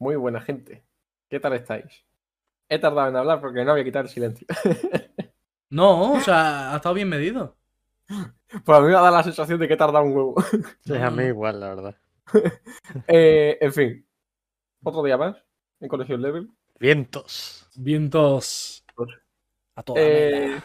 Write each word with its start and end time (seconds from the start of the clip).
muy 0.00 0.16
buena 0.16 0.40
gente. 0.40 0.82
¿Qué 1.28 1.38
tal 1.38 1.52
estáis? 1.52 2.04
He 2.68 2.78
tardado 2.78 3.08
en 3.10 3.16
hablar 3.16 3.40
porque 3.40 3.64
no 3.64 3.72
voy 3.72 3.82
a 3.82 3.84
quitar 3.84 4.04
el 4.04 4.10
silencio. 4.10 4.46
No, 5.72 6.14
o 6.14 6.20
sea, 6.20 6.72
ha 6.72 6.76
estado 6.76 6.96
bien 6.96 7.08
medido. 7.08 7.56
Pues 8.64 8.76
a 8.76 8.80
mí 8.80 8.88
me 8.88 8.96
ha 8.96 9.00
dado 9.00 9.14
la 9.14 9.22
sensación 9.22 9.60
de 9.60 9.68
que 9.68 9.74
he 9.74 9.76
tardado 9.76 10.04
un 10.04 10.16
huevo. 10.16 10.34
Sí, 10.84 10.96
a 10.96 11.08
mí 11.12 11.22
igual, 11.22 11.60
la 11.60 11.68
verdad. 11.68 11.96
Eh, 13.06 13.56
en 13.60 13.72
fin, 13.72 14.06
otro 14.82 15.04
día 15.04 15.16
más 15.16 15.36
en 15.78 15.88
Colegio 15.88 16.16
Level. 16.16 16.50
Vientos. 16.80 17.68
Vientos. 17.76 18.84
A 19.76 19.84
toda 19.84 20.00
Eh, 20.00 20.60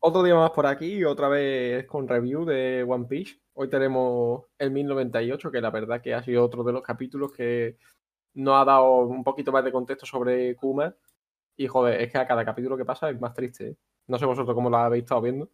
otro 0.00 0.22
día 0.22 0.34
más 0.34 0.50
por 0.50 0.66
aquí, 0.66 1.02
otra 1.04 1.28
vez 1.28 1.86
con 1.86 2.06
review 2.06 2.44
de 2.44 2.84
One 2.86 3.06
Piece. 3.06 3.40
Hoy 3.54 3.70
tenemos 3.70 4.44
el 4.58 4.70
1098, 4.70 5.50
que 5.50 5.62
la 5.62 5.70
verdad 5.70 6.02
que 6.02 6.12
ha 6.12 6.22
sido 6.22 6.44
otro 6.44 6.62
de 6.64 6.74
los 6.74 6.82
capítulos 6.82 7.32
que 7.32 7.78
nos 8.34 8.60
ha 8.60 8.64
dado 8.64 9.00
un 9.00 9.24
poquito 9.24 9.52
más 9.52 9.64
de 9.64 9.72
contexto 9.72 10.06
sobre 10.06 10.54
Kuma. 10.56 10.94
Y 11.56 11.66
joder, 11.66 12.00
es 12.00 12.12
que 12.12 12.18
a 12.18 12.26
cada 12.26 12.44
capítulo 12.44 12.76
que 12.76 12.84
pasa 12.84 13.10
es 13.10 13.20
más 13.20 13.34
triste. 13.34 13.68
¿eh? 13.68 13.76
No 14.06 14.18
sé 14.18 14.26
vosotros 14.26 14.54
cómo 14.54 14.70
lo 14.70 14.76
habéis 14.76 15.04
estado 15.04 15.22
viendo. 15.22 15.50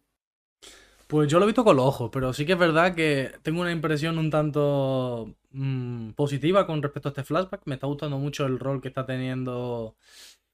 Pues 1.07 1.27
yo 1.29 1.37
lo 1.37 1.45
he 1.45 1.47
visto 1.47 1.63
con 1.63 1.75
los 1.75 1.85
ojos, 1.85 2.09
pero 2.11 2.33
sí 2.33 2.45
que 2.45 2.53
es 2.53 2.59
verdad 2.59 2.95
que 2.95 3.31
tengo 3.43 3.61
una 3.61 3.71
impresión 3.71 4.17
un 4.17 4.31
tanto 4.31 5.35
mm, 5.51 6.11
positiva 6.11 6.65
con 6.65 6.81
respecto 6.81 7.09
a 7.09 7.11
este 7.11 7.23
flashback. 7.23 7.61
Me 7.65 7.75
está 7.75 7.87
gustando 7.87 8.17
mucho 8.17 8.45
el 8.45 8.59
rol 8.59 8.81
que 8.81 8.87
está 8.87 9.05
teniendo 9.05 9.95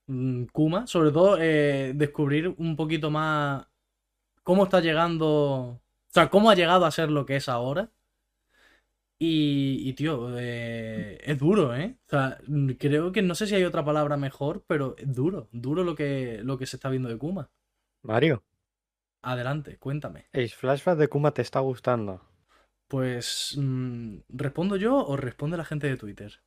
mm, 0.07 0.45
Kuma. 0.51 0.87
Sobre 0.87 1.11
todo 1.11 1.37
eh, 1.39 1.93
descubrir 1.95 2.53
un 2.57 2.75
poquito 2.75 3.09
más 3.11 3.65
cómo 4.43 4.65
está 4.65 4.81
llegando. 4.81 5.27
O 5.29 5.79
sea, 6.13 6.29
cómo 6.29 6.49
ha 6.49 6.55
llegado 6.55 6.85
a 6.85 6.91
ser 6.91 7.09
lo 7.11 7.25
que 7.25 7.37
es 7.37 7.47
ahora. 7.47 7.89
Y, 9.23 9.87
y, 9.87 9.93
tío, 9.93 10.35
eh, 10.39 11.19
es 11.23 11.37
duro, 11.37 11.75
¿eh? 11.75 11.99
O 12.07 12.09
sea, 12.09 12.39
creo 12.79 13.11
que 13.11 13.21
no 13.21 13.35
sé 13.35 13.45
si 13.45 13.53
hay 13.53 13.63
otra 13.63 13.85
palabra 13.85 14.17
mejor, 14.17 14.63
pero 14.65 14.95
es 14.97 15.13
duro. 15.13 15.47
Duro 15.51 15.83
lo 15.83 15.93
que, 15.95 16.39
lo 16.43 16.57
que 16.57 16.65
se 16.65 16.75
está 16.77 16.89
viendo 16.89 17.07
de 17.07 17.19
Kuma. 17.19 17.51
Mario, 18.03 18.43
Adelante, 19.23 19.79
cuéntame. 19.79 20.29
¿el 20.33 20.49
flashback 20.49 20.97
de 20.97 21.07
Kuma 21.07 21.31
te 21.33 21.41
está 21.41 21.61
gustando? 21.61 22.21
Pues, 22.87 23.55
mm, 23.57 24.17
¿respondo 24.29 24.75
yo 24.75 24.95
o 24.97 25.17
responde 25.17 25.57
la 25.57 25.65
gente 25.65 25.87
de 25.87 25.97
Twitter? 25.97 26.43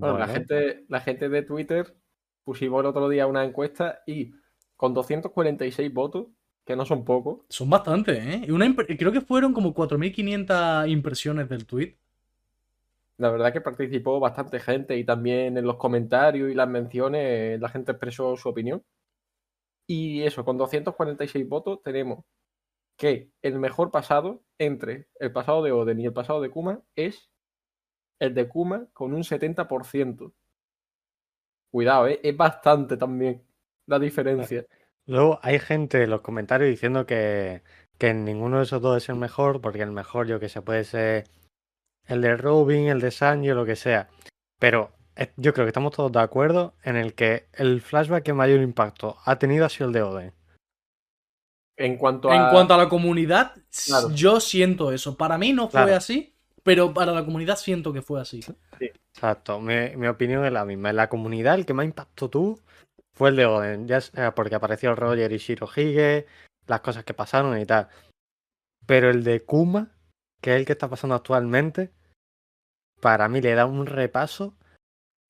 Bueno, 0.00 0.18
la 0.18 0.26
Bueno, 0.26 0.34
gente, 0.34 0.84
la 0.88 1.00
gente 1.00 1.28
de 1.28 1.42
Twitter 1.42 1.96
pusimos 2.44 2.80
el 2.80 2.86
otro 2.86 3.08
día 3.08 3.26
una 3.26 3.44
encuesta 3.44 4.02
y 4.06 4.32
con 4.76 4.94
246 4.94 5.92
votos, 5.92 6.28
que 6.70 6.76
no 6.76 6.86
son 6.86 7.04
pocos, 7.04 7.40
Son 7.48 7.68
bastantes, 7.68 8.24
¿eh? 8.24 8.52
Una 8.52 8.72
creo 8.76 9.10
que 9.10 9.20
fueron 9.20 9.52
como 9.52 9.74
4.500 9.74 10.88
impresiones 10.88 11.48
del 11.48 11.66
tweet. 11.66 11.96
la 13.16 13.28
verdad 13.28 13.52
que 13.52 13.60
participó 13.60 14.20
bastante 14.20 14.60
gente 14.60 14.96
y 14.96 15.02
también 15.04 15.58
en 15.58 15.64
los 15.64 15.78
comentarios 15.78 16.48
y 16.48 16.54
las 16.54 16.68
menciones 16.68 17.60
la 17.60 17.68
gente 17.70 17.90
expresó 17.90 18.36
su 18.36 18.48
opinión. 18.48 18.84
Y 19.88 20.22
eso, 20.22 20.44
con 20.44 20.58
246 20.58 21.48
votos 21.48 21.82
tenemos 21.82 22.24
que 22.96 23.32
el 23.42 23.58
mejor 23.58 23.90
pasado 23.90 24.40
entre 24.56 25.08
el 25.18 25.32
pasado 25.32 25.64
de 25.64 25.72
Oden 25.72 25.98
y 25.98 26.06
el 26.06 26.12
pasado 26.12 26.40
de 26.40 26.50
Kuma 26.50 26.82
es 26.94 27.32
el 28.20 28.32
de 28.32 28.46
Kuma 28.48 28.86
con 28.92 29.12
un 29.12 29.24
70%. 29.24 30.32
Cuidado, 31.72 32.06
¿eh? 32.06 32.20
es 32.22 32.36
bastante 32.36 32.96
también 32.96 33.42
la 33.86 33.98
diferencia. 33.98 34.64
Luego 35.06 35.40
hay 35.42 35.58
gente 35.58 36.02
en 36.04 36.10
los 36.10 36.20
comentarios 36.20 36.70
diciendo 36.70 37.06
que, 37.06 37.62
que 37.98 38.14
ninguno 38.14 38.58
de 38.58 38.64
esos 38.64 38.80
dos 38.80 38.96
es 39.02 39.08
el 39.08 39.16
mejor, 39.16 39.60
porque 39.60 39.82
el 39.82 39.92
mejor, 39.92 40.26
yo 40.26 40.38
que 40.40 40.48
sé, 40.48 40.62
puede 40.62 40.84
ser 40.84 41.24
el 42.06 42.20
de 42.22 42.36
Robin, 42.36 42.88
el 42.88 43.00
de 43.00 43.10
Sanji 43.10 43.50
o 43.50 43.54
lo 43.54 43.64
que 43.66 43.76
sea. 43.76 44.08
Pero 44.58 44.92
eh, 45.16 45.32
yo 45.36 45.52
creo 45.52 45.64
que 45.66 45.70
estamos 45.70 45.94
todos 45.94 46.12
de 46.12 46.20
acuerdo 46.20 46.74
en 46.82 46.96
el 46.96 47.14
que 47.14 47.46
el 47.54 47.80
flashback 47.80 48.22
que 48.24 48.32
mayor 48.32 48.60
impacto 48.60 49.16
ha 49.24 49.38
tenido 49.38 49.64
ha 49.64 49.68
sido 49.68 49.88
el 49.88 49.92
de 49.94 50.02
Oden. 50.02 50.32
En 51.76 51.96
cuanto 51.96 52.30
a... 52.30 52.36
En 52.36 52.50
cuanto 52.50 52.74
a 52.74 52.76
la 52.76 52.88
comunidad, 52.88 53.52
Claro. 53.86 54.10
yo 54.14 54.38
siento 54.40 54.92
eso. 54.92 55.16
Para 55.16 55.38
mí 55.38 55.52
no 55.52 55.68
fue 55.68 55.82
Claro. 55.82 55.96
así, 55.96 56.34
pero 56.62 56.92
para 56.92 57.12
la 57.12 57.24
comunidad 57.24 57.56
siento 57.56 57.92
que 57.92 58.02
fue 58.02 58.20
así. 58.20 58.40
Exacto, 59.14 59.60
mi, 59.60 59.96
mi 59.96 60.06
opinión 60.06 60.44
es 60.44 60.52
la 60.52 60.64
misma. 60.64 60.90
En 60.90 60.96
la 60.96 61.08
comunidad, 61.08 61.54
el 61.54 61.64
que 61.66 61.72
más 61.74 61.86
impactó 61.86 62.28
tú 62.28 62.60
fue 63.20 63.28
el 63.28 63.36
de 63.36 63.44
Oden, 63.44 63.86
ya 63.86 64.00
sea 64.00 64.34
porque 64.34 64.54
apareció 64.54 64.94
Roger 64.94 65.30
y 65.30 65.36
Shirohige, 65.36 66.26
las 66.66 66.80
cosas 66.80 67.04
que 67.04 67.12
pasaron 67.12 67.60
y 67.60 67.66
tal. 67.66 67.88
Pero 68.86 69.10
el 69.10 69.24
de 69.24 69.44
Kuma, 69.44 69.92
que 70.40 70.54
es 70.54 70.56
el 70.56 70.64
que 70.64 70.72
está 70.72 70.88
pasando 70.88 71.16
actualmente, 71.16 71.92
para 72.98 73.28
mí 73.28 73.42
le 73.42 73.54
da 73.54 73.66
un 73.66 73.84
repaso 73.84 74.56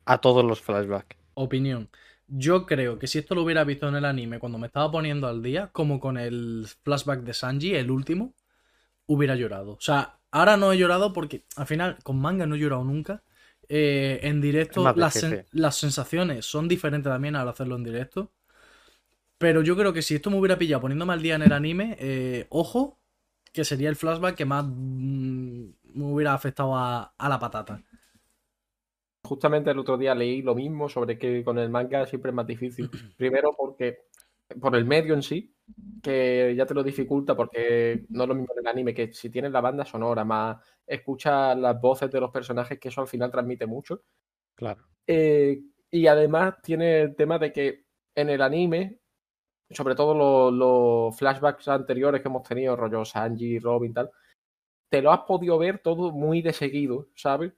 a 0.04 0.18
todos 0.18 0.44
los 0.44 0.60
flashbacks. 0.60 1.16
Opinión. 1.34 1.90
Yo 2.28 2.64
creo 2.64 2.96
que 3.00 3.08
si 3.08 3.18
esto 3.18 3.34
lo 3.34 3.42
hubiera 3.42 3.64
visto 3.64 3.88
en 3.88 3.96
el 3.96 4.04
anime 4.04 4.38
cuando 4.38 4.58
me 4.58 4.68
estaba 4.68 4.88
poniendo 4.92 5.26
al 5.26 5.42
día, 5.42 5.70
como 5.72 5.98
con 5.98 6.16
el 6.16 6.68
flashback 6.84 7.22
de 7.22 7.34
Sanji, 7.34 7.74
el 7.74 7.90
último, 7.90 8.36
hubiera 9.06 9.34
llorado. 9.34 9.72
O 9.72 9.80
sea, 9.80 10.20
ahora 10.30 10.56
no 10.56 10.72
he 10.72 10.78
llorado 10.78 11.12
porque 11.12 11.44
al 11.56 11.66
final 11.66 11.98
con 12.04 12.20
manga 12.20 12.46
no 12.46 12.54
he 12.54 12.60
llorado 12.60 12.84
nunca. 12.84 13.24
Eh, 13.70 14.20
en 14.24 14.40
directo 14.40 14.92
sen- 15.10 15.40
las 15.52 15.76
sensaciones 15.78 16.44
son 16.46 16.68
diferentes 16.68 17.10
también 17.12 17.36
al 17.36 17.48
hacerlo 17.48 17.76
en 17.76 17.84
directo. 17.84 18.32
Pero 19.38 19.62
yo 19.62 19.76
creo 19.76 19.92
que 19.92 20.02
si 20.02 20.14
esto 20.14 20.30
me 20.30 20.38
hubiera 20.38 20.58
pillado 20.58 20.82
poniéndome 20.82 21.12
al 21.14 21.22
día 21.22 21.36
en 21.36 21.42
el 21.42 21.52
anime, 21.52 21.96
eh, 21.98 22.46
ojo, 22.50 22.98
que 23.52 23.64
sería 23.64 23.88
el 23.88 23.96
flashback 23.96 24.36
que 24.36 24.44
más 24.44 24.64
mm, 24.66 25.64
me 25.94 26.04
hubiera 26.04 26.34
afectado 26.34 26.76
a, 26.76 27.14
a 27.16 27.28
la 27.28 27.38
patata. 27.38 27.82
Justamente 29.22 29.70
el 29.70 29.78
otro 29.78 29.96
día 29.98 30.14
leí 30.14 30.42
lo 30.42 30.54
mismo 30.54 30.88
sobre 30.88 31.18
que 31.18 31.44
con 31.44 31.58
el 31.58 31.70
manga 31.70 32.06
siempre 32.06 32.30
es 32.30 32.34
más 32.34 32.46
difícil. 32.46 32.90
Primero 33.16 33.54
porque 33.56 33.98
por 34.60 34.74
el 34.76 34.84
medio 34.84 35.14
en 35.14 35.22
sí, 35.22 35.54
que 36.02 36.54
ya 36.56 36.66
te 36.66 36.74
lo 36.74 36.82
dificulta 36.82 37.36
porque 37.36 38.04
no 38.08 38.22
es 38.22 38.28
lo 38.28 38.34
mismo 38.34 38.52
en 38.54 38.60
el 38.60 38.66
anime 38.66 38.94
que 38.94 39.12
si 39.12 39.30
tienes 39.30 39.52
la 39.52 39.60
banda 39.60 39.84
sonora 39.84 40.24
más 40.24 40.58
escuchas 40.86 41.56
las 41.56 41.80
voces 41.80 42.10
de 42.10 42.20
los 42.20 42.30
personajes 42.30 42.78
que 42.78 42.88
eso 42.88 43.00
al 43.00 43.08
final 43.08 43.30
transmite 43.30 43.66
mucho. 43.66 44.02
Claro. 44.54 44.88
Eh, 45.06 45.62
y 45.90 46.06
además 46.06 46.60
tiene 46.62 47.02
el 47.02 47.16
tema 47.16 47.38
de 47.38 47.52
que 47.52 47.84
en 48.14 48.30
el 48.30 48.42
anime, 48.42 49.00
sobre 49.70 49.94
todo 49.94 50.14
los, 50.14 50.52
los 50.52 51.16
flashbacks 51.16 51.68
anteriores 51.68 52.20
que 52.20 52.28
hemos 52.28 52.42
tenido, 52.42 52.76
rollo 52.76 53.04
Sanji, 53.04 53.58
Robin, 53.58 53.94
tal, 53.94 54.10
te 54.88 55.00
lo 55.00 55.12
has 55.12 55.20
podido 55.20 55.56
ver 55.58 55.78
todo 55.78 56.10
muy 56.10 56.42
de 56.42 56.52
seguido, 56.52 57.08
¿sabes? 57.14 57.52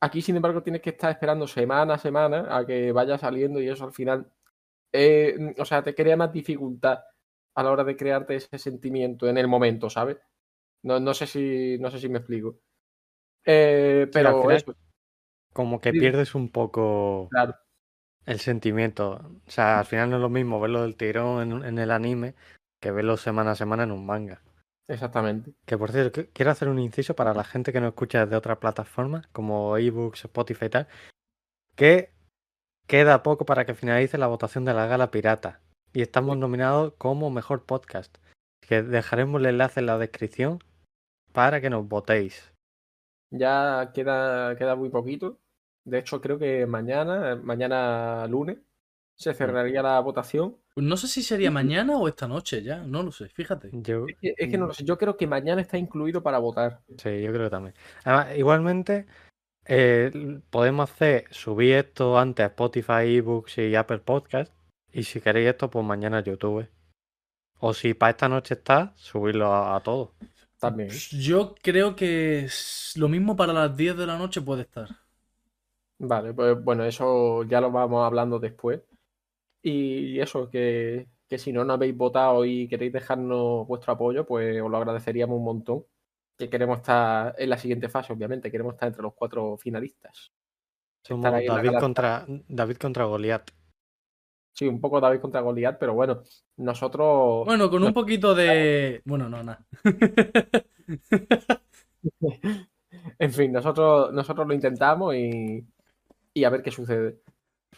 Aquí, 0.00 0.22
sin 0.22 0.36
embargo, 0.36 0.62
tienes 0.62 0.82
que 0.82 0.90
estar 0.90 1.10
esperando 1.10 1.46
semana 1.46 1.94
a 1.94 1.98
semana 1.98 2.56
a 2.56 2.66
que 2.66 2.90
vaya 2.92 3.18
saliendo 3.18 3.60
y 3.60 3.68
eso 3.68 3.84
al 3.84 3.92
final, 3.92 4.30
eh, 4.92 5.54
o 5.58 5.64
sea, 5.64 5.82
te 5.82 5.94
crea 5.94 6.16
más 6.16 6.32
dificultad 6.32 7.00
a 7.54 7.62
la 7.62 7.70
hora 7.70 7.84
de 7.84 7.96
crearte 7.96 8.36
ese 8.36 8.58
sentimiento 8.58 9.28
en 9.28 9.38
el 9.38 9.48
momento, 9.48 9.90
¿sabes? 9.90 10.18
No, 10.82 11.00
no 11.00 11.14
sé 11.14 11.26
si, 11.26 11.78
no 11.78 11.90
sé 11.90 11.98
si 11.98 12.08
me 12.08 12.18
explico. 12.18 12.58
Eh, 13.44 14.08
pero 14.12 14.42
final- 14.42 14.56
eso, 14.56 14.74
Como 15.52 15.80
que 15.80 15.92
pierdes 15.92 16.34
un 16.34 16.50
poco 16.50 17.28
claro. 17.30 17.54
el 18.26 18.40
sentimiento. 18.40 19.20
O 19.46 19.50
sea, 19.50 19.80
al 19.80 19.86
final 19.86 20.10
no 20.10 20.16
es 20.16 20.22
lo 20.22 20.30
mismo 20.30 20.60
verlo 20.60 20.82
del 20.82 20.96
tirón 20.96 21.64
en, 21.64 21.78
el 21.78 21.90
anime 21.90 22.34
que 22.80 22.90
verlo 22.90 23.16
semana 23.16 23.52
a 23.52 23.56
semana 23.56 23.84
en 23.84 23.92
un 23.92 24.06
manga. 24.06 24.42
Exactamente. 24.88 25.52
Que 25.64 25.78
por 25.78 25.92
cierto, 25.92 26.22
quiero 26.32 26.50
hacer 26.50 26.68
un 26.68 26.78
inciso 26.78 27.14
para 27.14 27.34
la 27.34 27.44
gente 27.44 27.72
que 27.72 27.80
no 27.80 27.88
escucha 27.88 28.24
desde 28.24 28.36
otras 28.36 28.58
plataformas, 28.58 29.26
como 29.28 29.76
ebooks, 29.76 30.24
Spotify 30.24 30.66
y 30.66 30.70
tal, 30.70 30.88
que 31.76 32.11
queda 32.92 33.22
poco 33.22 33.46
para 33.46 33.64
que 33.64 33.72
finalice 33.72 34.18
la 34.18 34.26
votación 34.26 34.66
de 34.66 34.74
la 34.74 34.84
gala 34.84 35.10
pirata. 35.10 35.62
Y 35.94 36.02
estamos 36.02 36.36
nominados 36.36 36.92
como 36.98 37.30
mejor 37.30 37.64
podcast. 37.64 38.18
Que 38.60 38.82
dejaremos 38.82 39.40
el 39.40 39.46
enlace 39.46 39.80
en 39.80 39.86
la 39.86 39.96
descripción 39.96 40.58
para 41.32 41.62
que 41.62 41.70
nos 41.70 41.88
votéis. 41.88 42.52
Ya 43.30 43.92
queda, 43.94 44.54
queda 44.56 44.76
muy 44.76 44.90
poquito. 44.90 45.40
De 45.86 46.00
hecho, 46.00 46.20
creo 46.20 46.38
que 46.38 46.66
mañana, 46.66 47.34
mañana 47.42 48.26
lunes, 48.26 48.58
se 49.16 49.32
cerraría 49.32 49.80
la 49.80 49.98
votación. 50.00 50.58
No 50.76 50.98
sé 50.98 51.08
si 51.08 51.22
sería 51.22 51.50
mañana 51.50 51.96
o 51.96 52.08
esta 52.08 52.28
noche 52.28 52.62
ya, 52.62 52.82
no 52.82 53.02
lo 53.02 53.10
sé, 53.10 53.30
fíjate. 53.30 53.70
Yo, 53.72 54.04
Es 54.06 54.18
que, 54.18 54.34
es 54.36 54.50
que 54.50 54.58
no 54.58 54.66
lo 54.66 54.74
sé. 54.74 54.84
Yo 54.84 54.98
creo 54.98 55.16
que 55.16 55.26
mañana 55.26 55.62
está 55.62 55.78
incluido 55.78 56.22
para 56.22 56.38
votar. 56.38 56.82
Sí, 56.98 57.22
yo 57.22 57.32
creo 57.32 57.44
que 57.44 57.50
también. 57.50 57.74
Además, 58.04 58.36
igualmente, 58.36 59.06
eh, 59.66 60.40
podemos 60.50 60.90
hacer, 60.90 61.26
subir 61.30 61.74
esto 61.74 62.18
antes 62.18 62.44
a 62.44 62.48
Spotify, 62.48 63.16
eBooks 63.16 63.58
y 63.58 63.74
Apple 63.74 63.98
Podcast. 63.98 64.52
Y 64.92 65.04
si 65.04 65.20
queréis 65.20 65.48
esto, 65.48 65.70
pues 65.70 65.84
mañana 65.84 66.18
a 66.18 66.22
YouTube. 66.22 66.68
O 67.60 67.72
si 67.72 67.94
para 67.94 68.10
esta 68.10 68.28
noche 68.28 68.54
está, 68.54 68.92
subirlo 68.96 69.52
a, 69.52 69.76
a 69.76 69.80
todo. 69.80 70.12
También. 70.58 70.90
Yo 70.90 71.54
creo 71.62 71.96
que 71.96 72.40
es 72.44 72.92
lo 72.96 73.08
mismo 73.08 73.36
para 73.36 73.52
las 73.52 73.76
10 73.76 73.96
de 73.96 74.06
la 74.06 74.18
noche 74.18 74.42
puede 74.42 74.62
estar. 74.62 74.88
Vale, 75.98 76.34
pues 76.34 76.62
bueno, 76.62 76.84
eso 76.84 77.44
ya 77.44 77.60
lo 77.60 77.70
vamos 77.70 78.04
hablando 78.04 78.38
después. 78.38 78.82
Y 79.62 80.18
eso, 80.18 80.50
que, 80.50 81.08
que 81.28 81.38
si 81.38 81.52
no, 81.52 81.64
no 81.64 81.74
habéis 81.74 81.96
votado 81.96 82.44
y 82.44 82.68
queréis 82.68 82.92
dejarnos 82.92 83.66
vuestro 83.68 83.92
apoyo, 83.92 84.26
pues 84.26 84.60
os 84.60 84.70
lo 84.70 84.76
agradeceríamos 84.76 85.36
un 85.38 85.44
montón. 85.44 85.84
Que 86.44 86.50
queremos 86.50 86.78
estar 86.78 87.34
en 87.38 87.50
la 87.50 87.56
siguiente 87.58 87.88
fase, 87.88 88.12
obviamente. 88.12 88.50
Queremos 88.50 88.74
estar 88.74 88.88
entre 88.88 89.02
los 89.02 89.14
cuatro 89.14 89.56
finalistas. 89.56 90.32
Somos 91.06 91.24
David 91.30 91.78
contra, 91.80 92.24
David 92.48 92.76
contra 92.76 93.04
Goliat. 93.04 93.50
Sí, 94.54 94.66
un 94.68 94.80
poco 94.80 95.00
David 95.00 95.20
contra 95.20 95.40
Goliat, 95.40 95.78
pero 95.78 95.94
bueno, 95.94 96.22
nosotros. 96.58 97.46
Bueno, 97.46 97.70
con 97.70 97.82
un 97.82 97.92
poquito 97.94 98.34
de. 98.34 99.00
Bueno, 99.04 99.28
no, 99.28 99.42
nada. 99.42 99.64
En 103.18 103.32
fin, 103.32 103.52
nosotros, 103.52 104.12
nosotros 104.12 104.46
lo 104.46 104.54
intentamos 104.54 105.14
y, 105.14 105.64
y 106.34 106.44
a 106.44 106.50
ver 106.50 106.62
qué 106.62 106.70
sucede. 106.70 107.20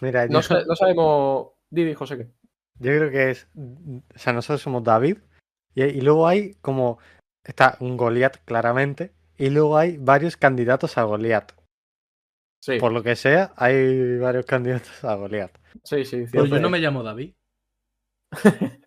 Mira, 0.00 0.26
No, 0.26 0.40
yo, 0.40 0.42
sa- 0.42 0.64
no 0.64 0.74
sabemos. 0.74 1.48
Didi, 1.70 1.94
José, 1.94 2.16
¿qué? 2.18 2.24
yo 2.78 2.96
creo 2.96 3.10
que 3.10 3.30
es. 3.30 3.48
O 3.56 4.18
sea, 4.18 4.32
nosotros 4.32 4.60
somos 4.62 4.82
David. 4.82 5.18
Y, 5.74 5.84
y 5.84 6.00
luego 6.00 6.26
hay 6.26 6.54
como. 6.60 6.98
Está 7.44 7.76
un 7.80 7.96
Goliat, 7.96 8.38
claramente. 8.44 9.12
Y 9.36 9.50
luego 9.50 9.76
hay 9.76 9.96
varios 9.98 10.36
candidatos 10.36 10.96
a 10.98 11.02
Goliat. 11.04 11.52
Sí, 12.60 12.78
Por 12.78 12.92
lo 12.92 13.02
que 13.02 13.14
sea, 13.14 13.52
hay 13.56 14.16
varios 14.18 14.46
candidatos 14.46 15.04
a 15.04 15.14
Goliat. 15.14 15.50
sí, 15.82 16.04
sí. 16.04 16.18
Pues 16.20 16.30
cierto 16.30 16.56
yo 16.56 16.60
no 16.60 16.70
me 16.70 16.78
llamo 16.80 17.02
David. 17.02 17.34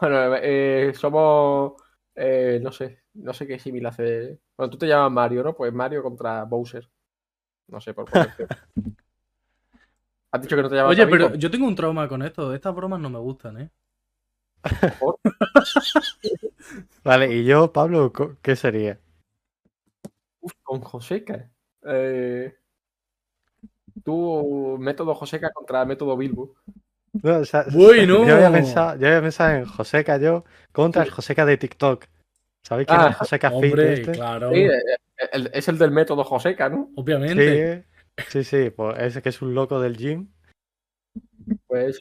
Bueno, 0.00 0.36
eh, 0.36 0.92
somos. 0.94 1.72
eh, 2.14 2.60
no 2.62 2.70
sé, 2.70 3.02
no 3.14 3.32
sé 3.32 3.46
qué 3.46 3.58
símil 3.58 3.86
hace. 3.86 4.38
Bueno, 4.56 4.70
tú 4.70 4.78
te 4.78 4.86
llamas 4.86 5.10
Mario, 5.10 5.42
¿no? 5.42 5.54
Pues 5.54 5.72
Mario 5.72 6.02
contra 6.02 6.44
Bowser. 6.44 6.88
No 7.68 7.80
sé, 7.80 7.94
por 7.94 8.04
poner. 8.10 8.30
Has 10.30 10.40
dicho 10.42 10.56
que 10.56 10.62
no 10.62 10.68
te 10.68 10.76
llamas 10.76 10.90
Oye, 10.90 11.04
David, 11.04 11.12
pero 11.12 11.34
yo 11.34 11.50
tengo 11.50 11.66
un 11.66 11.74
trauma 11.74 12.08
con 12.08 12.22
esto. 12.22 12.54
Estas 12.54 12.74
bromas 12.74 13.00
no 13.00 13.10
me 13.10 13.18
gustan, 13.18 13.60
¿eh? 13.60 13.70
Por- 14.98 15.18
Vale, 17.04 17.34
y 17.34 17.44
yo, 17.44 17.72
Pablo, 17.72 18.12
¿qué 18.42 18.56
sería? 18.56 18.98
Uf, 20.40 20.52
con 20.62 20.80
Joseca. 20.80 21.50
Eh, 21.84 22.54
tú, 24.04 24.76
método 24.78 25.14
Joseca 25.14 25.50
contra 25.50 25.84
método 25.84 26.16
Bilbo. 26.16 26.54
No, 27.22 27.38
o 27.38 27.44
sea, 27.44 27.64
Bueno. 27.72 28.24
Yo 28.26 28.34
había 28.34 28.50
pensado, 28.52 28.98
yo 28.98 29.06
había 29.08 29.20
pensado 29.20 29.50
en 29.56 29.64
Joseca 29.66 30.16
yo 30.18 30.44
contra 30.72 31.02
el 31.02 31.10
Joseca 31.10 31.44
de 31.44 31.56
TikTok. 31.58 32.06
¿Sabéis 32.64 32.86
quién 32.88 33.00
Ah, 33.00 33.04
es 33.04 33.10
el 33.10 33.14
Joseca 33.18 33.50
Fit 33.50 33.56
Hombre, 33.64 33.92
este? 33.94 34.12
claro. 34.12 34.50
Sí, 34.50 34.60
eh, 34.60 35.28
el- 35.32 35.50
es 35.52 35.68
el 35.68 35.78
del 35.78 35.90
método 35.90 36.24
Joseca, 36.24 36.68
¿no? 36.68 36.90
Obviamente. 36.96 37.84
Sí, 38.24 38.24
sí, 38.28 38.44
sí, 38.44 38.70
pues 38.70 38.98
ese 39.00 39.20
que 39.22 39.28
es 39.30 39.42
un 39.42 39.54
loco 39.54 39.80
del 39.80 39.96
gym. 39.96 40.28
Pues 41.66 42.00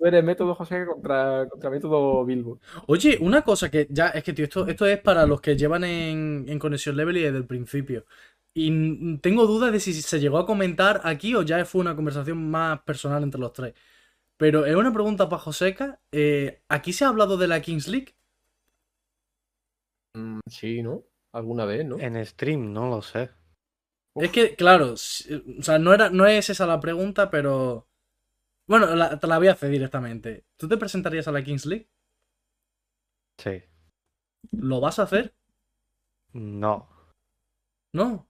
tú 0.00 0.06
eres 0.06 0.24
método 0.24 0.54
Joseca 0.56 0.86
contra, 0.86 1.46
contra 1.50 1.70
método 1.70 2.24
Bilbo. 2.24 2.60
Oye, 2.88 3.18
una 3.20 3.42
cosa 3.42 3.70
que 3.70 3.86
ya 3.90 4.08
es 4.08 4.24
que, 4.24 4.32
tío, 4.32 4.44
esto, 4.46 4.66
esto 4.66 4.86
es 4.86 4.98
para 5.00 5.26
los 5.26 5.40
que 5.42 5.56
llevan 5.56 5.84
en, 5.84 6.46
en 6.48 6.58
Conexión 6.58 6.96
Level 6.96 7.18
y 7.18 7.22
desde 7.22 7.38
el 7.38 7.46
principio. 7.46 8.06
Y 8.54 9.18
tengo 9.18 9.46
dudas 9.46 9.72
de 9.72 9.80
si 9.80 9.92
se 9.94 10.20
llegó 10.20 10.38
a 10.38 10.46
comentar 10.46 11.02
aquí 11.04 11.34
o 11.34 11.42
ya 11.42 11.64
fue 11.66 11.82
una 11.82 11.94
conversación 11.96 12.50
más 12.50 12.80
personal 12.82 13.22
entre 13.22 13.40
los 13.40 13.52
tres. 13.52 13.74
Pero 14.38 14.66
es 14.66 14.76
una 14.76 14.92
pregunta 14.92 15.28
para 15.28 15.42
Joseca. 15.42 16.00
eh, 16.12 16.62
¿Aquí 16.68 16.92
se 16.94 17.04
ha 17.04 17.08
hablado 17.08 17.36
de 17.38 17.48
la 17.48 17.60
Kings 17.62 17.88
League? 17.88 18.14
Mm, 20.16 20.38
sí, 20.48 20.82
¿no? 20.82 21.04
Alguna 21.32 21.64
vez, 21.64 21.84
¿no? 21.84 21.98
En 21.98 22.24
stream, 22.24 22.72
no 22.72 22.88
lo 22.88 23.02
sé. 23.02 23.30
Es 24.14 24.30
que, 24.30 24.54
claro, 24.56 24.94
o 24.94 24.96
sea, 24.96 25.78
no, 25.78 25.94
era, 25.94 26.10
no 26.10 26.26
es 26.26 26.50
esa 26.50 26.66
la 26.66 26.80
pregunta, 26.80 27.30
pero. 27.30 27.88
Bueno, 28.70 28.94
la- 28.94 29.18
te 29.18 29.26
la 29.26 29.36
voy 29.38 29.48
a 29.48 29.52
hacer 29.54 29.68
directamente. 29.68 30.44
¿Tú 30.56 30.68
te 30.68 30.76
presentarías 30.76 31.26
a 31.26 31.32
la 31.32 31.42
Kings 31.42 31.66
League? 31.66 31.88
Sí. 33.36 33.64
¿Lo 34.52 34.80
vas 34.80 35.00
a 35.00 35.02
hacer? 35.02 35.34
No, 36.34 36.88
No. 37.92 38.28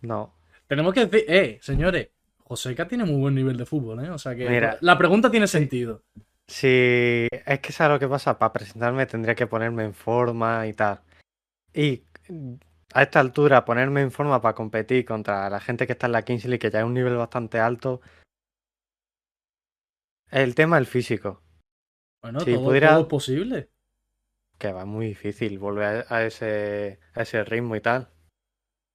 no. 0.00 0.34
Tenemos 0.66 0.94
que 0.94 1.04
decir, 1.04 1.26
eh, 1.30 1.58
señores, 1.60 2.08
Joseca 2.38 2.88
tiene 2.88 3.04
muy 3.04 3.20
buen 3.20 3.34
nivel 3.34 3.58
de 3.58 3.66
fútbol, 3.66 4.02
¿eh? 4.02 4.08
O 4.08 4.16
sea 4.18 4.34
que 4.34 4.48
Mira. 4.48 4.78
la 4.80 4.96
pregunta 4.96 5.30
tiene 5.30 5.46
sentido. 5.46 6.04
Si 6.48 7.28
es 7.30 7.60
que 7.60 7.72
sabes 7.72 7.96
lo 7.96 7.98
que 8.00 8.08
pasa, 8.08 8.38
para 8.38 8.54
presentarme 8.54 9.04
tendría 9.04 9.34
que 9.34 9.46
ponerme 9.46 9.84
en 9.84 9.92
forma 9.92 10.66
y 10.66 10.72
tal. 10.72 11.02
Y 11.74 12.04
a 12.94 13.02
esta 13.02 13.20
altura, 13.20 13.66
ponerme 13.66 14.00
en 14.00 14.10
forma 14.10 14.40
para 14.40 14.54
competir 14.54 15.04
contra 15.04 15.50
la 15.50 15.60
gente 15.60 15.86
que 15.86 15.92
está 15.92 16.06
en 16.06 16.12
la 16.12 16.22
Kings 16.22 16.46
League, 16.46 16.60
que 16.60 16.70
ya 16.70 16.78
es 16.78 16.86
un 16.86 16.94
nivel 16.94 17.16
bastante 17.16 17.58
alto. 17.60 18.00
El 20.30 20.54
tema 20.54 20.78
el 20.78 20.86
físico, 20.86 21.42
Bueno, 22.22 22.40
Si 22.40 22.54
todo, 22.54 22.64
pudiera- 22.64 22.90
todo 22.94 23.08
posible. 23.08 23.70
que 24.58 24.72
va 24.72 24.84
muy 24.84 25.06
difícil 25.08 25.58
volver 25.58 26.06
a, 26.08 26.16
a 26.16 26.24
ese, 26.24 26.98
a 27.14 27.22
ese 27.22 27.44
ritmo 27.44 27.76
y 27.76 27.80
tal. 27.80 28.08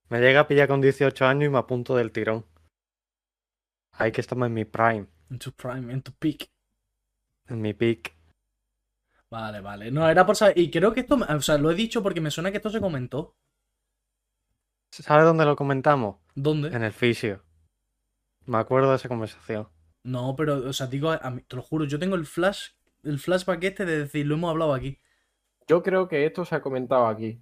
Me 0.09 0.19
llega 0.19 0.41
a 0.41 0.47
pillar 0.47 0.67
con 0.67 0.81
18 0.81 1.25
años 1.25 1.45
y 1.45 1.49
me 1.49 1.57
apunto 1.59 1.95
del 1.95 2.11
tirón. 2.11 2.45
Ahí 3.93 4.11
que 4.11 4.21
estamos 4.21 4.47
en 4.47 4.53
mi 4.53 4.65
prime, 4.65 5.07
En 5.29 5.39
tu 5.39 5.51
prime, 5.53 5.93
en 5.93 6.01
tu 6.01 6.11
peak. 6.13 6.49
en 7.47 7.61
mi 7.61 7.73
peak. 7.73 8.13
Vale, 9.29 9.61
vale. 9.61 9.91
No, 9.91 10.09
era 10.09 10.25
por 10.25 10.35
saber. 10.35 10.57
Y 10.57 10.69
creo 10.69 10.93
que 10.93 11.01
esto, 11.01 11.15
o 11.15 11.41
sea, 11.41 11.57
lo 11.57 11.71
he 11.71 11.75
dicho 11.75 12.03
porque 12.03 12.19
me 12.19 12.31
suena 12.31 12.51
que 12.51 12.57
esto 12.57 12.69
se 12.69 12.81
comentó. 12.81 13.33
¿Sabes 14.91 15.23
dónde 15.25 15.45
lo 15.45 15.55
comentamos? 15.55 16.17
¿Dónde? 16.35 16.69
En 16.75 16.83
el 16.83 16.91
fisio. 16.91 17.41
Me 18.45 18.57
acuerdo 18.57 18.89
de 18.89 18.97
esa 18.97 19.07
conversación. 19.07 19.69
No, 20.03 20.35
pero, 20.35 20.55
o 20.67 20.73
sea, 20.73 20.87
digo, 20.87 21.11
a 21.11 21.29
mí- 21.29 21.41
te 21.43 21.55
lo 21.55 21.61
juro, 21.61 21.85
yo 21.85 21.99
tengo 21.99 22.15
el 22.15 22.25
flash, 22.25 22.69
el 23.03 23.19
flashback 23.19 23.63
este 23.63 23.85
de 23.85 23.99
decir, 23.99 24.25
lo 24.25 24.35
hemos 24.35 24.49
hablado 24.49 24.73
aquí. 24.73 24.99
Yo 25.67 25.83
creo 25.83 26.07
que 26.07 26.25
esto 26.25 26.43
se 26.45 26.55
ha 26.55 26.61
comentado 26.61 27.07
aquí. 27.07 27.41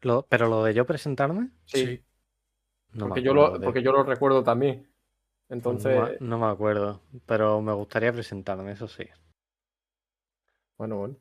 Lo- 0.00 0.26
pero 0.28 0.48
lo 0.48 0.62
de 0.64 0.74
yo 0.74 0.84
presentarme, 0.84 1.50
Sí, 1.64 2.04
no 2.92 3.06
porque, 3.08 3.22
yo 3.22 3.34
lo, 3.34 3.60
porque 3.60 3.82
yo 3.82 3.92
lo 3.92 4.02
recuerdo 4.02 4.42
también. 4.42 4.90
Entonces, 5.48 5.94
no, 5.96 6.06
me- 6.06 6.16
no 6.20 6.38
me 6.38 6.46
acuerdo, 6.46 7.02
pero 7.24 7.62
me 7.62 7.72
gustaría 7.72 8.12
presentarme, 8.12 8.72
eso 8.72 8.88
sí. 8.88 9.04
bueno, 10.76 10.96
bueno. 10.98 11.16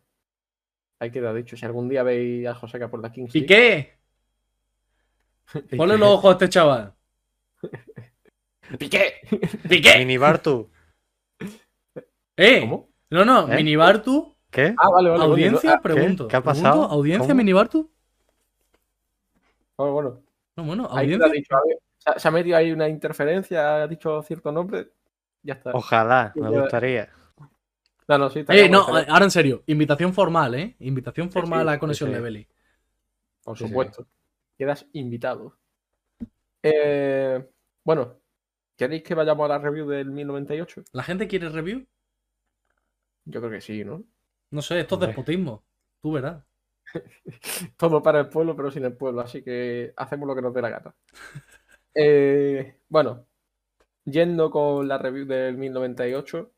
Ahí 1.00 1.12
queda 1.12 1.34
dicho. 1.34 1.56
Si 1.58 1.66
algún 1.66 1.88
día 1.90 2.04
veis 2.04 2.48
a 2.48 2.56
Joseca 2.56 2.90
por 2.90 3.02
la 3.02 3.12
Kings 3.12 3.36
¿Y 3.36 3.46
qué? 3.46 3.98
Ponle 5.78 5.98
los 5.98 6.10
ojos 6.10 6.30
a 6.30 6.32
este 6.34 6.50
chaval. 6.50 6.96
¡Piqué! 8.80 9.14
¿Piqué? 9.70 9.98
Minibartu, 10.00 10.70
¿Eh? 12.38 12.62
¿Cómo? 12.62 12.90
No, 13.10 13.24
no, 13.26 13.52
¿Eh? 13.52 13.56
Minibartu. 13.58 14.36
¿qué? 14.50 14.74
Ah, 14.78 14.90
vale, 14.90 15.10
¿Audiencia? 15.10 15.74
ah, 15.74 15.82
pregunto. 15.82 16.28
¿Qué 16.28 16.36
ha 16.36 16.42
Pregunto, 16.42 16.64
pasado? 16.64 16.84
¿Audiencia 16.86 17.28
¿Cómo? 17.28 17.38
Minibartu? 17.38 17.92
bueno, 19.78 19.94
bueno. 19.94 20.22
No, 20.58 20.64
bueno, 20.64 20.86
audiencia. 20.86 21.30
dicho. 21.32 21.56
a 22.06 22.20
se 22.20 22.28
ha- 22.28 22.32
metido 22.32 22.56
ahí 22.58 22.72
una 22.72 22.88
interferencia, 22.88 23.84
ha 23.84 23.88
dicho 23.88 24.22
cierto 24.24 24.52
nombre. 24.52 24.90
Ya 25.44 25.54
está. 25.56 25.72
Ojalá, 25.74 26.32
me 26.36 26.50
gustaría. 26.50 27.10
No, 28.08 28.18
no, 28.18 28.30
sí. 28.30 28.46
Eh, 28.50 28.70
no, 28.70 28.82
ahora 28.88 29.26
en 29.26 29.32
serio, 29.32 29.64
invitación 29.68 30.14
formal, 30.14 30.56
¿eh? 30.56 30.76
Invitación 30.80 31.32
formal 31.32 31.64
sí, 31.64 31.70
a 31.70 31.74
sí, 31.74 31.80
Conexión 31.80 32.10
sí. 32.10 32.16
Levely. 32.16 32.48
Por 33.44 33.58
sí, 33.58 33.64
sí. 33.64 33.70
supuesto. 33.70 34.08
Quedas 34.58 34.86
invitado. 34.94 35.58
Eh, 36.64 37.46
bueno, 37.84 38.18
¿queréis 38.76 39.04
que 39.04 39.16
vayamos 39.16 39.46
a 39.46 39.50
la 39.50 39.60
review 39.60 39.88
del 39.88 40.12
1098? 40.12 40.84
¿La 40.92 41.04
gente 41.04 41.28
quiere 41.28 41.50
review? 41.50 41.86
Yo 43.26 43.40
creo 43.42 43.52
que 43.52 43.62
sí, 43.62 43.84
¿no? 43.84 44.04
No 44.52 44.62
sé, 44.62 44.80
esto 44.82 44.96
es 44.96 45.02
despotismo. 45.02 45.64
Tú 46.02 46.12
verás. 46.14 46.44
Todo 47.78 48.02
para 48.02 48.20
el 48.22 48.30
pueblo, 48.30 48.56
pero 48.56 48.72
sin 48.72 48.86
el 48.86 48.96
pueblo, 48.96 49.22
así 49.22 49.44
que 49.44 49.94
hacemos 49.98 50.28
lo 50.28 50.36
que 50.36 50.42
nos 50.42 50.54
dé 50.54 50.62
la 50.62 50.70
gata. 50.70 50.96
Eh, 51.98 52.82
bueno, 52.90 53.26
yendo 54.04 54.52
con 54.52 54.86
la 54.86 54.98
review 54.98 55.26
del 55.26 55.56
1098, 55.56 56.52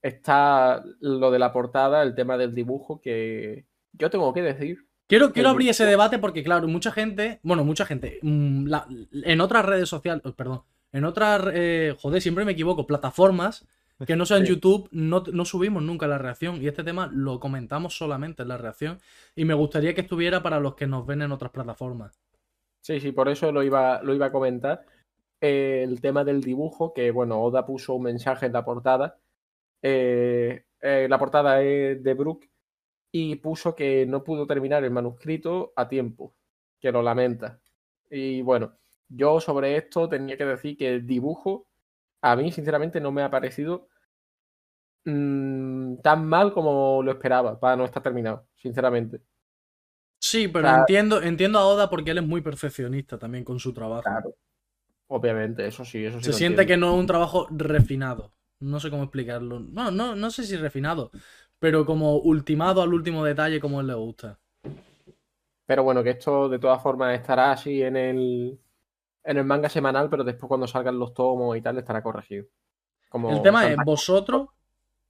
está 0.00 0.82
lo 1.00 1.30
de 1.30 1.38
la 1.38 1.52
portada, 1.52 2.02
el 2.02 2.14
tema 2.14 2.38
del 2.38 2.54
dibujo, 2.54 2.98
que 3.00 3.66
yo 3.92 4.08
tengo 4.08 4.32
que 4.32 4.40
decir. 4.40 4.88
Quiero, 5.06 5.32
quiero 5.34 5.50
abrir 5.50 5.68
ese 5.68 5.84
debate 5.84 6.18
porque, 6.18 6.42
claro, 6.42 6.66
mucha 6.66 6.92
gente, 6.92 7.40
bueno, 7.42 7.62
mucha 7.62 7.84
gente, 7.84 8.18
mm, 8.22 8.66
la- 8.68 8.86
en 9.12 9.40
otras 9.42 9.66
redes 9.66 9.88
sociales, 9.90 10.22
oh, 10.24 10.34
perdón, 10.34 10.62
en 10.92 11.04
otras, 11.04 11.42
eh, 11.52 11.94
joder, 11.98 12.20
siempre 12.22 12.44
me 12.44 12.52
equivoco, 12.52 12.86
plataformas 12.86 13.66
que 14.06 14.14
no 14.16 14.26
sean 14.26 14.42
Sí. 14.46 14.50
YouTube, 14.52 14.88
no, 14.92 15.24
no 15.32 15.44
subimos 15.44 15.82
nunca 15.82 16.06
la 16.06 16.18
reacción 16.18 16.62
y 16.62 16.68
este 16.68 16.84
tema 16.84 17.10
lo 17.12 17.40
comentamos 17.40 17.96
solamente 17.96 18.42
en 18.42 18.48
la 18.48 18.56
reacción 18.56 19.00
y 19.34 19.44
me 19.44 19.54
gustaría 19.54 19.94
que 19.94 20.02
estuviera 20.02 20.42
para 20.42 20.60
los 20.60 20.76
que 20.76 20.86
nos 20.86 21.04
ven 21.04 21.22
en 21.22 21.32
otras 21.32 21.50
plataformas. 21.50 22.20
Sí, 22.80 23.00
sí, 23.00 23.10
por 23.12 23.28
eso 23.28 23.50
lo 23.50 23.62
iba, 23.62 24.00
lo 24.02 24.14
iba 24.14 24.26
a 24.26 24.32
comentar. 24.32 24.84
Eh, 25.40 25.82
el 25.86 26.00
tema 26.00 26.24
del 26.24 26.40
dibujo, 26.40 26.92
que 26.94 27.10
bueno, 27.10 27.40
Oda 27.42 27.66
puso 27.66 27.94
un 27.94 28.04
mensaje 28.04 28.46
en 28.46 28.52
la 28.52 28.64
portada. 28.64 29.18
Eh, 29.82 30.64
eh, 30.80 31.06
la 31.10 31.18
portada 31.18 31.60
es 31.62 32.02
de 32.02 32.14
Brook 32.14 32.46
y 33.10 33.36
puso 33.36 33.74
que 33.74 34.06
no 34.06 34.22
pudo 34.22 34.46
terminar 34.46 34.84
el 34.84 34.90
manuscrito 34.92 35.72
a 35.76 35.88
tiempo, 35.88 36.34
que 36.80 36.92
lo 36.92 37.02
lamenta. 37.02 37.60
Y 38.10 38.42
bueno, 38.42 38.74
yo 39.08 39.40
sobre 39.40 39.76
esto 39.76 40.08
tenía 40.08 40.36
que 40.36 40.44
decir 40.44 40.76
que 40.76 40.94
el 40.94 41.06
dibujo 41.06 41.66
a 42.20 42.36
mí 42.36 42.52
sinceramente 42.52 43.00
no 43.00 43.12
me 43.12 43.22
ha 43.22 43.30
parecido 43.30 43.88
mm, 45.04 45.96
tan 46.02 46.26
mal 46.26 46.52
como 46.52 47.02
lo 47.02 47.12
esperaba 47.12 47.58
para 47.58 47.76
no 47.76 47.84
estar 47.84 48.02
terminado, 48.02 48.46
sinceramente. 48.56 49.20
Sí, 50.20 50.48
pero 50.48 50.66
Claro. 50.66 50.80
entiendo, 50.80 51.22
entiendo 51.22 51.58
a 51.58 51.66
Oda 51.66 51.88
porque 51.88 52.10
él 52.10 52.18
es 52.18 52.26
muy 52.26 52.40
perfeccionista 52.40 53.18
también 53.18 53.44
con 53.44 53.58
su 53.60 53.72
trabajo. 53.72 54.02
Claro. 54.02 54.34
Obviamente, 55.06 55.66
eso 55.66 55.84
sí, 55.84 56.04
eso 56.04 56.18
sí. 56.20 56.26
Se 56.26 56.32
siente 56.34 56.66
que 56.66 56.76
no 56.76 56.92
es 56.92 57.00
un 57.00 57.06
trabajo 57.06 57.46
refinado. 57.50 58.32
No 58.60 58.80
sé 58.80 58.90
cómo 58.90 59.04
explicarlo. 59.04 59.60
No, 59.60 59.90
no, 59.90 60.16
no 60.16 60.30
sé 60.30 60.44
si 60.44 60.56
refinado, 60.56 61.10
pero 61.58 61.86
como 61.86 62.16
ultimado 62.18 62.82
al 62.82 62.92
último 62.92 63.24
detalle 63.24 63.60
como 63.60 63.80
él 63.80 63.86
le 63.86 63.94
gusta. 63.94 64.38
Pero 65.64 65.84
bueno, 65.84 66.02
que 66.02 66.10
esto 66.10 66.48
de 66.48 66.58
todas 66.58 66.82
formas 66.82 67.14
estará 67.14 67.52
así 67.52 67.82
en 67.82 67.96
el, 67.96 68.58
en 69.28 69.36
el 69.36 69.44
manga 69.44 69.68
semanal, 69.68 70.08
pero 70.10 70.24
después 70.24 70.48
cuando 70.48 70.66
salgan 70.66 70.98
los 70.98 71.14
tomos 71.14 71.56
y 71.56 71.60
tal 71.60 71.78
estará 71.78 72.02
corregido. 72.02 72.46
Como 73.08 73.30
El 73.30 73.42
tema 73.42 73.68
es, 73.68 73.76
vosotros, 73.84 74.48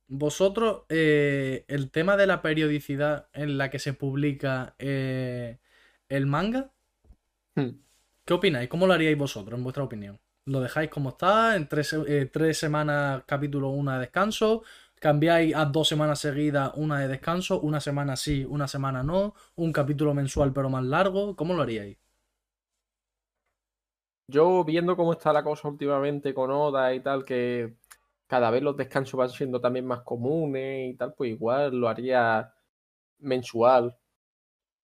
vosotros, 0.09 0.83
eh, 0.89 1.65
el 1.69 1.91
tema 1.91 2.17
de 2.17 2.27
la 2.27 2.43
periodicidad 2.43 3.29
en 3.33 3.59
la 3.59 3.71
que 3.71 3.79
se 3.79 3.93
publica 3.93 4.75
eh, 4.79 5.59
el 6.09 6.27
manga, 6.27 6.73
Hmm. 7.55 7.71
¿qué 8.25 8.35
opináis? 8.35 8.69
¿Cómo 8.69 8.87
lo 8.87 8.93
haríais 8.95 9.19
vosotros, 9.19 9.59
en 9.59 9.65
vuestra 9.65 9.83
opinión? 9.85 10.21
¿Lo 10.47 10.61
dejáis 10.61 10.91
como 10.91 11.11
está? 11.11 11.57
¿En 11.57 11.69
tres, 11.69 11.93
eh, 11.93 12.31
tres 12.33 12.59
semanas 12.59 13.23
capítulo, 13.27 13.69
una 13.71 13.95
de 13.95 14.01
descanso? 14.01 14.63
¿Cambiáis 15.01 15.55
a 15.55 15.65
dos 15.67 15.89
semanas 15.89 16.21
seguidas, 16.21 16.73
una 16.77 17.01
de 17.01 17.09
descanso? 17.09 17.61
¿Una 17.61 17.81
semana 17.81 18.17
sí, 18.17 18.45
una 18.45 18.67
semana 18.69 19.03
no? 19.03 19.35
¿Un 19.57 19.73
capítulo 19.73 20.15
mensual 20.15 20.53
pero 20.53 20.71
más 20.71 20.85
largo? 20.85 21.37
¿Cómo 21.37 21.55
lo 21.55 21.63
haríais? 21.63 21.99
Yo 24.31 24.63
viendo 24.63 24.95
cómo 24.95 25.13
está 25.13 25.33
la 25.33 25.43
cosa 25.43 25.69
últimamente 25.69 26.35
con 26.35 26.51
Oda 26.51 26.93
y 26.93 27.01
tal, 27.01 27.25
que 27.25 27.73
cada 28.27 28.51
vez 28.51 28.63
los 28.63 28.77
descansos 28.77 29.17
van 29.17 29.31
siendo 29.31 29.59
también 29.59 29.87
más 29.87 30.03
comunes 30.03 30.91
y 30.91 30.95
tal, 30.95 31.15
pues 31.15 31.31
igual 31.31 31.75
lo 31.75 31.89
haría 31.89 32.53
mensual. 33.21 33.97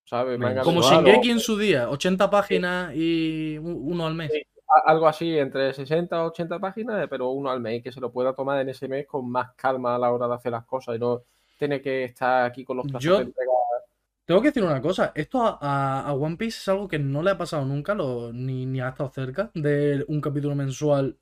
¿Sabes? 0.06 0.38
Como 0.62 0.80
o- 0.80 0.82
Shingeki 0.82 1.30
en 1.30 1.40
su 1.40 1.56
día, 1.58 1.90
80 1.90 2.30
páginas 2.30 2.92
y 2.94 3.58
uno 3.58 4.06
al 4.06 4.14
mes. 4.14 4.32
Sí. 4.32 4.42
algo 4.86 5.06
así, 5.06 5.38
entre 5.38 5.72
60 5.72 6.24
o 6.24 6.28
80 6.28 6.58
páginas, 6.58 7.06
pero 7.08 7.28
uno 7.30 7.50
al 7.50 7.60
mes, 7.60 7.82
que 7.82 7.92
se 7.92 8.00
lo 8.00 8.10
pueda 8.10 8.34
tomar 8.34 8.60
en 8.60 8.70
ese 8.70 8.88
mes 8.88 9.06
con 9.06 9.30
más 9.30 9.52
calma 9.54 9.94
a 9.94 9.98
la 9.98 10.10
hora 10.10 10.26
de 10.26 10.34
hacer 10.34 10.52
las 10.52 10.64
cosas 10.64 10.96
y 10.96 10.98
no 10.98 11.22
tiene 11.58 11.80
que 11.80 12.04
estar 12.04 12.44
aquí 12.46 12.64
con 12.64 12.78
los 12.78 12.86
plazos 12.86 13.02
Yo- 13.04 13.16
de 13.18 13.22
entrega. 13.24 13.50
Tengo 14.24 14.40
que 14.40 14.48
decir 14.48 14.64
una 14.64 14.80
cosa, 14.80 15.12
esto 15.14 15.58
a, 15.60 16.12
One 16.14 16.36
Piece 16.36 16.58
es 16.58 16.68
algo 16.68 16.88
que 16.88 16.98
no 16.98 17.22
le 17.22 17.30
ha 17.30 17.38
pasado 17.38 17.64
nunca, 17.66 17.94
ni 18.32 18.80
ha 18.80 18.88
estado 18.88 19.10
cerca 19.10 19.50
de 19.54 20.04
un 20.08 20.20
capítulo 20.20 20.54
mensual 20.54 21.18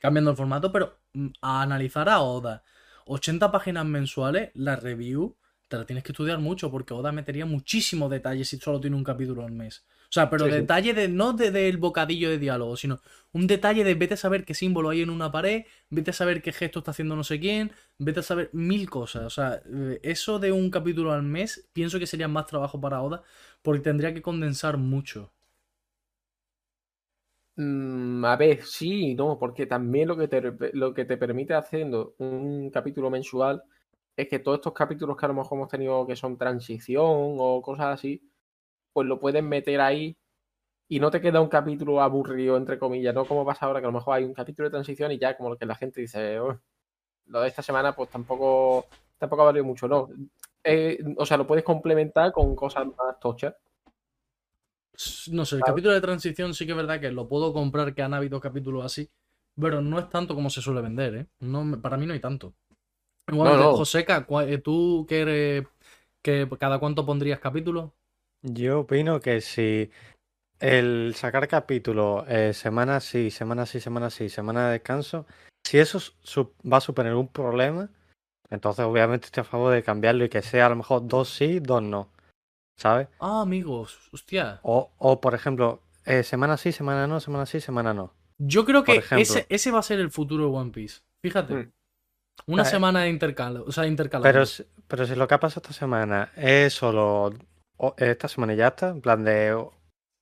cambiando 0.00 0.30
el 0.30 0.36
formato, 0.36 0.72
pero 0.72 1.00
mm, 1.14 1.28
a 1.40 1.62
analizar 1.62 2.08
a 2.08 2.20
Oda 2.20 2.62
80 3.06 3.50
páginas 3.50 3.84
mensuales, 3.84 4.50
la 4.54 4.76
review 4.76 5.36
te 5.68 5.76
la 5.78 5.86
tienes 5.86 6.04
que 6.04 6.12
estudiar 6.12 6.38
mucho 6.38 6.70
porque 6.70 6.94
Oda 6.94 7.12
metería 7.12 7.46
muchísimos 7.46 8.10
detalles 8.10 8.48
si 8.48 8.58
solo 8.58 8.80
tiene 8.80 8.96
un 8.96 9.04
capítulo 9.04 9.44
al 9.44 9.52
mes. 9.52 9.84
O 10.12 10.14
sea, 10.14 10.28
pero 10.30 10.44
Sí, 10.44 10.52
sí. 10.52 10.68
detalle 10.68 10.92
de 10.94 11.08
no 11.08 11.32
de- 11.32 11.50
del 11.50 11.78
bocadillo 11.78 12.28
de 12.30 12.38
diálogo, 12.38 12.76
sino 12.76 13.00
un 13.32 13.46
detalle 13.46 13.82
de 13.84 13.94
vete 13.94 14.14
a 14.14 14.16
saber 14.18 14.44
qué 14.44 14.52
símbolo 14.54 14.90
hay 14.90 15.00
en 15.02 15.08
una 15.10 15.32
pared, 15.32 15.64
vete 15.88 16.10
a 16.10 16.14
saber 16.14 16.42
qué 16.42 16.52
gesto 16.52 16.80
está 16.80 16.90
haciendo 16.90 17.16
no 17.16 17.24
sé 17.24 17.40
quién, 17.40 17.72
vete 17.98 18.20
a 18.20 18.22
saber 18.22 18.50
mil 18.52 18.90
cosas. 18.90 19.24
O 19.24 19.30
sea, 19.30 19.62
eh, 19.66 20.00
eso 20.02 20.38
de 20.38 20.52
un 20.52 20.70
capítulo 20.70 21.12
al 21.12 21.22
mes, 21.22 21.68
pienso 21.72 21.98
que 21.98 22.06
sería 22.06 22.28
más 22.28 22.46
trabajo 22.46 22.78
para 22.80 23.00
Oda 23.02 23.22
porque 23.62 23.80
tendría 23.82 24.12
que 24.14 24.20
condensar 24.22 24.76
mucho. 24.76 25.32
Mm, 27.56 28.24
a 28.24 28.36
ver, 28.36 28.62
sí 28.64 29.14
no, 29.14 29.38
porque 29.38 29.66
también 29.66 30.08
lo 30.08 30.16
que 30.16 30.26
te, 30.28 30.40
lo 30.72 30.94
que 30.94 31.04
te 31.04 31.16
permite 31.18 31.54
haciendo 31.54 32.14
un 32.18 32.70
capítulo 32.70 33.10
mensual 33.10 33.62
es 34.16 34.28
que 34.28 34.38
todos 34.38 34.58
estos 34.58 34.72
capítulos 34.72 35.16
que 35.16 35.26
a 35.26 35.28
lo 35.28 35.34
mejor 35.34 35.58
hemos 35.58 35.68
tenido 35.68 36.06
que 36.06 36.16
son 36.16 36.38
transición 36.38 37.04
o 37.38 37.60
cosas 37.62 37.86
así, 37.98 38.22
pues 38.92 39.06
lo 39.08 39.20
puedes 39.20 39.42
meter 39.42 39.80
ahí 39.80 40.16
y 40.88 41.00
no 41.00 41.10
te 41.10 41.20
queda 41.20 41.40
un 41.40 41.48
capítulo 41.48 42.00
aburrido, 42.02 42.56
entre 42.56 42.78
comillas, 42.78 43.14
no 43.14 43.24
como 43.26 43.44
pasa 43.46 43.66
ahora 43.66 43.80
que 43.80 43.86
a 43.86 43.90
lo 43.90 43.94
mejor 43.98 44.16
hay 44.16 44.24
un 44.24 44.34
capítulo 44.34 44.68
de 44.68 44.72
transición 44.72 45.12
y 45.12 45.18
ya 45.18 45.36
como 45.36 45.50
lo 45.50 45.58
que 45.58 45.66
la 45.66 45.74
gente 45.76 46.00
dice, 46.02 46.38
"Oh, 46.40 46.58
lo 47.26 47.40
de 47.42 47.48
esta 47.48 47.62
semana 47.62 47.94
pues 47.96 48.10
tampoco, 48.10 48.86
tampoco 49.18 49.42
ha 49.42 49.46
valido 49.46 49.64
mucho, 49.64 49.88
no. 49.88 50.08
Eh, 50.64 50.98
o 51.18 51.26
sea, 51.26 51.36
lo 51.38 51.46
puedes 51.46 51.64
complementar 51.64 52.32
con 52.32 52.54
cosas 52.56 52.86
más 52.86 53.20
tochas. 53.20 53.54
No 55.30 55.44
sé, 55.46 55.56
el 55.56 55.64
capítulo 55.64 55.94
de 55.94 56.00
transición 56.00 56.54
sí 56.54 56.66
que 56.66 56.72
es 56.72 56.76
verdad 56.76 57.00
que 57.00 57.10
lo 57.10 57.28
puedo 57.28 57.52
comprar, 57.52 57.94
que 57.94 58.02
han 58.02 58.14
habido 58.14 58.40
capítulos 58.40 58.84
así, 58.84 59.10
pero 59.58 59.80
no 59.80 59.98
es 59.98 60.08
tanto 60.10 60.34
como 60.34 60.50
se 60.50 60.60
suele 60.60 60.82
vender, 60.82 61.14
¿eh? 61.14 61.26
No, 61.40 61.80
para 61.80 61.96
mí 61.96 62.06
no 62.06 62.12
hay 62.12 62.20
tanto. 62.20 62.54
Igualmente, 63.28 63.64
no. 63.64 63.72
Joseca, 63.76 64.26
eh, 64.46 64.58
¿tú 64.58 65.06
qué 65.08 65.20
eres- 65.22 65.68
que 66.22 66.48
cada 66.58 66.78
cuánto 66.78 67.06
pondrías 67.06 67.40
capítulo? 67.40 67.94
Yo 68.42 68.80
opino 68.80 69.20
que 69.20 69.40
si 69.40 69.90
el 70.58 71.14
sacar 71.16 71.46
capítulo 71.48 72.24
eh, 72.28 72.52
semana 72.54 73.00
sí, 73.00 73.30
semana 73.30 73.66
sí, 73.66 73.80
semana 73.80 74.10
sí, 74.10 74.28
semana 74.28 74.66
de 74.66 74.72
descanso, 74.72 75.26
si 75.64 75.78
eso 75.78 75.98
su- 76.00 76.52
va 76.70 76.78
a 76.78 76.80
suponer 76.80 77.14
un 77.14 77.28
problema, 77.28 77.88
entonces 78.50 78.84
obviamente 78.84 79.26
estoy 79.26 79.42
a 79.42 79.44
favor 79.44 79.72
de 79.72 79.82
cambiarlo 79.82 80.24
y 80.24 80.28
que 80.28 80.42
sea 80.42 80.66
a 80.66 80.70
lo 80.70 80.76
mejor 80.76 81.06
dos 81.06 81.30
sí, 81.30 81.60
dos 81.60 81.82
no, 81.82 82.08
¿sabes? 82.78 83.08
Ah, 83.20 83.42
amigos, 83.42 84.08
hostia. 84.12 84.60
O, 84.62 84.90
o 84.98 85.20
por 85.20 85.34
ejemplo, 85.34 85.80
eh, 86.04 86.22
semana 86.24 86.56
sí, 86.56 86.72
semana 86.72 87.06
no, 87.06 87.20
semana 87.20 87.46
sí, 87.46 87.60
semana 87.60 87.94
no. 87.94 88.12
Yo 88.38 88.64
creo 88.64 88.82
que 88.82 88.98
ese, 89.16 89.46
ese 89.48 89.70
va 89.70 89.78
a 89.78 89.82
ser 89.84 90.00
el 90.00 90.10
futuro 90.10 90.44
de 90.46 90.50
One 90.56 90.70
Piece. 90.72 91.00
Fíjate. 91.22 91.54
Mm. 91.54 91.70
Una 92.48 92.62
Eh, 92.62 92.66
semana 92.66 93.02
de 93.02 93.10
intercalo, 93.10 93.62
o 93.64 93.70
sea, 93.70 93.86
intercalando. 93.86 94.28
Pero, 94.32 94.46
si- 94.46 94.64
pero 94.88 95.06
si 95.06 95.14
lo 95.14 95.28
que 95.28 95.34
ha 95.34 95.40
pasado 95.40 95.60
esta 95.62 95.72
semana 95.78 96.32
es 96.34 96.72
solo 96.72 97.32
esta 97.96 98.28
semana 98.28 98.54
ya 98.54 98.68
está, 98.68 98.90
en 98.90 99.00
plan 99.00 99.24
de 99.24 99.56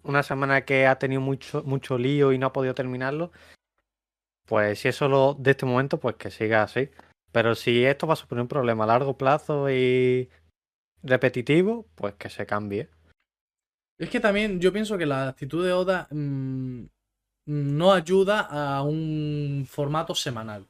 una 0.03 0.23
semana 0.23 0.65
que 0.65 0.87
ha 0.87 0.99
tenido 0.99 1.21
mucho, 1.21 1.63
mucho 1.65 1.99
lío 1.99 2.33
y 2.33 2.39
no 2.39 2.47
ha 2.47 2.53
podido 2.53 2.75
terminarlo, 2.75 3.33
pues 4.47 4.81
si 4.81 4.89
es 4.89 4.97
solo 4.97 5.37
de 5.39 5.53
este 5.53 5.67
momento, 5.67 6.01
pues 6.01 6.17
que 6.17 6.31
siga 6.31 6.63
así. 6.63 6.91
Pero 7.33 7.55
si 7.55 7.85
esto 7.85 8.07
va 8.07 8.15
a 8.15 8.17
suponer 8.17 8.43
un 8.43 8.49
problema 8.49 8.85
a 8.85 8.89
largo 8.89 9.17
plazo 9.17 9.71
y 9.71 10.29
repetitivo, 11.03 11.87
pues 11.95 12.15
que 12.15 12.29
se 12.29 12.47
cambie. 12.47 12.89
Es 13.99 14.11
que 14.11 14.19
también 14.19 14.61
yo 14.61 14.73
pienso 14.73 14.99
que 14.99 15.07
la 15.07 15.29
actitud 15.29 15.65
de 15.65 15.73
Oda 15.73 16.09
mm, 16.11 16.85
no 17.47 17.93
ayuda 17.93 18.41
a 18.41 18.83
un 18.83 19.67
formato 19.69 20.15
semanal. 20.15 20.67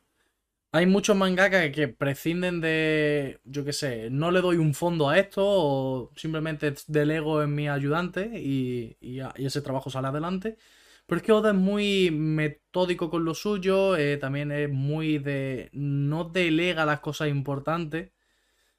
Hay 0.72 0.86
muchos 0.86 1.16
mangakas 1.16 1.70
que 1.70 1.88
prescinden 1.88 2.60
de, 2.60 3.40
yo 3.44 3.64
qué 3.64 3.72
sé, 3.72 4.08
no 4.10 4.30
le 4.30 4.40
doy 4.40 4.56
un 4.56 4.72
fondo 4.74 5.08
a 5.08 5.18
esto 5.18 5.42
o 5.44 6.12
simplemente 6.14 6.72
delego 6.86 7.42
en 7.42 7.54
mi 7.54 7.68
ayudante 7.68 8.30
y, 8.38 8.96
y 9.00 9.20
ese 9.44 9.62
trabajo 9.62 9.90
sale 9.90 10.08
adelante. 10.08 10.56
Pero 11.06 11.18
es 11.18 11.26
que 11.26 11.32
Oda 11.32 11.50
es 11.50 11.56
muy 11.56 12.12
metódico 12.12 13.10
con 13.10 13.24
lo 13.24 13.34
suyo, 13.34 13.96
eh, 13.96 14.16
también 14.16 14.52
es 14.52 14.70
muy 14.70 15.18
de... 15.18 15.70
no 15.72 16.24
delega 16.24 16.86
las 16.86 17.00
cosas 17.00 17.28
importantes 17.28 18.12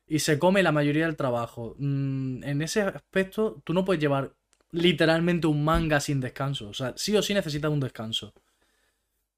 y 0.08 0.20
se 0.20 0.40
come 0.40 0.64
la 0.64 0.72
mayoría 0.72 1.06
del 1.06 1.18
trabajo. 1.18 1.76
Mm, 1.80 2.44
en 2.44 2.62
ese 2.62 2.82
aspecto, 2.84 3.62
tú 3.66 3.74
no 3.74 3.86
puedes 3.86 4.02
llevar 4.02 4.34
literalmente 4.72 5.48
un 5.48 5.64
manga 5.66 6.00
sin 6.00 6.22
descanso. 6.22 6.70
O 6.70 6.74
sea, 6.74 6.94
sí 6.98 7.16
o 7.18 7.22
sí 7.22 7.34
necesitas 7.34 7.72
un 7.72 7.80
descanso. 7.82 8.34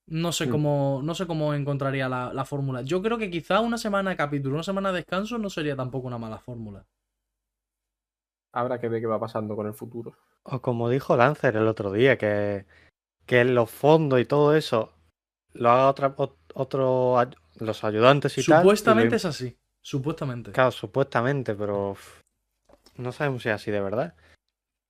No 0.07 0.31
sé 0.31 0.47
Mm. 0.47 0.51
cómo, 0.51 1.01
no 1.03 1.15
sé 1.15 1.25
cómo 1.27 1.53
encontraría 1.53 2.09
la, 2.09 2.33
la 2.33 2.45
fórmula. 2.45 2.81
Yo 2.81 3.01
creo 3.01 3.17
que 3.17 3.31
quizá 3.31 3.61
una 3.61 3.77
semana 3.77 4.09
de 4.11 4.17
capítulo, 4.17 4.55
una 4.55 4.63
semana 4.63 4.91
de 4.91 4.97
descanso 4.97 5.37
no 5.37 5.49
sería 5.49 5.75
tampoco 5.75 6.07
una 6.07 6.17
mala 6.17 6.39
fórmula. 6.39 6.85
Habrá 8.51 8.79
que 8.79 8.89
ver 8.89 9.01
qué 9.01 9.07
va 9.07 9.19
pasando 9.19 9.55
con 9.55 9.65
el 9.67 9.73
futuro. 9.73 10.15
O 10.43 10.61
como 10.61 10.89
dijo 10.89 11.15
Lancer 11.15 11.55
el 11.55 11.67
otro 11.67 11.91
día, 11.91 12.17
que, 12.17 12.65
que 13.25 13.45
los 13.45 13.71
fondos 13.71 14.19
y 14.19 14.25
todo 14.25 14.55
eso 14.55 14.93
lo 15.53 15.71
haga 15.71 15.89
otra, 15.89 16.15
ot- 16.17 16.35
otro, 16.53 17.15
los 17.59 17.83
ayudantes 17.83 18.37
y 18.37 18.41
tal. 18.45 18.45
y 18.45 18.51
lo 18.51 18.57
Supuestamente 18.61 19.15
es 19.15 19.25
así. 19.25 19.57
Supuestamente. 19.81 20.51
Claro, 20.51 20.71
supuestamente, 20.71 21.55
pero 21.55 21.95
no 22.97 23.11
sabemos 23.11 23.41
si 23.43 23.49
es 23.49 23.55
así 23.55 23.71
de 23.71 23.81
verdad. 23.81 24.15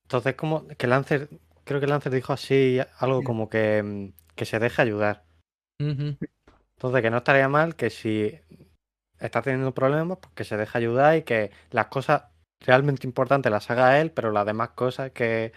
Entonces, 0.03 0.35
como 0.35 0.67
que 0.67 0.87
Lancer, 0.87 1.29
creo 1.63 1.79
que 1.79 1.87
Lancer 1.87 2.11
dijo 2.11 2.33
así 2.33 2.79
algo 2.99 3.23
como 3.23 3.49
que, 3.49 3.81
mm, 3.83 4.13
que 4.35 4.45
se 4.45 4.59
deje 4.59 4.81
ayudar. 4.81 5.23
Entonces, 5.79 7.01
que 7.01 7.09
no 7.09 7.17
estaría 7.17 7.49
mal 7.49 7.75
que 7.75 7.89
si 7.89 8.33
está 9.19 9.41
teniendo 9.41 9.73
problemas, 9.73 10.17
pues 10.19 10.33
que 10.33 10.43
se 10.43 10.57
deje 10.57 10.77
ayudar 10.77 11.17
y 11.17 11.23
que 11.23 11.51
las 11.71 11.87
cosas 11.87 12.23
realmente 12.59 13.07
importantes 13.07 13.51
las 13.51 13.69
haga 13.69 13.99
él, 13.99 14.11
pero 14.11 14.31
las 14.31 14.45
demás 14.45 14.69
cosas 14.69 15.11
que 15.11 15.53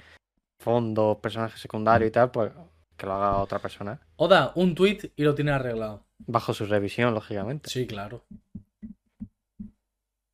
fondos, 0.61 1.19
personajes 1.19 1.61
secundarios 1.61 2.09
y 2.09 2.13
tal, 2.13 2.31
pues 2.31 2.53
que 2.97 3.07
lo 3.07 3.15
haga 3.15 3.39
otra 3.39 3.59
persona. 3.59 4.01
Oda, 4.17 4.53
un 4.55 4.75
tweet 4.75 5.13
y 5.17 5.23
lo 5.23 5.35
tiene 5.35 5.53
arreglado. 5.53 6.05
Bajo 6.27 6.55
su 6.55 6.67
revisión, 6.67 7.13
lógicamente. 7.15 7.69
Sí, 7.69 7.87
claro. 7.87 8.25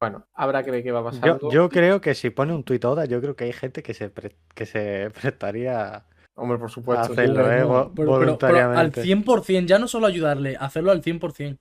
Bueno, 0.03 0.27
habrá 0.35 0.65
que 0.65 0.73
ver 0.73 0.83
qué 0.83 0.91
va 0.91 0.99
Yo, 0.99 1.05
pasando. 1.05 1.49
yo 1.53 1.69
creo 1.69 2.01
que 2.01 2.17
si 2.17 2.31
pone 2.31 2.53
un 2.53 2.65
tuit 2.65 2.85
Oda, 2.85 3.05
yo 3.05 3.21
creo 3.21 3.37
que 3.37 3.45
hay 3.45 3.53
gente 3.53 3.85
que 3.85 3.95
se, 3.95 4.11
pre- 4.11 4.35
que 4.53 4.67
se 4.67 5.11
prestaría 5.15 6.05
Hombre, 6.35 6.59
por 6.59 6.69
supuesto. 6.73 7.13
Hacerlo, 7.13 7.45
tío. 7.45 7.53
eh, 7.53 7.61
No, 7.61 7.69
vo- 7.69 7.93
pero, 7.95 8.19
pero- 8.19 8.39
pero 8.39 8.59
al 8.59 8.91
voluntariamente. 8.91 9.03
100%, 9.03 9.67
ya 9.69 9.79
no 9.79 9.87
solo 9.87 10.09
ayudarle, 10.09 10.57
hacerlo 10.59 10.91
al 10.91 11.03
100%. 11.05 11.57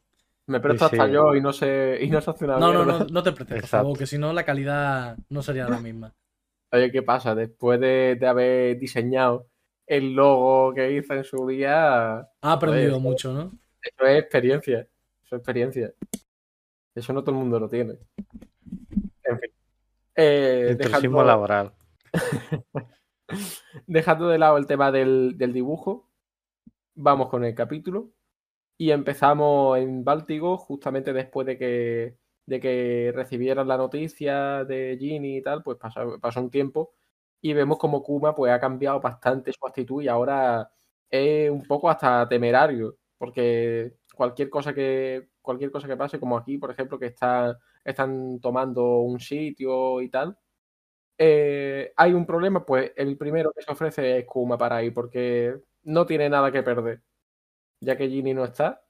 Me 0.48 0.60
presto 0.60 0.90
Sí, 0.90 0.96
hasta 0.96 1.06
sí. 1.08 1.14
yo 1.14 1.36
y 1.36 1.42
no 1.42 1.54
sé, 1.54 2.00
y 2.02 2.10
no 2.10 2.20
se 2.20 2.32
hace 2.32 2.46
una 2.46 2.58
No, 2.58 2.74
no, 2.74 2.84
no, 2.84 3.06
no 3.06 3.22
te 3.22 3.32
prestes, 3.32 3.48
por 3.58 3.64
Exacto. 3.64 3.78
favor, 3.86 3.98
que 4.00 4.08
si 4.08 4.18
no 4.18 4.34
la 4.34 4.44
calidad 4.44 5.18
no 5.30 5.44
sería 5.44 5.70
la 5.70 5.80
misma. 5.80 6.12
Oye, 6.72 6.92
¿qué 6.92 7.04
pasa? 7.04 7.36
Después 7.36 7.80
de, 7.80 8.18
de 8.20 8.28
haber 8.28 8.80
diseñado 8.80 9.46
el 9.86 10.14
logo 10.16 10.74
que 10.74 10.92
hizo 10.94 11.14
en 11.14 11.24
su 11.26 11.46
día, 11.48 12.16
Ha 12.22 12.52
aprendido 12.54 12.94
Joder, 12.94 13.02
mucho, 13.04 13.34
¿no? 13.34 13.52
eso 13.84 14.06
es 14.08 14.20
experiencia. 14.20 14.80
Eso 15.24 15.36
es 15.36 15.40
experiencia. 15.42 15.92
Eso 16.96 17.14
no 17.14 17.22
todo 17.24 17.32
el 17.36 17.42
mundo 17.42 17.60
lo 17.60 17.70
tiene. 17.70 17.98
En 19.24 19.40
fin. 19.40 19.52
Eh, 20.16 20.76
dejando- 20.78 21.24
laboral. 21.24 21.74
Dejando 23.88 24.28
de 24.28 24.38
lado 24.38 24.58
el 24.58 24.66
tema 24.66 24.92
del, 24.92 25.38
del 25.38 25.54
dibujo, 25.54 26.10
vamos 26.96 27.30
con 27.30 27.46
el 27.46 27.56
capítulo. 27.56 28.12
Y 28.78 28.92
empezamos 28.92 29.78
en 29.78 30.04
Báltigo, 30.04 30.58
justamente 30.58 31.14
después 31.14 31.46
de 31.48 31.58
que, 31.58 32.18
de 32.46 32.60
que 32.60 33.12
recibieran 33.16 33.68
la 33.68 33.78
noticia 33.78 34.66
de 34.66 34.98
Ginny 35.00 35.38
y 35.38 35.42
tal, 35.42 35.64
pues 35.64 35.78
pasó, 35.78 36.20
pasó 36.20 36.42
un 36.42 36.50
tiempo. 36.50 36.94
Y 37.42 37.54
vemos 37.54 37.78
como 37.78 38.04
Kuma 38.04 38.36
pues, 38.36 38.52
ha 38.52 38.60
cambiado 38.60 39.00
bastante 39.00 39.52
su 39.54 39.66
actitud 39.66 40.02
y 40.02 40.08
ahora 40.08 40.72
es 41.10 41.50
un 41.50 41.64
poco 41.64 41.90
hasta 41.90 42.28
temerario. 42.28 42.98
Porque 43.18 43.94
cualquier 44.16 44.50
cosa 44.50 44.74
que, 44.74 45.30
cualquier 45.42 45.72
cosa 45.72 45.88
que 45.88 45.98
pase, 45.98 46.20
como 46.20 46.38
aquí, 46.38 46.58
por 46.58 46.72
ejemplo, 46.72 47.00
que 47.00 47.08
está, 47.08 47.58
están 47.84 48.40
tomando 48.40 49.00
un 49.00 49.20
sitio 49.20 50.02
y 50.02 50.10
tal, 50.10 50.38
eh, 51.18 51.94
hay 51.98 52.14
un 52.14 52.26
problema, 52.26 52.66
pues 52.66 52.92
el 52.96 53.18
primero 53.18 53.52
que 53.54 53.62
se 53.62 53.72
ofrece 53.72 54.20
es 54.20 54.26
Kuma 54.26 54.58
para 54.58 54.84
ir, 54.84 54.94
porque 54.94 55.56
no 55.84 56.06
tiene 56.06 56.30
nada 56.30 56.52
que 56.52 56.64
perder. 56.64 57.04
Ya 57.82 57.98
que 57.98 58.10
Ginny 58.10 58.34
no 58.34 58.46
está, 58.46 58.84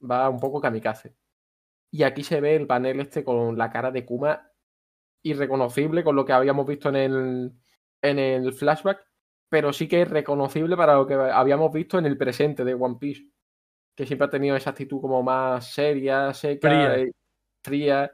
va 0.00 0.28
un 0.30 0.40
poco 0.40 0.60
kamikaze. 0.60 1.14
Y 1.90 2.02
aquí 2.04 2.24
se 2.24 2.40
ve 2.40 2.56
el 2.56 2.66
panel 2.66 3.00
este 3.00 3.24
con 3.24 3.58
la 3.58 3.70
cara 3.70 3.90
de 3.90 4.04
Kuma 4.06 4.50
irreconocible 5.22 6.04
con 6.04 6.16
lo 6.16 6.24
que 6.24 6.32
habíamos 6.32 6.66
visto 6.66 6.88
en 6.88 6.96
el, 6.96 7.52
en 8.02 8.18
el 8.18 8.52
flashback, 8.52 9.06
pero 9.48 9.72
sí 9.72 9.88
que 9.88 10.02
es 10.02 10.10
reconocible 10.10 10.76
para 10.76 10.94
lo 10.94 11.06
que 11.06 11.14
habíamos 11.14 11.72
visto 11.72 11.98
en 11.98 12.06
el 12.06 12.18
presente 12.18 12.64
de 12.64 12.74
One 12.74 12.96
Piece, 13.00 13.28
que 13.98 14.06
siempre 14.06 14.26
ha 14.26 14.30
tenido 14.30 14.54
esa 14.54 14.70
actitud 14.70 15.00
como 15.00 15.24
más 15.24 15.72
seria, 15.72 16.32
seca, 16.32 16.68
Fría. 16.68 16.98
eh, 16.98 17.12
fría. 17.64 18.12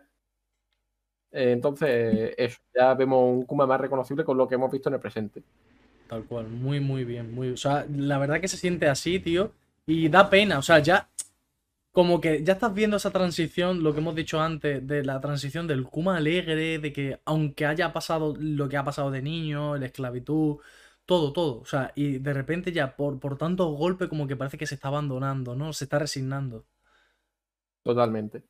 Eh, 1.31 1.53
Entonces, 1.53 2.33
eso, 2.39 2.59
ya 2.75 2.95
vemos 2.95 3.23
un 3.23 3.45
Kuma 3.45 3.67
más 3.67 3.81
reconocible 3.83 4.25
con 4.25 4.39
lo 4.39 4.49
que 4.49 4.55
hemos 4.55 4.73
visto 4.73 4.89
en 4.89 4.95
el 4.95 5.01
presente. 5.01 5.43
Tal 6.09 6.25
cual, 6.25 6.49
muy, 6.49 6.81
muy 6.81 7.05
bien. 7.05 7.35
Muy... 7.35 7.51
O 7.51 7.57
sea, 7.59 7.87
la 7.91 8.17
verdad 8.19 8.41
que 8.41 8.49
se 8.49 8.57
siente 8.57 8.89
así, 8.89 9.21
tío. 9.21 9.53
Y 9.87 10.09
da 10.09 10.31
pena, 10.31 10.59
o 10.59 10.63
sea, 10.63 10.79
ya. 10.79 11.11
Como 11.93 12.21
que 12.21 12.43
ya 12.43 12.55
estás 12.55 12.75
viendo 12.75 12.97
esa 12.97 13.11
transición, 13.13 13.83
lo 13.85 13.93
que 13.93 14.01
hemos 14.01 14.15
dicho 14.15 14.41
antes, 14.41 14.87
de 14.87 15.05
la 15.05 15.21
transición 15.21 15.67
del 15.67 15.85
Kuma 15.85 16.17
alegre, 16.17 16.79
de 16.79 16.93
que 16.93 17.21
aunque 17.27 17.67
haya 17.67 17.93
pasado 17.93 18.35
lo 18.39 18.69
que 18.69 18.77
ha 18.79 18.85
pasado 18.85 19.11
de 19.11 19.23
niño, 19.23 19.77
la 19.77 19.87
esclavitud, 19.87 20.57
todo, 21.07 21.33
todo. 21.33 21.61
O 21.61 21.65
sea, 21.67 21.93
y 21.95 22.19
de 22.19 22.33
repente 22.35 22.73
ya 22.73 22.97
por, 22.97 23.21
por 23.21 23.39
tantos 23.39 23.77
golpes, 23.77 24.09
como 24.09 24.27
que 24.27 24.37
parece 24.37 24.59
que 24.59 24.67
se 24.67 24.75
está 24.77 24.89
abandonando, 24.89 25.55
¿no? 25.57 25.73
Se 25.73 25.85
está 25.85 25.99
resignando. 25.99 26.67
Totalmente. 27.83 28.45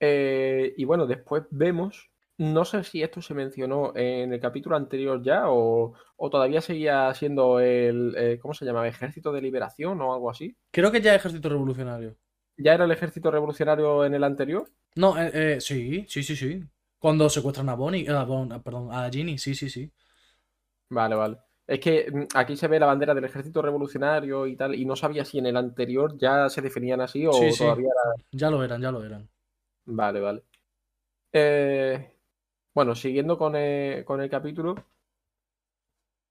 Eh, 0.00 0.74
y 0.76 0.84
bueno, 0.84 1.06
después 1.06 1.44
vemos, 1.50 2.10
no 2.38 2.64
sé 2.64 2.84
si 2.84 3.02
esto 3.02 3.20
se 3.22 3.34
mencionó 3.34 3.92
en 3.96 4.32
el 4.32 4.40
capítulo 4.40 4.76
anterior 4.76 5.22
ya 5.22 5.50
o, 5.50 5.94
o 6.16 6.30
todavía 6.30 6.60
seguía 6.62 7.12
siendo 7.14 7.60
el, 7.60 8.14
eh, 8.16 8.38
¿cómo 8.40 8.54
se 8.54 8.64
llama? 8.64 8.88
Ejército 8.88 9.32
de 9.32 9.42
Liberación 9.42 10.00
o 10.00 10.14
algo 10.14 10.30
así. 10.30 10.56
Creo 10.72 10.90
que 10.90 11.00
ya 11.00 11.14
ejército 11.14 11.48
revolucionario. 11.48 12.16
¿Ya 12.56 12.74
era 12.74 12.84
el 12.84 12.92
ejército 12.92 13.32
revolucionario 13.32 14.04
en 14.04 14.14
el 14.14 14.22
anterior? 14.22 14.70
No, 14.96 15.16
eh, 15.20 15.30
eh, 15.56 15.60
sí, 15.60 16.04
sí, 16.08 16.22
sí, 16.22 16.36
sí. 16.36 16.62
Cuando 16.98 17.28
secuestran 17.30 17.68
a 17.68 17.74
Bonnie, 17.74 18.08
a 18.08 18.24
Bon- 18.24 18.52
a- 18.52 18.62
perdón, 18.62 18.88
a 18.92 19.08
Ginny, 19.10 19.38
sí, 19.38 19.54
sí, 19.54 19.68
sí. 19.70 19.92
Vale, 20.90 21.14
vale. 21.14 21.38
Es 21.66 21.80
que 21.80 22.10
mm, 22.10 22.26
aquí 22.34 22.56
se 22.56 22.68
ve 22.68 22.80
la 22.80 22.86
bandera 22.86 23.14
del 23.14 23.24
ejército 23.24 23.62
revolucionario 23.62 24.46
y 24.46 24.56
tal, 24.56 24.74
y 24.74 24.84
no 24.84 24.96
sabía 24.96 25.24
si 25.24 25.38
en 25.38 25.46
el 25.46 25.56
anterior 25.56 26.16
ya 26.18 26.48
se 26.48 26.60
definían 26.62 27.00
así 27.00 27.26
o 27.26 27.32
Sí, 27.32 27.52
sí. 27.52 27.58
todavía 27.64 27.88
era... 27.88 28.24
Ya 28.32 28.50
lo 28.50 28.62
eran, 28.64 28.82
ya 28.82 28.90
lo 28.90 29.04
eran. 29.04 29.28
Vale, 29.84 30.20
vale. 30.20 30.44
Eh, 31.32 32.12
bueno, 32.74 32.94
siguiendo 32.94 33.38
con 33.38 33.54
el, 33.56 34.04
con 34.04 34.20
el 34.20 34.28
capítulo, 34.28 34.74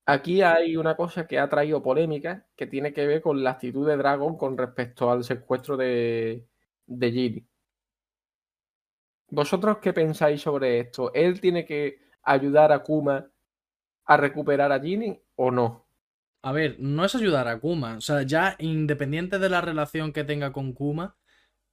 aquí 0.05 0.41
hay 0.41 0.75
una 0.75 0.95
cosa 0.95 1.25
que 1.25 1.39
ha 1.39 1.47
traído 1.47 1.81
polémica 1.81 2.45
que 2.55 2.67
tiene 2.67 2.91
que 2.93 3.07
ver 3.07 3.21
con 3.21 3.41
la 3.43 3.51
actitud 3.51 3.88
de 3.88 3.95
Dragon 3.97 4.38
con 4.38 4.57
respecto 4.57 5.10
al 5.10 5.23
secuestro 5.23 5.77
de, 5.77 6.45
de. 6.86 7.45
¿Vosotros 9.29 9.77
qué 9.77 9.93
pensáis 9.93 10.41
sobre 10.41 10.79
esto? 10.79 11.13
¿Él 11.13 11.39
tiene 11.39 11.65
que 11.65 11.99
ayudar 12.23 12.71
a 12.71 12.79
Kuma 12.83 13.29
a 14.09 14.17
recuperar 14.17 14.71
a 14.71 14.79
Ginny 14.79 15.19
o 15.35 15.51
no? 15.51 15.85
A 16.41 16.51
ver, 16.51 16.77
no 16.79 17.05
es 17.05 17.13
ayudar 17.13 17.47
a 17.47 17.59
Kuma. 17.59 17.95
O 17.95 18.01
sea, 18.01 18.23
ya 18.23 18.55
independiente 18.57 19.37
de 19.37 19.49
la 19.49 19.61
relación 19.61 20.13
que 20.13 20.23
tenga 20.23 20.51
con 20.51 20.73
Kuma, 20.73 21.15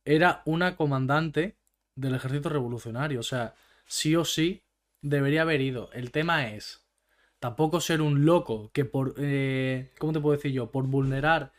era 0.05 0.43
una 0.45 0.77
comandante 0.77 1.57
del 1.95 2.15
ejército 2.15 2.51
revolucionario. 2.51 3.21
O 3.21 3.23
sea, 3.23 3.55
sí 3.87 4.17
o 4.17 4.27
sí 4.27 4.63
debería 5.01 5.43
haber 5.43 5.63
ido. 5.63 5.91
El 5.93 6.11
tema 6.11 6.49
es 6.49 6.87
tampoco 7.39 7.81
ser 7.81 8.03
un 8.03 8.27
loco 8.27 8.71
que 8.75 8.85
por... 8.85 9.15
eh, 9.17 9.93
¿Cómo 9.99 10.13
te 10.13 10.21
puedo 10.21 10.37
decir 10.37 10.53
yo? 10.53 10.71
Por 10.71 10.87
vulnerar... 10.87 11.53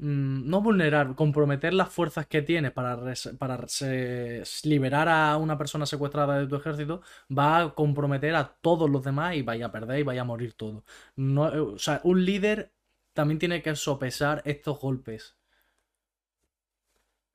mm, 0.00 0.48
no 0.48 0.60
vulnerar, 0.62 1.14
comprometer 1.14 1.74
las 1.74 1.90
fuerzas 1.90 2.26
que 2.26 2.42
tiene 2.42 2.70
para, 2.70 2.96
res- 2.96 3.34
para 3.38 3.66
se- 3.68 4.42
liberar 4.64 5.08
a 5.08 5.36
una 5.36 5.58
persona 5.58 5.86
secuestrada 5.86 6.38
de 6.38 6.46
tu 6.46 6.56
ejército, 6.56 7.02
va 7.36 7.58
a 7.60 7.74
comprometer 7.74 8.34
a 8.34 8.56
todos 8.60 8.90
los 8.90 9.04
demás 9.04 9.36
y 9.36 9.42
vaya 9.42 9.66
a 9.66 9.72
perder 9.72 10.00
y 10.00 10.02
vaya 10.04 10.22
a 10.22 10.24
morir 10.24 10.54
todo. 10.54 10.84
No, 11.16 11.48
eh, 11.54 11.60
o 11.60 11.78
sea, 11.78 12.00
un 12.04 12.24
líder 12.24 12.72
también 13.12 13.38
tiene 13.38 13.62
que 13.62 13.74
sopesar 13.76 14.42
estos 14.44 14.78
golpes. 14.80 15.36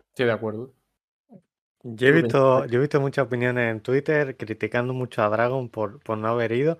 Estoy 0.09 0.25
de 0.25 0.31
acuerdo. 0.31 0.73
Yo 1.83 2.07
he 2.07 2.11
visto, 2.11 2.65
yo 2.65 2.77
he 2.79 2.81
visto 2.81 2.99
muchas 2.99 3.25
opiniones 3.27 3.71
en 3.71 3.81
Twitter 3.81 4.35
criticando 4.37 4.93
mucho 4.93 5.21
a 5.23 5.29
Dragon 5.29 5.69
por, 5.69 5.99
por 6.01 6.17
no 6.17 6.27
haber 6.29 6.51
ido. 6.51 6.79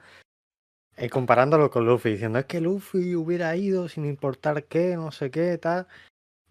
Y 0.97 1.09
comparándolo 1.09 1.69
con 1.69 1.85
Luffy, 1.85 2.11
diciendo 2.11 2.39
es 2.39 2.45
que 2.45 2.61
Luffy 2.61 3.15
hubiera 3.15 3.55
ido 3.55 3.89
sin 3.89 4.05
importar 4.05 4.63
qué, 4.65 4.95
no 4.95 5.11
sé 5.11 5.29
qué, 5.29 5.57
tal. 5.57 5.87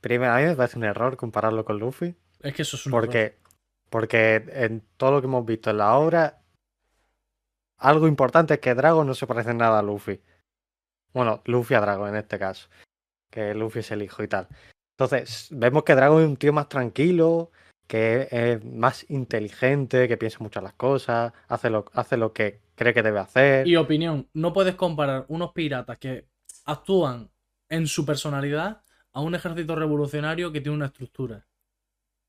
Primero, 0.00 0.32
a 0.32 0.38
mí 0.38 0.44
me 0.44 0.54
parece 0.56 0.76
un 0.76 0.84
error 0.84 1.16
compararlo 1.16 1.64
con 1.64 1.78
Luffy. 1.78 2.14
Es 2.40 2.54
que 2.54 2.62
eso 2.62 2.76
es 2.76 2.84
un 2.86 2.92
error. 2.92 3.06
Porque, 3.06 3.38
porque 3.88 4.44
en 4.52 4.82
todo 4.98 5.12
lo 5.12 5.20
que 5.20 5.26
hemos 5.26 5.46
visto 5.46 5.70
en 5.70 5.78
la 5.78 5.96
obra, 5.96 6.42
algo 7.78 8.06
importante 8.06 8.54
es 8.54 8.60
que 8.60 8.74
Dragon 8.74 9.06
no 9.06 9.14
se 9.14 9.26
parece 9.26 9.54
nada 9.54 9.78
a 9.78 9.82
Luffy. 9.82 10.20
Bueno, 11.14 11.42
Luffy 11.46 11.74
a 11.74 11.80
Dragon 11.80 12.08
en 12.08 12.16
este 12.16 12.38
caso. 12.38 12.68
Que 13.30 13.54
Luffy 13.54 13.78
es 13.80 13.90
el 13.92 14.02
hijo 14.02 14.22
y 14.22 14.28
tal. 14.28 14.48
Entonces, 14.96 15.48
vemos 15.52 15.84
que 15.84 15.94
Dragon 15.94 16.22
es 16.22 16.28
un 16.28 16.36
tío 16.36 16.52
más 16.52 16.68
tranquilo, 16.68 17.50
que 17.86 18.28
es 18.30 18.64
más 18.64 19.08
inteligente, 19.10 20.06
que 20.06 20.16
piensa 20.18 20.38
mucho 20.40 20.60
en 20.60 20.64
las 20.64 20.74
cosas, 20.74 21.32
hace 21.48 21.70
lo, 21.70 21.86
hace 21.94 22.16
lo 22.16 22.32
que 22.32 22.60
cree 22.74 22.94
que 22.94 23.02
debe 23.02 23.18
hacer. 23.20 23.66
Y 23.66 23.76
opinión, 23.76 24.28
no 24.34 24.52
puedes 24.52 24.74
comparar 24.74 25.24
unos 25.28 25.52
piratas 25.52 25.98
que 25.98 26.26
actúan 26.64 27.30
en 27.68 27.86
su 27.86 28.04
personalidad 28.04 28.82
a 29.12 29.20
un 29.20 29.34
ejército 29.34 29.74
revolucionario 29.76 30.52
que 30.52 30.60
tiene 30.60 30.76
una 30.76 30.86
estructura. 30.86 31.46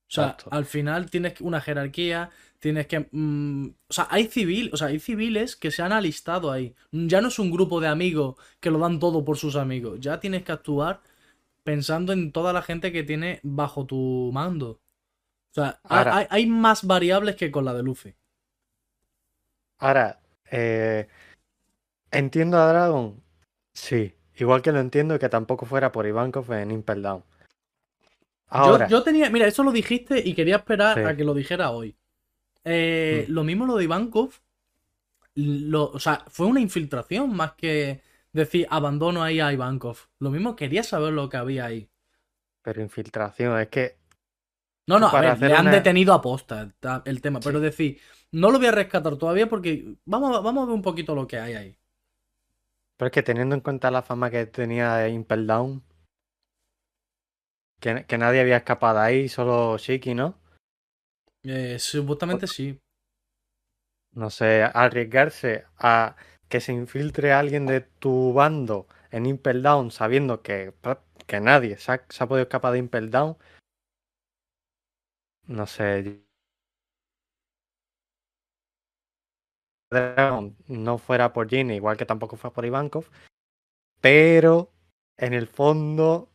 O 0.08 0.12
sea, 0.16 0.26
Exacto. 0.26 0.50
al 0.52 0.66
final 0.66 1.10
tienes 1.10 1.42
una 1.42 1.60
jerarquía, 1.62 2.30
tienes 2.60 2.86
que... 2.86 3.08
mm, 3.12 3.68
o 3.90 3.94
sea, 3.94 4.08
hay 4.12 4.28
civil, 4.28 4.70
o 4.72 4.78
sea, 4.78 4.88
hay 4.88 5.00
civiles 5.00 5.56
que 5.56 5.72
se 5.72 5.82
han 5.82 5.92
alistado 5.92 6.52
ahí. 6.52 6.76
Ya 6.92 7.22
no 7.22 7.30
es 7.30 7.40
un 7.40 7.50
grupo 7.52 7.82
de 7.82 7.88
amigos 7.88 8.36
que 8.60 8.70
lo 8.70 8.78
dan 8.80 9.00
todo 9.00 9.26
por 9.26 9.38
sus 9.38 9.56
amigos. 9.56 10.00
Ya 10.00 10.20
tienes 10.20 10.44
que 10.44 10.52
actuar 10.52 11.02
pensando 11.64 12.14
en 12.14 12.32
toda 12.32 12.54
la 12.54 12.62
gente 12.62 12.92
que 12.92 13.04
tiene 13.04 13.40
bajo 13.44 13.86
tu 13.88 14.30
mando. 14.32 14.70
O 15.52 15.54
sea, 15.56 15.80
Ahora- 15.84 16.18
hay, 16.18 16.28
hay 16.30 16.46
más 16.46 16.86
variables 16.86 17.36
que 17.36 17.50
con 17.50 17.66
la 17.66 17.74
de 17.74 17.82
Luffy. 17.84 18.14
Ahora, 19.78 20.20
eh, 20.56 21.08
¿entiendo 22.12 22.58
a 22.58 22.68
Dragon? 22.68 23.22
Sí. 23.74 24.14
Igual 24.38 24.62
que 24.62 24.72
lo 24.72 24.80
entiendo 24.80 25.18
que 25.20 25.30
tampoco 25.30 25.66
fuera 25.66 25.92
por 25.92 26.06
Ivankov 26.06 26.52
en 26.54 26.72
Impel 26.72 27.02
Down. 27.02 27.24
Ahora, 28.48 28.88
yo 28.88 29.02
tenía, 29.04 29.30
mira, 29.30 29.48
eso 29.48 29.64
lo 29.64 29.72
dijiste 29.72 30.22
y 30.24 30.34
quería 30.34 30.58
esperar 30.58 30.98
Sí. 30.98 31.04
a 31.04 31.16
que 31.16 31.24
lo 31.24 31.34
dijera 31.34 31.72
hoy. 31.72 31.96
Eh, 32.64 33.26
Mm. 33.28 33.32
Lo 33.32 33.44
mismo 33.44 33.66
lo 33.66 33.76
de 33.78 33.84
Ivankov, 33.86 34.32
lo, 35.36 35.86
o 35.92 36.00
sea, 36.00 36.24
fue 36.30 36.46
una 36.48 36.62
infiltración 36.62 37.36
más 37.36 37.54
que 37.54 38.02
decir 38.34 38.68
abandono 38.70 39.24
ahí 39.24 39.40
a 39.40 39.52
Ivankov. 39.52 39.98
Lo 40.20 40.30
mismo 40.32 40.56
quería 40.56 40.84
saber 40.84 41.14
lo 41.14 41.30
que 41.30 41.38
había 41.38 41.66
ahí. 41.66 41.90
pero 42.62 42.82
infiltración, 42.82 43.60
es 43.60 43.68
que 43.68 43.96
No, 44.88 44.98
no, 45.00 45.08
a 45.10 45.22
ver, 45.22 45.40
le 45.40 45.54
han 45.54 45.68
una- 45.68 45.72
detenido 45.76 46.14
a 46.16 46.22
posta 46.22 46.62
el, 47.06 47.22
tema, 47.22 47.40
pero 47.40 47.60
Sí. 47.60 47.64
decir, 47.66 48.00
no 48.40 48.52
lo 48.52 48.58
voy 48.60 48.68
a 48.68 48.72
rescatar 48.72 49.18
todavía 49.18 49.50
porque 49.50 49.98
vamos, 50.06 50.36
a- 50.38 50.42
vamos 50.42 50.64
a 50.64 50.66
ver 50.68 50.76
un 50.76 50.82
poquito 50.82 51.16
lo 51.16 51.28
que 51.28 51.40
hay 51.40 51.54
ahí. 51.56 51.78
Pero 52.98 53.08
es 53.08 53.14
que 53.14 53.24
teniendo 53.24 53.56
en 53.56 53.62
cuenta 53.62 53.90
la 53.90 54.02
fama 54.02 54.30
que 54.30 54.46
tenía 54.48 54.96
de 54.96 55.10
Impel 55.10 55.48
Down, 55.48 55.82
que, 57.80 58.06
que 58.06 58.18
nadie 58.18 58.42
había 58.42 58.58
escapado 58.58 59.00
de 59.00 59.06
ahí, 59.06 59.30
solo 59.30 59.78
Shiki, 59.78 60.14
¿no? 60.14 60.38
Eh, 61.44 61.78
supuestamente 61.80 62.46
sí. 62.48 62.78
no 64.14 64.30
sé, 64.30 64.64
arriesgarse 64.64 65.66
a 65.78 66.16
que 66.50 66.60
se 66.62 66.74
infiltre 66.74 67.34
alguien 67.34 67.66
de 67.68 67.82
tu 67.82 68.34
bando 68.34 68.88
en 69.12 69.26
Impel 69.26 69.62
Down 69.62 69.92
sabiendo 69.92 70.42
que, 70.42 70.74
que 71.28 71.40
nadie 71.42 71.78
se 71.78 71.92
ha, 71.92 72.06
se 72.10 72.24
ha 72.24 72.28
podido 72.28 72.44
escapar 72.44 72.74
de 72.74 72.80
Impel 72.80 73.12
Down. 73.12 73.38
No 75.60 75.66
sé. 75.66 76.25
Dragon 79.92 80.56
no 80.68 80.98
fuera 80.98 81.34
por 81.34 81.50
Ginny, 81.50 81.76
igual 81.76 81.98
que 81.98 82.06
tampoco 82.06 82.38
fue 82.38 82.52
por 82.52 82.66
Ivankov, 82.66 83.06
pero 84.02 84.72
en 85.18 85.34
el 85.34 85.48
fondo 85.48 86.30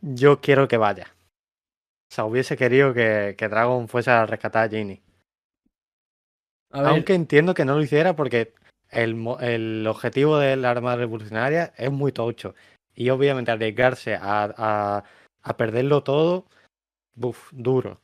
yo 0.00 0.40
quiero 0.40 0.68
que 0.68 0.76
vaya. 0.76 1.14
O 2.10 2.14
sea, 2.14 2.24
hubiese 2.24 2.56
querido 2.56 2.92
que, 2.92 3.34
que 3.38 3.48
Dragon 3.48 3.88
fuese 3.88 4.10
a 4.10 4.26
rescatar 4.26 4.66
a 4.66 4.68
Ginny. 4.68 5.00
A 6.70 6.88
Aunque 6.88 7.14
entiendo 7.14 7.54
que 7.54 7.64
no 7.64 7.76
lo 7.76 7.82
hiciera 7.82 8.14
porque 8.16 8.54
el, 8.90 9.24
el 9.40 9.86
objetivo 9.86 10.38
de 10.38 10.56
la 10.56 10.70
Armada 10.70 10.96
Revolucionaria 10.96 11.72
es 11.76 11.90
muy 11.90 12.12
tocho. 12.12 12.54
Y 12.94 13.08
obviamente 13.10 13.50
arriesgarse 13.50 14.14
a, 14.14 14.52
a, 14.56 15.04
a 15.42 15.56
perderlo 15.56 16.02
todo, 16.02 16.46
buf, 17.14 17.50
duro. 17.52 18.00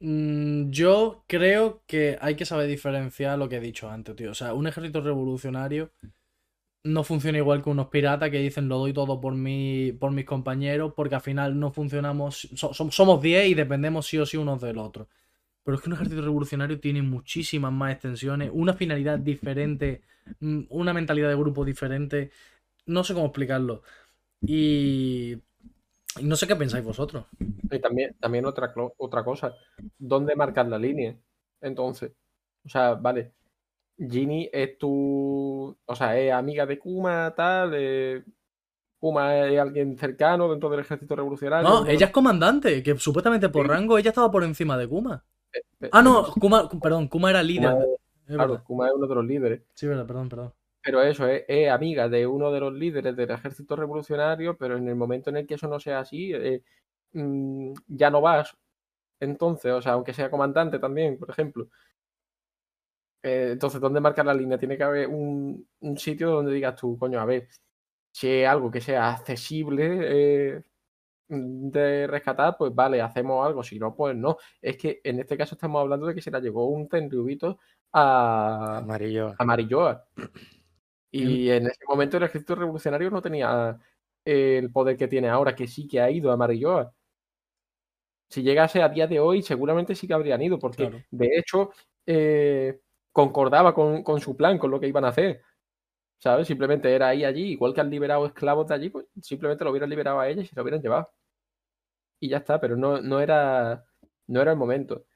Mm, 0.00 0.70
yo 0.70 1.24
creo 1.26 1.82
que 1.86 2.18
hay 2.20 2.36
que 2.36 2.44
saber 2.46 2.66
diferenciar 2.68 3.38
lo 3.38 3.48
que 3.48 3.56
he 3.56 3.60
dicho 3.60 3.88
antes, 3.90 4.16
tío. 4.16 4.30
O 4.30 4.34
sea, 4.34 4.54
un 4.54 4.66
ejército 4.66 5.00
revolucionario 5.00 5.92
no 6.84 7.04
funciona 7.04 7.38
igual 7.38 7.62
que 7.62 7.70
unos 7.70 7.88
piratas 7.88 8.30
que 8.30 8.38
dicen 8.38 8.68
lo 8.68 8.78
doy 8.78 8.92
todo 8.94 9.20
por 9.20 9.34
mi, 9.34 9.92
por 9.92 10.12
mis 10.12 10.24
compañeros, 10.26 10.94
porque 10.96 11.14
al 11.16 11.20
final 11.22 11.58
no 11.60 11.72
funcionamos, 11.72 12.48
so- 12.56 12.72
som- 12.74 12.90
somos 12.92 13.22
10 13.22 13.48
y 13.48 13.54
dependemos 13.54 14.06
sí 14.06 14.18
o 14.18 14.26
sí 14.26 14.36
unos 14.38 14.60
del 14.62 14.78
otro. 14.78 15.08
Pero 15.64 15.76
es 15.76 15.82
que 15.82 15.90
un 15.90 15.94
ejército 15.96 16.22
revolucionario 16.22 16.80
tiene 16.80 17.02
muchísimas 17.02 17.72
más 17.72 17.92
extensiones, 17.94 18.50
una 18.54 18.74
finalidad 18.74 19.18
diferente, 19.18 20.02
mm, 20.40 20.62
una 20.70 20.94
mentalidad 20.94 21.28
de 21.30 21.36
grupo 21.36 21.64
diferente. 21.64 22.30
No 22.86 23.04
sé 23.04 23.14
cómo 23.14 23.26
explicarlo. 23.28 23.82
Y, 24.42 25.36
y 26.18 26.24
no 26.24 26.36
sé 26.36 26.46
qué 26.46 26.56
pensáis 26.56 26.84
vosotros. 26.84 27.24
Y 27.70 27.78
también, 27.78 28.16
también 28.18 28.44
otra, 28.46 28.72
otra 28.96 29.22
cosa, 29.24 29.54
¿dónde 29.98 30.34
marcar 30.34 30.66
la 30.66 30.78
línea? 30.78 31.14
Entonces, 31.60 32.12
o 32.64 32.68
sea, 32.68 32.94
vale, 32.94 33.32
Ginny 33.98 34.48
es 34.52 34.78
tu, 34.78 35.76
o 35.84 35.94
sea, 35.96 36.18
es 36.18 36.32
amiga 36.32 36.66
de 36.66 36.78
Kuma, 36.78 37.32
tal, 37.36 37.72
eh, 37.74 38.24
Kuma 38.98 39.36
es 39.46 39.58
alguien 39.58 39.96
cercano 39.98 40.50
dentro 40.50 40.68
del 40.68 40.80
ejército 40.80 41.14
revolucionario. 41.16 41.68
No, 41.68 41.86
ella 41.86 42.06
es 42.06 42.12
comandante, 42.12 42.82
que 42.82 42.98
supuestamente 42.98 43.48
por 43.48 43.66
Sí. 43.66 43.70
rango 43.72 43.96
ella 43.98 44.10
estaba 44.10 44.30
por 44.30 44.44
encima 44.44 44.76
de 44.76 44.88
Kuma. 44.88 45.24
los- 45.80 45.90
Ah, 45.92 46.02
no, 46.02 46.26
Kuma, 46.34 46.68
perdón, 46.80 47.08
Kuma 47.08 47.30
era 47.30 47.42
líder. 47.42 47.70
Kuma 47.72 47.84
es- 47.84 48.00
Es 48.30 48.36
claro. 48.36 48.62
Kuma 48.64 48.86
es 48.86 48.92
uno 48.94 49.06
de 49.08 49.14
los 49.16 49.24
líderes. 49.24 49.62
Sí, 49.74 49.86
verdad, 49.88 50.06
perdón, 50.06 50.28
perdón. 50.28 50.52
Pero 50.82 51.02
eso, 51.02 51.26
es, 51.28 51.44
es 51.48 51.70
amiga 51.70 52.08
de 52.08 52.26
uno 52.26 52.50
de 52.52 52.60
los 52.60 52.72
líderes 52.72 53.14
del 53.16 53.30
ejército 53.30 53.76
revolucionario, 53.76 54.56
pero 54.56 54.76
en 54.76 54.88
el 54.88 54.96
momento 54.96 55.30
en 55.30 55.36
el 55.38 55.46
que 55.46 55.54
eso 55.54 55.68
no 55.68 55.78
sea 55.80 56.00
así, 56.00 56.32
eh, 56.34 56.62
mm, 57.12 57.72
ya 57.88 58.10
no 58.10 58.20
vas. 58.22 58.56
Entonces, 59.20 59.72
o 59.72 59.82
sea, 59.82 59.92
aunque 59.94 60.14
sea 60.14 60.30
comandante 60.30 60.78
también, 60.78 61.18
por 61.18 61.30
ejemplo. 61.30 61.68
Eh, 63.22 63.50
entonces, 63.52 63.80
¿dónde 63.80 64.00
marcar 64.00 64.24
la 64.26 64.34
línea? 64.34 64.58
Tiene 64.58 64.76
que 64.76 64.82
haber 64.84 65.08
un, 65.08 65.66
un 65.80 65.98
sitio 65.98 66.30
donde 66.30 66.52
digas 66.52 66.76
tú, 66.76 66.98
coño, 66.98 67.20
a 67.20 67.24
ver, 67.26 67.48
si 68.12 68.28
es 68.30 68.48
algo 68.48 68.70
que 68.70 68.80
sea 68.80 69.10
accesible 69.12 70.56
eh, 70.56 70.62
de 71.28 72.06
rescatar, 72.08 72.56
pues 72.58 72.74
vale, 72.74 73.02
hacemos 73.02 73.46
algo. 73.46 73.62
Si 73.62 73.78
no, 73.78 73.94
pues 73.94 74.16
no. 74.16 74.36
Es 74.62 74.76
que 74.76 75.00
en 75.04 75.20
este 75.20 75.36
caso 75.36 75.54
estamos 75.54 75.80
hablando 75.80 76.06
de 76.06 76.14
que 76.14 76.22
se 76.22 76.30
la 76.30 76.40
llevó 76.40 76.68
un 76.68 76.88
Tenryubito 76.88 77.58
a, 77.92 78.78
Amarillo. 78.78 79.34
a 79.38 79.44
Marilloa. 79.44 80.06
Y 81.10 81.50
en 81.50 81.66
ese 81.66 81.84
momento 81.88 82.16
el 82.16 82.22
ejército 82.22 82.54
revolucionario 82.54 83.10
no 83.10 83.20
tenía 83.20 83.78
el 84.24 84.70
poder 84.70 84.96
que 84.96 85.08
tiene 85.08 85.28
ahora, 85.28 85.54
que 85.54 85.66
sí 85.66 85.86
que 85.88 86.00
ha 86.00 86.10
ido 86.10 86.30
a 86.30 86.36
Marilloa. 86.36 86.94
Si 88.28 88.42
llegase 88.42 88.80
a 88.82 88.88
día 88.88 89.06
de 89.08 89.18
hoy, 89.18 89.42
seguramente 89.42 89.94
sí 89.94 90.06
que 90.06 90.14
habrían 90.14 90.40
ido, 90.40 90.58
porque 90.58 90.88
Claro. 90.88 91.04
de 91.10 91.38
hecho 91.38 91.70
eh, 92.06 92.80
concordaba 93.12 93.74
con, 93.74 94.02
con 94.04 94.20
su 94.20 94.36
plan, 94.36 94.56
con 94.58 94.70
lo 94.70 94.78
que 94.78 94.86
iban 94.88 95.04
a 95.04 95.08
hacer. 95.08 95.42
¿Sabes? 96.18 96.46
Simplemente 96.48 96.94
era 96.94 97.08
ahí 97.08 97.24
allí, 97.24 97.52
igual 97.52 97.74
que 97.74 97.80
han 97.80 97.90
liberado 97.90 98.26
esclavos 98.26 98.68
de 98.68 98.74
allí, 98.74 98.90
pues 98.90 99.06
simplemente 99.22 99.64
lo 99.64 99.70
hubieran 99.70 99.90
liberado 99.90 100.20
a 100.20 100.28
ella 100.28 100.42
y 100.42 100.46
se 100.46 100.54
lo 100.54 100.62
hubieran 100.62 100.82
llevado. 100.82 101.10
Y 102.20 102.28
ya 102.28 102.38
está, 102.38 102.60
pero 102.60 102.76
no, 102.76 103.00
no 103.00 103.20
era, 103.20 103.84
no 104.26 104.40
era 104.42 104.52
el 104.52 104.58
momento. 104.58 105.06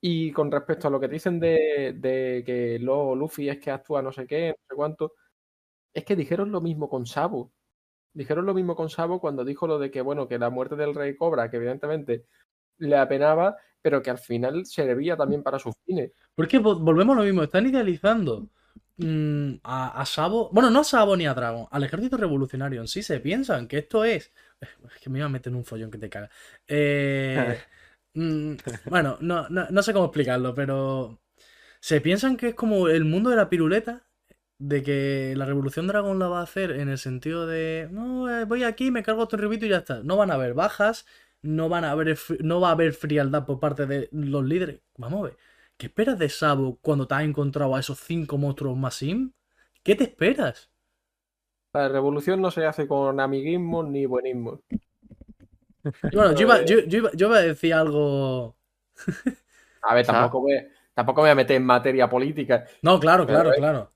Y 0.00 0.32
con 0.32 0.50
respecto 0.50 0.88
a 0.88 0.90
lo 0.90 1.00
que 1.00 1.08
dicen 1.08 1.40
de, 1.40 1.94
de 1.98 2.42
que 2.46 2.78
luego 2.80 3.16
Luffy 3.16 3.48
es 3.48 3.58
que 3.58 3.70
actúa 3.70 4.02
no 4.02 4.12
sé 4.12 4.26
qué, 4.26 4.50
no 4.50 4.64
sé 4.68 4.76
cuánto, 4.76 5.14
es 5.94 6.04
que 6.04 6.16
dijeron 6.16 6.52
lo 6.52 6.60
mismo 6.60 6.88
con 6.88 7.06
Sabo. 7.06 7.52
Dijeron 8.12 8.46
lo 8.46 8.54
mismo 8.54 8.74
con 8.76 8.90
Sabo 8.90 9.20
cuando 9.20 9.44
dijo 9.44 9.66
lo 9.66 9.78
de 9.78 9.90
que, 9.90 10.00
bueno, 10.00 10.26
que 10.28 10.38
la 10.38 10.50
muerte 10.50 10.76
del 10.76 10.94
rey 10.94 11.16
Cobra, 11.16 11.50
que 11.50 11.58
evidentemente 11.58 12.26
le 12.78 12.96
apenaba, 12.96 13.56
pero 13.82 14.02
que 14.02 14.10
al 14.10 14.18
final 14.18 14.66
servía 14.66 15.16
también 15.16 15.42
para 15.42 15.58
sus 15.58 15.74
fines. 15.86 16.12
Porque 16.34 16.58
vo- 16.60 16.78
volvemos 16.82 17.16
a 17.16 17.20
lo 17.20 17.24
mismo, 17.26 17.42
están 17.42 17.66
idealizando 17.66 18.48
mm, 18.96 19.54
a, 19.62 20.00
a 20.00 20.06
Sabo, 20.06 20.50
bueno, 20.52 20.70
no 20.70 20.80
a 20.80 20.84
Sabo 20.84 21.16
ni 21.16 21.26
a 21.26 21.34
Dragon, 21.34 21.66
al 21.70 21.84
ejército 21.84 22.16
revolucionario 22.16 22.80
en 22.80 22.88
sí, 22.88 23.02
se 23.02 23.20
piensan 23.20 23.68
que 23.68 23.78
esto 23.78 24.04
es... 24.04 24.32
Es 24.60 25.00
que 25.00 25.08
me 25.08 25.18
iba 25.18 25.26
a 25.26 25.30
meter 25.30 25.50
en 25.52 25.56
un 25.58 25.64
follón 25.64 25.90
que 25.90 25.98
te 25.98 26.10
caga. 26.10 26.30
Eh, 26.66 27.58
mm, 28.14 28.54
bueno, 28.90 29.16
no, 29.20 29.48
no, 29.48 29.68
no 29.70 29.82
sé 29.82 29.92
cómo 29.92 30.06
explicarlo, 30.06 30.54
pero 30.54 31.20
se 31.80 32.00
piensan 32.00 32.36
que 32.36 32.48
es 32.48 32.54
como 32.54 32.88
el 32.88 33.04
mundo 33.04 33.30
de 33.30 33.36
la 33.36 33.48
piruleta, 33.48 34.06
de 34.60 34.82
que 34.82 35.32
la 35.36 35.46
revolución 35.46 35.86
dragón 35.86 36.18
la 36.18 36.28
va 36.28 36.40
a 36.40 36.42
hacer 36.42 36.70
en 36.72 36.90
el 36.90 36.98
sentido 36.98 37.46
de, 37.46 37.88
no, 37.90 38.28
eh, 38.28 38.44
voy 38.44 38.62
aquí, 38.62 38.90
me 38.90 39.02
cargo 39.02 39.26
tu 39.26 39.38
ribito 39.38 39.64
y 39.64 39.70
ya 39.70 39.78
está. 39.78 40.02
No 40.04 40.18
van 40.18 40.30
a 40.30 40.34
haber 40.34 40.52
bajas, 40.52 41.06
no 41.40 41.70
van 41.70 41.84
a 41.84 41.92
haber, 41.92 42.18
no 42.40 42.60
va 42.60 42.68
a 42.68 42.72
haber 42.72 42.92
frialdad 42.92 43.46
por 43.46 43.58
parte 43.58 43.86
de 43.86 44.10
los 44.12 44.44
líderes. 44.44 44.80
Vamos 44.98 45.20
a 45.20 45.22
ver. 45.24 45.36
¿Qué 45.78 45.86
esperas 45.86 46.18
de 46.18 46.28
Sabo 46.28 46.78
cuando 46.82 47.08
te 47.08 47.14
has 47.14 47.22
encontrado 47.22 47.74
a 47.74 47.80
esos 47.80 47.98
cinco 48.00 48.36
monstruos 48.36 48.76
más 48.76 48.94
sim? 48.94 49.32
¿Qué 49.82 49.94
te 49.94 50.04
esperas? 50.04 50.70
La 51.72 51.88
revolución 51.88 52.42
no 52.42 52.50
se 52.50 52.66
hace 52.66 52.86
con 52.86 53.18
amiguismo 53.18 53.82
ni 53.82 54.04
buenismo. 54.04 54.60
Y 56.12 56.16
bueno, 56.16 56.34
yo 56.34 56.42
iba, 56.42 56.62
yo, 56.66 56.80
yo 56.80 56.98
iba, 56.98 57.10
yo 57.12 57.28
iba 57.28 57.38
a 57.38 57.42
decir 57.42 57.72
algo. 57.72 58.58
A 59.80 59.94
ver, 59.94 60.04
tampoco 60.04 60.46
me, 60.46 60.68
tampoco 60.92 61.22
me 61.22 61.28
voy 61.28 61.30
a 61.30 61.36
meter 61.36 61.56
en 61.56 61.64
materia 61.64 62.10
política, 62.10 62.66
No, 62.82 63.00
claro, 63.00 63.26
claro, 63.26 63.54
eh, 63.54 63.56
claro. 63.56 63.90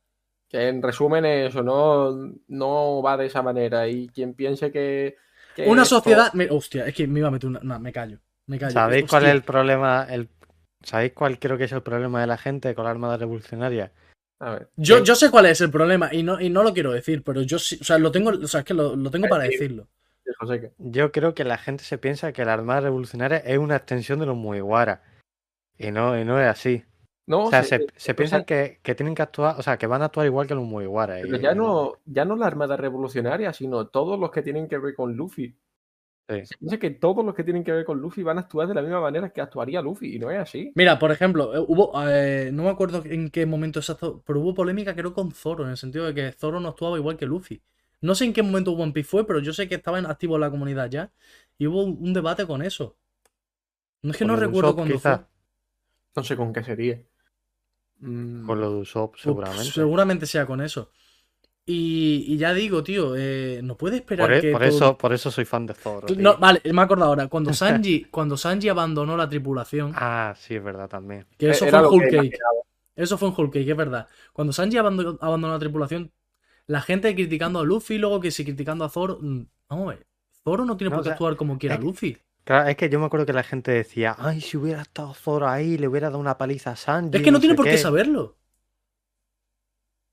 En 0.54 0.82
resumen 0.82 1.24
eso 1.24 1.62
no, 1.62 2.32
no 2.48 3.02
va 3.02 3.16
de 3.16 3.26
esa 3.26 3.42
manera. 3.42 3.86
Y 3.88 4.08
quien 4.08 4.34
piense 4.34 4.70
que... 4.72 5.16
que 5.54 5.66
Una 5.68 5.82
esto- 5.82 5.96
sociedad. 5.96 6.32
me- 6.32 6.48
hostia, 6.50 6.86
es 6.86 6.94
que 6.94 7.06
me 7.06 7.18
iba 7.20 7.28
a 7.28 7.32
meter 7.32 7.48
una. 7.50 7.60
No, 7.62 7.78
me 7.80 7.92
callo. 7.92 8.18
Me 8.46 8.58
callo. 8.58 8.72
¿Sabéis 8.72 9.06
cuál 9.08 9.24
es 9.24 9.30
el 9.30 9.42
problema? 9.42 10.06
El... 10.08 10.28
¿Sabéis 10.82 11.12
cuál 11.12 11.38
creo 11.38 11.56
que 11.56 11.64
es 11.64 11.72
el 11.72 11.82
problema 11.82 12.20
de 12.20 12.26
la 12.26 12.36
gente 12.36 12.74
con 12.74 12.84
la 12.84 12.90
Armada 12.90 13.16
Revolucionaria? 13.16 13.90
A 14.40 14.50
ver, 14.50 14.68
Yo, 14.76 15.02
yo 15.02 15.14
sé 15.14 15.30
cuál 15.30 15.46
es 15.46 15.60
el 15.62 15.70
problema 15.70 16.12
y 16.12 16.22
no, 16.22 16.38
y 16.40 16.50
no 16.50 16.62
lo 16.62 16.74
quiero 16.74 16.92
decir, 16.92 17.22
pero 17.24 17.40
yo 17.42 17.58
sí. 17.58 17.78
O 17.80 17.84
sea, 17.84 17.96
lo 17.98 18.10
tengo. 18.12 18.30
O 18.30 18.46
sea, 18.48 18.60
es 18.60 18.66
que 18.66 18.74
lo, 18.74 18.94
lo 18.94 19.10
tengo 19.10 19.28
para 19.28 19.44
Sí. 19.46 19.52
decirlo. 19.52 19.88
Yo 20.78 21.12
creo 21.12 21.34
que 21.34 21.44
la 21.44 21.56
gente 21.58 21.84
se 21.84 21.98
piensa 21.98 22.32
que 22.32 22.44
la 22.44 22.54
Armada 22.54 22.80
Revolucionaria 22.80 23.38
es 23.38 23.58
una 23.58 23.76
extensión 23.76 24.18
de 24.20 24.26
los 24.26 24.36
Mugiwara. 24.36 25.02
Y 25.78 25.90
no, 25.90 26.18
y 26.18 26.24
no 26.24 26.40
es 26.40 26.46
así. 26.48 26.84
No, 27.26 27.44
O 27.44 27.46
sea, 27.50 27.62
se, 27.62 27.86
se 27.96 28.12
o 28.12 28.16
piensan 28.16 28.40
sea, 28.40 28.44
que, 28.44 28.80
que 28.82 28.94
tienen 28.94 29.14
que 29.14 29.22
actuar, 29.22 29.56
o 29.58 29.62
sea, 29.62 29.78
que 29.78 29.86
van 29.86 30.02
a 30.02 30.06
actuar 30.06 30.26
igual 30.26 30.46
que 30.46 30.54
los 30.54 30.64
Mugiwara. 30.64 31.16
pero 31.20 31.36
ya 31.38 31.54
no, 31.54 32.00
ya 32.04 32.24
no 32.24 32.36
la 32.36 32.46
Armada 32.46 32.76
Revolucionaria, 32.76 33.52
sino 33.52 33.88
todos 33.88 34.18
los 34.18 34.30
que 34.30 34.42
tienen 34.42 34.68
que 34.68 34.78
ver 34.78 34.94
con 34.94 35.14
Luffy. 35.16 35.56
Sí. 36.28 36.46
Se 36.46 36.56
piensa 36.58 36.78
que 36.78 36.90
todos 36.90 37.24
los 37.24 37.34
que 37.34 37.44
tienen 37.44 37.64
que 37.64 37.72
ver 37.72 37.84
con 37.84 38.00
Luffy 38.00 38.22
van 38.22 38.38
a 38.38 38.42
actuar 38.42 38.68
de 38.68 38.74
la 38.74 38.82
misma 38.82 39.00
manera 39.00 39.30
que 39.30 39.40
actuaría 39.40 39.82
Luffy, 39.82 40.16
y 40.16 40.18
no 40.18 40.30
es 40.30 40.38
así. 40.38 40.72
Mira, 40.74 40.98
por 40.98 41.12
ejemplo, 41.12 41.54
eh, 41.54 41.64
hubo. 41.66 41.92
eh, 42.08 42.50
no 42.52 42.64
me 42.64 42.70
acuerdo 42.70 43.02
en 43.04 43.30
qué 43.30 43.46
momento 43.46 43.78
exacto, 43.80 44.22
pero 44.26 44.40
hubo 44.40 44.54
polémica, 44.54 44.94
creo, 44.94 45.12
con 45.14 45.32
Zoro, 45.32 45.64
en 45.64 45.70
el 45.70 45.76
sentido 45.76 46.06
de 46.06 46.14
que 46.14 46.32
Zoro 46.32 46.60
no 46.60 46.68
actuaba 46.68 46.96
igual 46.98 47.16
que 47.16 47.26
Luffy. 47.26 47.62
No 48.00 48.14
sé 48.14 48.24
en 48.24 48.32
qué 48.32 48.42
momento 48.42 48.72
One 48.72 48.92
Piece 48.92 49.08
fue, 49.08 49.26
pero 49.26 49.40
yo 49.40 49.52
sé 49.52 49.68
que 49.68 49.76
estaba 49.76 49.98
en 49.98 50.06
activo 50.06 50.34
en 50.36 50.42
la 50.42 50.50
comunidad 50.50 50.90
ya. 50.90 51.12
Y 51.58 51.66
hubo 51.66 51.84
un, 51.84 51.98
un 52.00 52.12
debate 52.12 52.46
con 52.46 52.62
eso. 52.62 52.96
No 54.02 54.12
es 54.12 54.16
que 54.16 54.24
Con 54.24 54.28
no 54.28 54.36
recuerdo 54.36 54.74
cuándo 54.76 54.94
quizá. 54.94 55.00
fue. 55.00 55.26
No 56.16 56.24
sé 56.24 56.36
con 56.36 56.52
qué 56.52 56.64
sería. 56.64 57.00
Mm, 58.06 58.46
Con 58.46 58.60
lo 58.60 58.70
de 58.74 58.80
Usopp, 58.80 59.16
seguramente. 59.16 59.62
Pues 59.64 59.74
seguramente 59.74 60.26
sea 60.26 60.44
con 60.46 60.60
eso. 60.60 60.90
Y, 61.66 62.24
y 62.28 62.36
ya 62.36 62.52
digo, 62.52 62.82
tío, 62.84 63.14
eh, 63.16 63.60
no 63.62 63.76
puede 63.78 63.96
esperar 63.96 64.26
Por, 64.28 64.34
e- 64.36 64.40
que 64.42 64.52
por 64.52 64.60
todo- 64.60 64.68
eso, 64.68 64.98
por 64.98 65.12
eso 65.14 65.30
soy 65.30 65.46
fan 65.46 65.64
de 65.64 65.72
Zoro. 65.74 66.06
tío. 66.06 66.16
No, 66.18 66.36
vale, 66.36 66.60
me 66.72 66.82
acuerdo 66.82 67.04
ahora. 67.04 67.28
Cuando 67.28 67.52
Sanji, 67.54 68.04
cuando 68.10 68.36
Sanji 68.36 68.68
abandonó 68.68 69.16
la 69.16 69.28
tripulación, 69.28 69.92
Ah, 69.94 70.34
sí, 70.36 70.54
es 70.56 70.62
verdad 70.62 70.88
también. 70.90 71.26
que 71.38 71.48
eso 71.50 71.64
era 71.64 71.80
fue 71.80 71.88
que 71.88 71.94
Whole 71.96 72.04
Cake. 72.10 72.14
imaginaba. 72.26 72.50
Eso 72.96 73.16
fue 73.18 73.28
en 73.28 73.34
Whole 73.36 73.50
Cake, 73.50 73.70
es 73.70 73.76
verdad. 73.76 74.06
Cuando 74.34 74.52
Sanji 74.52 74.76
abandonó, 74.76 75.18
abandonó 75.22 75.54
la 75.54 75.58
tripulación, 75.58 76.12
la 76.66 76.82
gente 76.82 77.14
criticando 77.14 77.60
a 77.60 77.64
Luffy, 77.64 77.96
luego 77.98 78.20
que 78.20 78.30
sí 78.30 78.44
criticando 78.44 78.84
a 78.84 78.90
Zoro. 78.90 79.18
mm, 79.22 79.40
Vamos 79.70 79.86
a 79.86 79.90
ver. 79.96 80.06
Zoro 80.44 80.66
no 80.66 80.76
tiene 80.76 80.90
No, 80.90 80.96
por 80.96 81.00
o 81.00 81.02
qué 81.04 81.08
sea, 81.08 81.12
actuar 81.14 81.36
como 81.36 81.58
quiera 81.58 81.76
es- 81.76 81.80
Luffy. 81.80 82.18
Claro, 82.44 82.68
es 82.68 82.76
que 82.76 82.90
yo 82.90 83.00
me 83.00 83.06
acuerdo 83.06 83.24
que 83.26 83.32
la 83.32 83.42
gente 83.42 83.70
decía, 83.72 84.14
ay, 84.18 84.40
si 84.40 84.56
hubiera 84.58 84.82
estado 84.82 85.14
Zoro 85.14 85.48
ahí, 85.48 85.78
le 85.78 85.88
hubiera 85.88 86.08
dado 86.08 86.18
una 86.20 86.36
paliza 86.36 86.72
a 86.72 86.76
Sanji. 86.76 87.16
Es 87.16 87.22
que 87.22 87.30
no 87.30 87.40
tiene 87.40 87.54
por 87.54 87.64
qué 87.64 87.72
qué". 87.72 87.78
saberlo. 87.78 88.36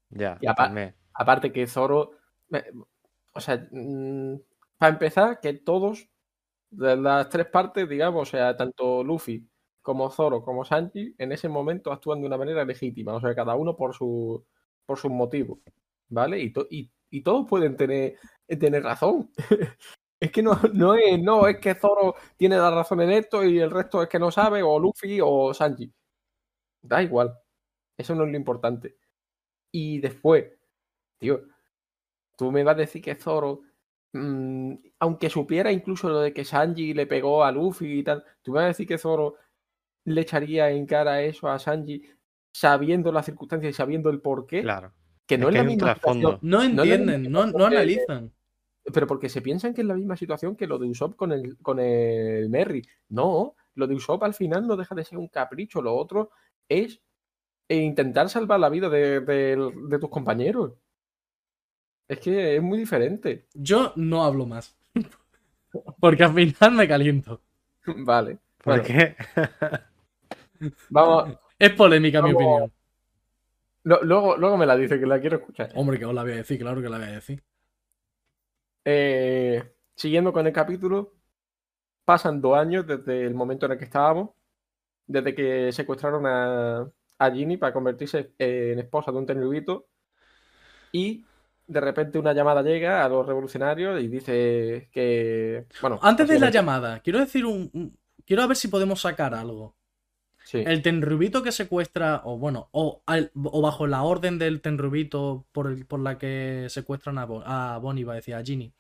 Ya, 0.10 0.38
Y 0.42 0.48
apa- 0.48 0.66
también. 0.66 0.96
Aparte 1.14 1.52
que 1.52 1.68
Zoro. 1.68 2.12
O 3.34 3.40
sea, 3.40 3.68
mm, 3.72 4.36
para 4.78 4.94
empezar, 4.94 5.40
que 5.42 5.54
todos, 5.54 6.10
de 6.70 6.96
las 6.98 7.30
tres 7.30 7.48
partes, 7.48 7.88
digamos, 7.88 8.28
o 8.28 8.32
sea, 8.32 8.56
tanto 8.56 9.04
Luffy 9.04 9.48
como 9.82 10.10
Zoro 10.10 10.44
como 10.44 10.64
Sanji, 10.64 11.16
en 11.18 11.32
ese 11.32 11.50
momento 11.50 11.92
actúan 11.92 12.22
de 12.22 12.28
una 12.28 12.38
manera 12.38 12.64
legítima. 12.66 13.14
O 13.16 13.22
sea, 13.22 13.34
cada 13.36 13.56
uno 13.56 13.76
por 13.76 13.94
su 13.94 14.46
por 14.86 14.98
sus 14.98 15.12
motivos. 15.12 15.60
¿Vale? 16.10 16.40
Y, 16.40 16.52
to- 16.52 16.68
y, 16.70 16.92
y 17.10 17.22
todos 17.24 17.48
pueden 17.48 17.76
tener, 17.78 18.16
tener 18.60 18.84
razón. 18.84 19.32
Es 20.22 20.32
que 20.32 20.44
no, 20.44 20.52
no 20.74 20.94
es, 20.94 21.20
no, 21.20 21.48
es 21.48 21.58
que 21.58 21.74
Zoro 21.76 22.16
tiene 22.38 22.56
la 22.58 22.70
razón 22.72 23.02
en 23.02 23.10
esto 23.12 23.44
y 23.44 23.60
el 23.60 23.72
resto 23.72 24.04
es 24.04 24.08
que 24.08 24.20
no 24.20 24.32
sabe, 24.32 24.62
o 24.64 24.80
Luffy 24.80 25.20
o 25.22 25.54
Sanji. 25.54 25.92
Da 26.84 27.02
igual. 27.02 27.36
Eso 27.98 28.16
no 28.16 28.24
es 28.26 28.32
lo 28.32 28.38
importante. 28.38 28.98
Y 29.72 30.00
después, 30.00 30.46
tío, 31.20 31.42
tú 32.38 32.52
me 32.52 32.64
vas 32.64 32.76
a 32.76 32.80
decir 32.80 33.02
que 33.02 33.16
Zoro, 33.16 33.62
mm, 34.14 34.74
aunque 35.00 35.30
supiera 35.30 35.72
incluso 35.72 36.10
lo 36.10 36.20
de 36.20 36.34
que 36.34 36.46
Sanji 36.46 36.94
le 36.94 37.08
pegó 37.08 37.44
a 37.44 37.52
Luffy 37.52 38.00
y 38.00 38.04
tal, 38.04 38.24
tú 38.42 38.52
me 38.52 38.58
vas 38.58 38.66
a 38.66 38.68
decir 38.70 38.88
que 38.88 38.98
Zoro 39.00 39.36
le 40.06 40.22
echaría 40.22 40.70
en 40.72 40.86
cara 40.86 41.22
eso 41.24 41.48
a 41.50 41.60
Sanji 41.60 42.04
sabiendo 42.54 43.12
las 43.12 43.26
circunstancias 43.26 43.72
y 43.72 43.74
sabiendo 43.74 44.10
el 44.10 44.22
porqué, 44.22 44.62
Claro. 44.62 44.94
que 45.26 45.38
no 45.38 45.50
Es 45.50 45.56
es, 45.56 45.62
que 45.62 45.64
la 45.66 45.94
misma. 45.96 46.40
No 46.42 46.62
entienden, 46.64 47.32
no, 47.32 47.48
no 47.48 47.66
analizan. 47.66 48.32
Pero 48.94 49.08
porque 49.08 49.30
se 49.30 49.42
piensan 49.42 49.74
que 49.74 49.82
es 49.82 49.88
la 49.88 49.96
misma 49.96 50.16
situación 50.18 50.56
que 50.56 50.68
lo 50.68 50.78
de 50.78 50.88
Usopp 50.88 51.16
con 51.16 51.32
el, 51.32 51.58
con 51.60 51.80
el 51.80 52.50
Merry. 52.50 52.82
No, 53.10 53.56
lo 53.76 53.88
de 53.88 53.96
Usopp 53.96 54.24
al 54.24 54.34
final 54.34 54.68
no 54.68 54.76
deja 54.78 54.96
de 54.96 55.06
ser 55.06 55.18
un 55.18 55.28
capricho. 55.28 55.82
Lo 55.82 55.96
otro 55.96 56.32
es 56.70 57.02
intentar 57.70 58.30
salvar 58.30 58.60
la 58.60 58.70
vida 58.70 58.90
de, 58.90 59.22
de- 59.22 59.72
de 59.88 60.00
tus 60.00 60.10
compañeros. 60.10 60.74
Es 62.08 62.20
que 62.20 62.58
es 62.58 62.62
muy 62.62 62.78
diferente. 62.78 63.48
Yo 63.54 63.94
no 63.96 64.24
hablo 64.26 64.46
más. 64.46 64.76
Porque 66.00 66.24
al 66.26 66.34
final 66.34 66.72
me 66.74 66.88
caliento. 66.88 67.42
Vale. 67.86 68.38
¿Por 68.58 68.82
Bueno, 68.82 68.84
qué? 68.84 69.16
vamos. 70.90 71.38
Es 71.58 71.72
polémica 71.72 72.22
mi 72.22 72.34
opinión. 72.34 72.72
luego, 73.84 74.38
luego 74.38 74.58
me 74.58 74.66
la 74.66 74.76
dice 74.76 75.00
que 75.00 75.06
la 75.06 75.20
quiero 75.20 75.38
escuchar. 75.38 75.72
Hombre, 75.76 75.98
que 75.98 76.06
os 76.06 76.14
la 76.14 76.24
voy 76.24 76.34
a 76.34 76.38
decir, 76.38 76.60
claro 76.60 76.82
que 76.82 76.90
la 76.90 76.98
voy 76.98 77.08
a 77.08 77.12
decir. 77.12 77.42
Eh, 78.86 79.64
siguiendo 79.96 80.34
con 80.34 80.48
el 80.48 80.54
capítulo, 80.54 81.14
pasan 82.06 82.42
dos 82.42 82.58
años 82.58 82.86
desde 82.88 83.26
el 83.26 83.34
momento 83.34 83.66
en 83.66 83.74
el 83.74 83.78
que 83.78 83.86
estábamos, 83.86 84.32
desde 85.06 85.36
que 85.36 85.72
secuestraron 85.72 86.26
a, 86.26 86.90
a 87.20 87.32
Ginny 87.32 87.58
para 87.58 87.74
convertirse 87.74 88.34
en 88.38 88.80
esposa 88.80 89.12
de 89.12 89.18
un 89.18 89.26
tenryubito 89.26 89.88
y 90.92 91.26
de 91.68 91.80
repente 91.80 92.20
una 92.20 92.34
llamada 92.34 92.62
llega 92.62 93.04
a 93.04 93.10
los 93.10 93.26
revolucionarios 93.26 94.02
y 94.02 94.08
dice 94.08 94.90
que, 94.92 95.66
bueno, 95.82 96.00
Antes 96.02 96.28
de 96.28 96.40
la 96.40 96.50
llamada, 96.50 97.00
quiero 97.00 97.20
decir 97.20 97.46
un, 97.46 97.96
Quiero 98.26 98.48
ver 98.48 98.58
si 98.58 98.68
podemos 98.68 99.02
sacar 99.02 99.34
algo. 99.34 99.76
Sí, 100.52 100.72
El 100.72 100.82
tenrubito 100.82 101.44
que 101.44 101.52
secuestra, 101.52 102.22
o 102.26 102.38
bueno, 102.38 102.70
o, 102.72 103.04
al- 103.08 103.32
o 103.36 103.62
bajo 103.62 103.88
la 103.88 104.04
orden 104.04 104.38
del 104.40 104.62
tenrubito 104.62 105.46
por, 105.52 105.68
el- 105.68 105.86
por 105.86 106.00
la 106.00 106.18
que 106.18 106.68
secuestran 106.70 107.18
a, 107.18 107.26
Bo- 107.26 107.44
a 107.46 107.78
Bonnie, 107.80 108.04
va 108.06 108.14
a 108.14 108.16
decir, 108.18 108.36
a 108.36 108.44
Ginny. 108.44 108.74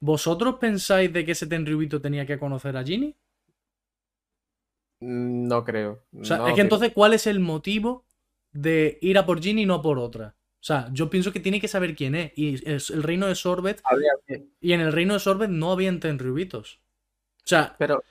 ¿Vosotros 0.00 0.56
pensáis 0.60 1.12
de 1.12 1.24
que 1.26 1.32
ese 1.32 1.46
tenrubito 1.48 2.00
tenía 2.02 2.26
que 2.26 2.38
conocer 2.38 2.76
a 2.76 2.84
Ginny? 2.84 3.16
mm, 5.00 5.46
no 5.48 5.64
creo. 5.64 6.02
O 6.22 6.24
sea, 6.26 6.38
no 6.38 6.44
es 6.44 6.54
que 6.54 6.60
creo. 6.60 6.60
entonces, 6.60 6.92
¿cuál 6.92 7.14
es 7.14 7.26
el 7.26 7.40
motivo 7.40 8.04
de 8.52 8.98
ir 9.02 9.18
a 9.18 9.26
por 9.26 9.42
Ginny 9.42 9.62
y 9.62 9.66
no 9.66 9.82
por 9.82 9.98
otra? 9.98 10.36
O 10.60 10.66
sea, 10.66 10.88
yo 10.92 11.10
pienso 11.10 11.32
que 11.32 11.40
tiene 11.40 11.60
que 11.60 11.68
saber 11.68 11.94
quién 11.94 12.14
es. 12.14 12.32
Y 12.36 12.68
es 12.70 12.90
el 12.90 13.02
reino 13.02 13.26
de 13.26 13.34
Sorbet. 13.34 13.82
Y 14.60 14.72
en 14.72 14.80
el 14.80 14.92
reino 14.92 15.14
de 15.14 15.20
Sorbet 15.20 15.50
no 15.50 15.72
habían 15.72 16.00
tenrubitos. 16.00 16.80
O 17.44 17.46
sea, 17.46 17.76
Pero 17.78 18.02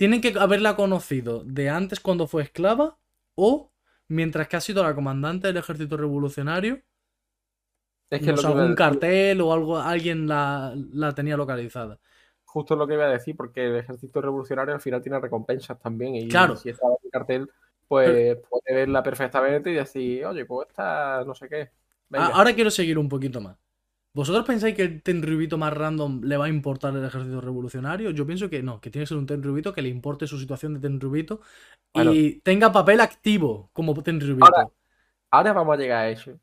tienen 0.00 0.22
que 0.22 0.32
haberla 0.38 0.76
conocido 0.76 1.44
de 1.44 1.68
antes 1.68 2.00
cuando 2.00 2.26
fue 2.26 2.42
esclava 2.42 2.96
o 3.34 3.70
mientras 4.08 4.48
que 4.48 4.56
ha 4.56 4.60
sido 4.62 4.82
la 4.82 4.94
comandante 4.94 5.48
del 5.48 5.58
ejército 5.58 5.98
revolucionario. 5.98 6.80
es 8.08 8.20
que 8.22 8.32
no 8.32 8.40
algún 8.48 8.74
cartel 8.74 9.42
o 9.42 9.52
algo, 9.52 9.76
alguien 9.78 10.26
la, 10.26 10.74
la 10.94 11.14
tenía 11.14 11.36
localizada. 11.36 11.98
justo 12.46 12.76
lo 12.76 12.86
que 12.86 12.94
iba 12.94 13.04
a 13.04 13.10
decir, 13.10 13.36
porque 13.36 13.66
el 13.66 13.76
ejército 13.76 14.22
revolucionario 14.22 14.74
al 14.74 14.80
final 14.80 15.02
tiene 15.02 15.20
recompensas 15.20 15.78
también. 15.78 16.14
Y 16.14 16.28
Claro. 16.28 16.56
si 16.56 16.70
estaba 16.70 16.92
en 16.94 16.98
el 17.04 17.10
cartel, 17.10 17.50
pues 17.86 18.38
puede 18.48 18.74
verla 18.74 19.02
perfectamente 19.02 19.70
y 19.70 19.74
decir, 19.74 20.24
oye, 20.24 20.46
pues 20.46 20.66
esta 20.70 21.24
no 21.26 21.34
sé 21.34 21.46
qué. 21.46 21.70
Venga. 22.08 22.28
Ahora 22.28 22.54
quiero 22.54 22.70
seguir 22.70 22.98
un 22.98 23.08
poquito 23.10 23.38
más. 23.42 23.56
¿Vosotros 24.12 24.44
pensáis 24.44 24.74
que 24.74 24.82
el 24.82 25.02
tenrubito 25.02 25.56
más 25.56 25.72
random 25.72 26.22
le 26.24 26.36
va 26.36 26.46
a 26.46 26.48
importar 26.48 26.94
el 26.96 27.04
ejército 27.04 27.40
revolucionario? 27.40 28.10
Yo 28.10 28.26
pienso 28.26 28.50
que 28.50 28.62
no, 28.62 28.80
que 28.80 28.90
tiene 28.90 29.04
que 29.04 29.08
ser 29.08 29.18
un 29.18 29.26
tenrubito 29.26 29.72
que 29.72 29.82
le 29.82 29.88
importe 29.88 30.26
su 30.26 30.38
situación 30.38 30.74
de 30.74 30.80
tenrubito 30.80 31.40
Bueno. 31.94 32.12
y 32.12 32.40
tenga 32.40 32.72
papel 32.72 33.00
activo 33.00 33.70
como 33.72 33.94
tenrubito. 34.02 34.44
Ahora- 34.46 34.68
Ahora 35.32 35.52
vamos 35.52 35.74
a 35.74 35.80
llegar 35.80 35.98
a 36.06 36.08
eso. 36.10 36.40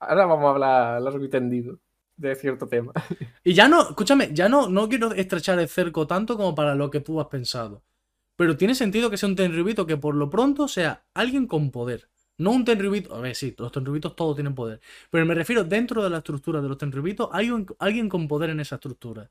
Ahora 0.00 0.26
vamos 0.26 0.46
a 0.46 0.50
hablar 0.50 1.00
largo 1.02 1.24
y 1.24 1.30
tendido 1.30 1.78
de 2.16 2.34
cierto 2.34 2.66
tema. 2.66 2.92
Y 3.44 3.54
ya 3.54 3.68
no, 3.68 3.82
escúchame, 3.90 4.30
ya 4.32 4.48
no, 4.48 4.68
no 4.68 4.88
quiero 4.88 5.12
estrechar 5.12 5.60
el 5.60 5.68
cerco 5.68 6.08
tanto 6.08 6.36
como 6.36 6.56
para 6.56 6.74
lo 6.74 6.90
que 6.90 6.98
tú 6.98 7.20
has 7.20 7.28
pensado. 7.28 7.84
Pero 8.34 8.56
tiene 8.56 8.74
sentido 8.74 9.08
que 9.10 9.16
sea 9.16 9.28
un 9.28 9.36
tenrubito 9.36 9.86
que 9.86 9.96
por 9.96 10.16
lo 10.16 10.28
pronto 10.28 10.66
sea 10.66 11.04
alguien 11.14 11.46
con 11.46 11.70
poder. 11.70 12.08
No 12.38 12.50
un 12.52 12.64
tenrubito. 12.64 13.14
A 13.14 13.20
ver, 13.20 13.34
sí, 13.34 13.54
los 13.58 13.72
tenrubitos 13.72 14.16
todos 14.16 14.36
tienen 14.36 14.54
poder. 14.54 14.80
Pero 15.10 15.26
me 15.26 15.34
refiero, 15.34 15.64
dentro 15.64 16.02
de 16.02 16.10
la 16.10 16.18
estructura 16.18 16.60
de 16.62 16.68
los 16.68 16.78
tenrubitos, 16.78 17.28
hay 17.32 17.50
un- 17.50 17.66
alguien 17.78 18.08
con 18.08 18.28
poder 18.28 18.50
en 18.50 18.60
esa 18.60 18.76
estructura. 18.76 19.30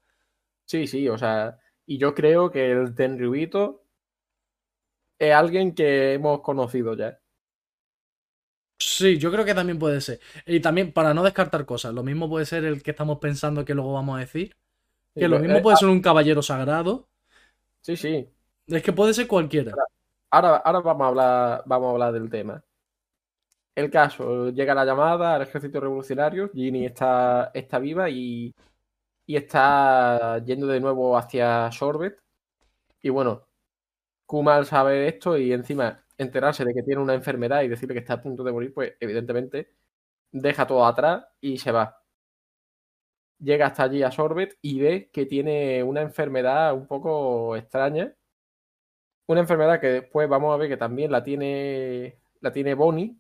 Sí, 0.66 0.86
sí, 0.88 1.08
o 1.10 1.18
sea, 1.18 1.60
y 1.88 1.98
yo 1.98 2.14
creo 2.14 2.52
que 2.52 2.72
el 2.72 2.94
Tenryubito 2.96 3.84
es 5.20 5.34
alguien 5.34 5.76
que 5.76 6.14
hemos 6.14 6.40
conocido 6.42 6.96
ya. 6.96 7.20
Sí, 8.80 9.18
yo 9.18 9.32
creo 9.32 9.46
que 9.46 9.54
también 9.56 9.80
puede 9.80 10.02
ser. 10.02 10.20
Y 10.46 10.60
también, 10.60 10.92
para 10.92 11.14
no 11.14 11.24
descartar 11.24 11.66
cosas, 11.66 11.94
lo 11.94 12.04
mismo 12.04 12.30
puede 12.30 12.46
ser 12.46 12.66
el 12.66 12.84
que 12.84 12.92
estamos 12.92 13.20
pensando 13.20 13.64
que 13.66 13.74
luego 13.74 13.94
vamos 13.94 14.18
a 14.18 14.20
decir. 14.20 14.56
Que 15.18 15.30
lo 15.30 15.40
Eh, 15.40 15.42
mismo 15.42 15.62
eh, 15.62 15.64
puede 15.64 15.78
ser 15.78 15.90
un 15.90 16.02
caballero 16.02 16.42
sagrado. 16.44 17.10
Sí, 17.82 17.96
sí. 17.96 18.30
Es 18.68 18.84
que 18.84 18.94
puede 18.94 19.16
ser 19.16 19.26
cualquiera. 19.28 19.82
Ahora, 20.32 20.58
ahora 20.58 20.80
vamos 20.82 21.06
a 21.06 21.08
hablar, 21.10 21.64
vamos 21.66 21.88
a 21.88 21.92
hablar 21.94 22.14
del 22.14 22.30
tema. 22.30 22.64
El 23.76 23.92
caso, 23.92 24.50
llega 24.52 24.74
la 24.74 24.86
llamada 24.86 25.36
al 25.36 25.42
ejército 25.44 25.80
revolucionario, 25.82 26.50
Ginny 26.54 26.86
está, 26.86 27.52
está 27.54 27.78
viva 27.80 28.10
y, 28.10 28.54
y 29.26 29.36
está 29.38 30.40
yendo 30.46 30.68
de 30.68 30.80
nuevo 30.80 31.18
hacia 31.18 31.72
Sorbet. 31.72 32.20
Y 33.02 33.10
bueno, 33.10 33.48
Kuma 34.28 34.56
al 34.58 34.66
saber 34.68 35.04
esto 35.04 35.38
y 35.38 35.54
encima 35.54 36.06
enterarse 36.18 36.66
de 36.66 36.74
que 36.74 36.84
tiene 36.84 37.02
una 37.02 37.14
enfermedad 37.16 37.64
y 37.64 37.68
decirle 37.70 37.96
que 37.96 38.02
está 38.02 38.16
a 38.16 38.22
punto 38.22 38.44
de 38.44 38.52
morir, 38.54 38.74
pues 38.74 38.94
evidentemente 39.00 39.72
deja 40.32 40.68
todo 40.68 40.86
atrás 40.86 41.26
y 41.42 41.58
se 41.60 41.72
va. 41.72 42.04
Llega 43.40 43.68
hasta 43.68 43.84
allí 43.84 44.04
a 44.04 44.12
Sorbet 44.12 44.58
y 44.62 44.80
ve 44.82 45.10
que 45.12 45.26
tiene 45.26 45.82
una 45.84 46.02
enfermedad 46.02 46.74
un 46.74 46.86
poco 46.88 47.56
extraña 47.56 48.14
una 49.28 49.42
enfermedad 49.42 49.80
que 49.80 49.88
después 49.88 50.30
vamos 50.30 50.54
a 50.54 50.58
ver 50.58 50.70
que 50.70 50.78
también 50.78 51.12
la 51.12 51.24
tiene, 51.24 52.20
la 52.42 52.52
tiene 52.52 52.74
Bonnie. 52.76 53.18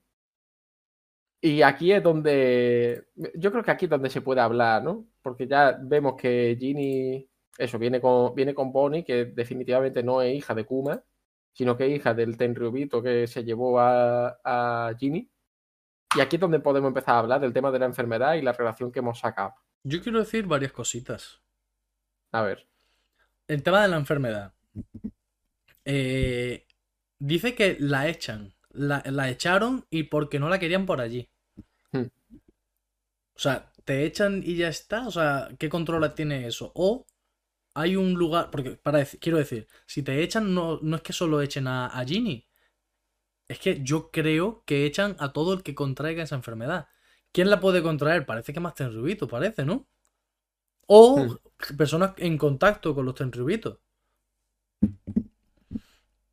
Y 1.45 1.62
aquí 1.62 1.91
es 1.91 2.01
donde, 2.01 3.05
yo 3.36 3.51
creo 3.51 3.63
que 3.63 3.69
aquí 3.69 3.86
es 3.86 3.91
donde 3.91 4.10
se 4.10 4.21
puede 4.21 4.41
hablar, 4.41 4.84
¿no? 4.84 5.05
Porque 5.21 5.47
ya 5.47 5.77
vemos 5.79 6.15
que 6.15 6.58
Ginny, 6.60 7.29
eso, 7.55 7.77
viene 7.77 8.01
con, 8.01 8.34
viene 8.34 8.55
con 8.55 8.71
Bonnie, 8.71 9.05
que 9.05 9.25
definitivamente 9.25 10.01
no 10.01 10.23
es 10.23 10.34
hija 10.34 10.55
de 10.55 10.65
Kuma, 10.65 11.03
sino 11.53 11.77
que 11.77 11.86
es 11.86 11.99
hija 11.99 12.15
del 12.15 12.36
Tenryubito 12.36 13.03
que 13.03 13.27
se 13.27 13.43
llevó 13.43 13.79
a, 13.79 14.39
a 14.43 14.95
Ginny. 14.97 15.29
Y 16.17 16.19
aquí 16.19 16.38
es 16.38 16.39
donde 16.39 16.62
podemos 16.62 16.88
empezar 16.88 17.13
a 17.13 17.19
hablar 17.19 17.41
del 17.41 17.53
tema 17.53 17.69
de 17.69 17.77
la 17.77 17.86
enfermedad 17.86 18.34
y 18.34 18.41
la 18.41 18.53
relación 18.53 18.91
que 18.91 18.97
hemos 18.97 19.19
sacado. 19.19 19.53
Yo 19.84 20.01
quiero 20.01 20.17
decir 20.17 20.47
varias 20.47 20.71
cositas. 20.71 21.43
A 22.31 22.41
ver, 22.41 22.67
El 23.47 23.62
tema 23.62 23.84
de 23.84 23.88
la 23.89 23.97
enfermedad. 23.97 24.55
Eh, 25.84 26.65
dice 27.19 27.53
que 27.53 27.77
la 27.79 28.08
echan. 28.08 28.55
La, 28.71 29.03
la 29.05 29.29
echaron 29.29 29.86
y 29.91 30.03
porque 30.03 30.39
no 30.39 30.49
la 30.49 30.58
querían 30.58 30.88
por 30.88 31.01
allí. 31.01 31.29
Hmm. 31.95 32.08
O 33.36 33.39
sea, 33.39 33.71
te 33.86 34.05
echan 34.05 34.41
y 34.45 34.55
ya 34.58 34.67
está. 34.69 35.08
O 35.08 35.12
sea, 35.12 35.49
¿qué 35.60 35.69
control 35.69 36.13
tiene 36.13 36.47
eso? 36.47 36.71
O 36.75 37.05
hay 37.75 37.95
un 37.97 38.13
lugar. 38.15 38.51
Porque, 38.51 38.71
para 38.73 39.01
dec- 39.01 39.19
quiero 39.21 39.38
decir, 39.39 39.67
si 39.88 40.03
te 40.03 40.23
echan, 40.23 40.53
no, 40.55 40.79
no 40.81 40.97
es 40.97 41.01
que 41.03 41.13
solo 41.13 41.41
echen 41.41 41.67
a, 41.67 41.88
a 41.88 42.05
Ginny. 42.05 42.47
Es 43.47 43.58
que 43.60 43.81
yo 43.84 44.12
creo 44.12 44.63
que 44.65 44.86
echan 44.86 45.15
a 45.19 45.34
todo 45.34 45.53
el 45.53 45.63
que 45.63 45.73
contraiga 45.75 46.21
esa 46.23 46.36
enfermedad. 46.36 46.88
¿Quién 47.31 47.49
la 47.49 47.60
puede 47.60 47.81
contraer? 47.84 48.25
Parece 48.27 48.53
que 48.53 48.60
más 48.60 48.75
tenrubito, 48.75 49.27
parece, 49.27 49.65
¿no? 49.65 49.88
O 50.88 51.12
Hmm. 51.15 51.36
personas 51.77 52.12
en 52.17 52.39
contacto 52.39 52.95
con 52.95 53.05
los 53.05 53.15
tenrubitos. 53.15 53.79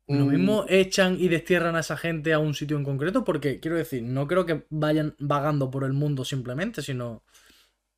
Lo 0.07 0.25
Mm, 0.25 0.29
mismo 0.29 0.65
echan 0.67 1.15
y 1.19 1.29
destierran 1.29 1.75
a 1.75 1.79
esa 1.79 1.95
gente 1.95 2.33
a 2.33 2.39
un 2.39 2.53
sitio 2.53 2.77
en 2.77 2.83
concreto, 2.83 3.23
porque 3.23 3.59
quiero 3.59 3.77
decir, 3.77 4.03
no 4.03 4.27
creo 4.27 4.45
que 4.45 4.65
vayan 4.69 5.15
vagando 5.19 5.71
por 5.71 5.85
el 5.85 5.93
mundo 5.93 6.25
simplemente, 6.25 6.81
sino 6.81 7.23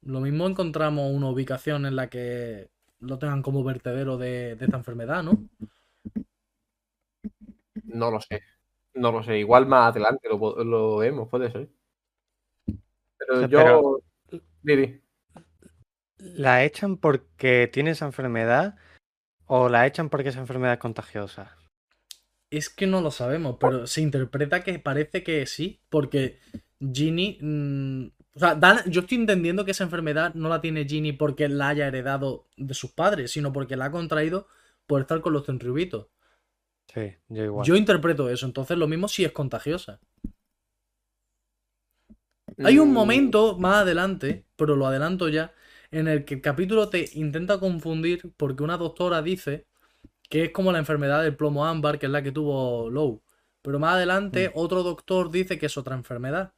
lo 0.04 0.20
mismo 0.22 0.48
encontramos 0.48 1.12
una 1.12 1.30
ubicación 1.30 1.86
en 1.88 1.96
la 1.96 2.10
que 2.10 2.70
lo 3.00 3.18
tengan 3.18 3.42
como 3.42 3.64
vertedero 3.64 4.18
de, 4.18 4.56
de 4.56 4.66
esta 4.66 4.78
enfermedad, 4.78 5.24
¿no? 5.24 5.44
No 7.86 8.12
lo 8.12 8.22
sé. 8.22 8.42
No 8.94 9.12
lo 9.12 9.24
sé. 9.24 9.40
Igual 9.40 9.66
más 9.66 9.90
adelante 9.92 10.30
lo, 10.30 10.98
vemos, 10.98 11.28
puede 11.28 11.52
ser. 11.52 11.70
Pero 13.18 13.40
sea, 13.40 13.48
yo. 13.48 13.58
pero- 14.30 14.42
Didi. 14.62 15.02
¿La 16.18 16.64
echan 16.64 16.98
porque 16.98 17.70
tiene 17.72 17.92
esa 17.92 18.06
enfermedad 18.06 18.76
o 19.48 19.70
la 19.70 19.86
echan 19.86 20.10
porque 20.10 20.30
esa 20.30 20.40
enfermedad 20.40 20.74
es 20.74 20.80
contagiosa? 20.80 21.56
Es 22.58 22.70
que 22.70 22.88
no 22.88 23.02
lo 23.02 23.12
sabemos, 23.12 23.58
pero 23.60 23.86
se 23.88 24.02
interpreta 24.02 24.64
que 24.64 24.80
parece 24.80 25.24
que 25.24 25.46
sí, 25.46 25.82
porque 25.90 26.40
Ginny. 26.80 27.38
mm, 27.42 28.06
o 28.36 28.40
sea, 28.40 28.56
dan- 28.56 28.84
yo 28.90 29.02
estoy 29.02 29.18
entendiendo 29.18 29.66
que 29.66 29.72
esa 29.72 29.84
enfermedad 29.86 30.34
no 30.36 30.50
la 30.50 30.62
tiene 30.62 30.86
Ginny 30.86 31.14
porque 31.14 31.50
la 31.50 31.70
haya 31.70 31.88
heredado 31.88 32.48
de 32.58 32.74
sus 32.74 32.92
padres, 32.92 33.32
sino 33.32 33.52
porque 33.54 33.76
la 33.78 33.86
ha 33.86 33.92
contraído 33.92 34.48
por 34.88 35.02
estar 35.02 35.22
con 35.22 35.34
los 35.34 35.46
tenryubitos. 35.46 36.08
Sí, 36.92 37.16
yo 37.30 37.44
igual. 37.44 37.70
Yo 37.70 37.76
interpreto 37.76 38.30
eso, 38.30 38.46
entonces 38.46 38.78
lo 38.78 38.88
mismo 38.88 39.08
si 39.08 39.26
es 39.26 39.32
contagiosa. 39.32 40.00
Hay 42.62 42.80
un 42.80 42.92
Mm, 42.92 42.94
momento 42.94 43.58
más 43.58 43.78
adelante, 43.84 44.46
pero 44.58 44.76
lo 44.76 44.88
adelanto 44.88 45.30
ya, 45.30 45.54
en 45.92 46.08
el 46.08 46.26
que 46.26 46.36
el 46.36 46.42
capítulo 46.42 46.90
te 46.90 47.10
intenta 47.14 47.60
confundir 47.60 48.34
porque 48.38 48.64
una 48.64 48.78
doctora 48.78 49.22
dice 49.22 49.68
que 50.30 50.46
es 50.46 50.52
como 50.52 50.72
la 50.72 50.80
enfermedad 50.80 51.24
del 51.24 51.36
plomo 51.36 51.66
ámbar, 51.66 52.00
que 52.00 52.06
es 52.08 52.12
la 52.12 52.24
que 52.24 52.32
tuvo 52.32 52.90
Low. 52.90 53.24
Pero 53.62 53.80
más 53.80 53.96
adelante 53.96 54.52
otro 54.56 54.84
doctor 54.84 55.32
dice 55.32 55.58
que 55.60 55.68
es 55.68 55.78
otra 55.78 55.96
enfermedad. 55.96 56.54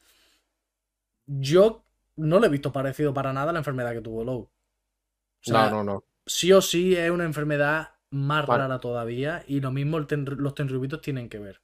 Yo 1.27 1.85
no 2.15 2.39
le 2.39 2.47
he 2.47 2.49
visto 2.49 2.71
parecido 2.71 3.13
para 3.13 3.31
nada 3.33 3.49
a 3.51 3.53
la 3.53 3.59
enfermedad 3.59 3.93
que 3.93 4.01
tuvo 4.01 4.23
Low. 4.23 4.39
O 4.41 4.49
sea, 5.41 5.67
no, 5.69 5.69
no, 5.69 5.83
no. 5.83 6.03
sí 6.25 6.51
o 6.53 6.61
sí 6.61 6.95
es 6.95 7.11
una 7.11 7.25
enfermedad 7.25 7.95
más 8.11 8.45
rara 8.47 8.79
todavía 8.79 9.43
y 9.47 9.61
lo 9.61 9.71
mismo 9.71 10.05
ten- 10.07 10.25
los 10.37 10.55
tenryubitos 10.55 11.01
tienen 11.01 11.29
que 11.29 11.39
ver. 11.39 11.61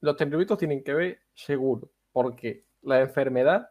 Los 0.00 0.16
tenryubitos 0.16 0.58
tienen 0.58 0.82
que 0.82 0.92
ver 0.92 1.20
seguro, 1.34 1.92
porque 2.10 2.64
la 2.82 3.00
enfermedad, 3.00 3.70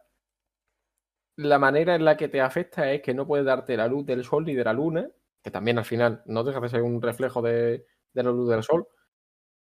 la 1.36 1.58
manera 1.58 1.94
en 1.94 2.04
la 2.04 2.18
que 2.18 2.28
te 2.28 2.38
afecta 2.42 2.92
es 2.92 3.00
que 3.00 3.14
no 3.14 3.26
puedes 3.26 3.46
darte 3.46 3.78
la 3.78 3.88
luz 3.88 4.04
del 4.04 4.24
sol 4.24 4.44
ni 4.44 4.54
de 4.54 4.62
la 4.64 4.74
luna, 4.74 5.10
que 5.48 5.52
también 5.52 5.78
al 5.78 5.86
final 5.86 6.22
no 6.26 6.44
deja 6.44 6.60
de 6.60 6.68
ser 6.68 6.82
un 6.82 7.00
reflejo 7.00 7.40
de, 7.40 7.86
de 8.12 8.22
la 8.22 8.30
luz 8.30 8.50
del 8.50 8.62
sol, 8.62 8.86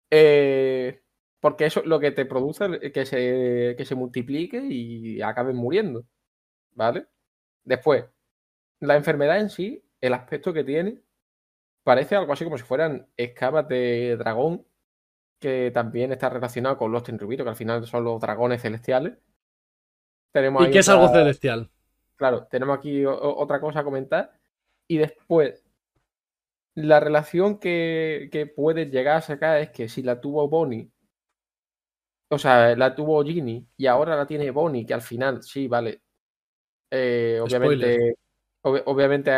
eh, 0.09 1.01
porque 1.39 1.65
eso 1.65 1.79
es 1.79 1.85
lo 1.85 1.97
que 1.97 2.11
te 2.11 2.25
produce 2.25 2.91
que 2.91 3.05
se, 3.05 3.75
que 3.77 3.85
se 3.85 3.95
multiplique 3.95 4.61
y 4.61 5.21
acaben 5.21 5.55
muriendo, 5.55 6.03
¿vale? 6.73 7.07
Después, 7.63 8.03
la 8.81 8.97
enfermedad 8.97 9.39
en 9.39 9.49
sí, 9.49 9.81
el 10.01 10.13
aspecto 10.13 10.51
que 10.51 10.65
tiene, 10.65 11.01
parece 11.83 12.17
algo 12.17 12.33
así 12.33 12.43
como 12.43 12.57
si 12.57 12.63
fueran 12.63 13.07
escamas 13.15 13.69
de 13.69 14.17
dragón 14.17 14.65
que 15.39 15.71
también 15.73 16.11
está 16.11 16.29
relacionado 16.29 16.77
con 16.77 16.91
los 16.91 17.03
tenryubitos, 17.03 17.45
que 17.45 17.49
al 17.49 17.55
final 17.55 17.87
son 17.87 18.03
los 18.03 18.19
dragones 18.19 18.61
celestiales. 18.61 19.13
Tenemos 20.33 20.67
Y 20.67 20.77
es 20.77 20.89
algo 20.89 21.07
celestial. 21.07 21.71
Claro, 22.17 22.45
tenemos 22.51 22.77
aquí 22.77 23.05
otra 23.05 23.59
cosa 23.61 23.79
a 23.79 23.83
comentar. 23.83 24.40
Y 24.91 24.99
después, 24.99 25.63
la 26.75 26.99
relación 26.99 27.59
que, 27.59 28.27
que 28.29 28.45
puedes 28.45 28.91
llegar 28.91 29.15
a 29.17 29.21
sacar 29.21 29.59
es 29.59 29.69
que 29.71 29.87
si 29.87 30.03
la 30.03 30.19
tuvo 30.19 30.49
Bonnie, 30.49 30.91
o 32.29 32.37
sea, 32.39 32.75
la 32.75 32.95
tuvo 32.95 33.23
Ginny 33.23 33.67
y 33.77 33.87
ahora 33.87 34.15
la 34.15 34.25
tiene 34.25 34.51
Bonnie, 34.51 34.85
que 34.85 34.93
al 34.93 35.01
final, 35.01 35.43
sí, 35.43 35.67
vale. 35.67 36.01
eh, 36.91 37.39
obviamente, 37.41 38.15
ob- 38.63 38.83
obviamente 38.87 39.31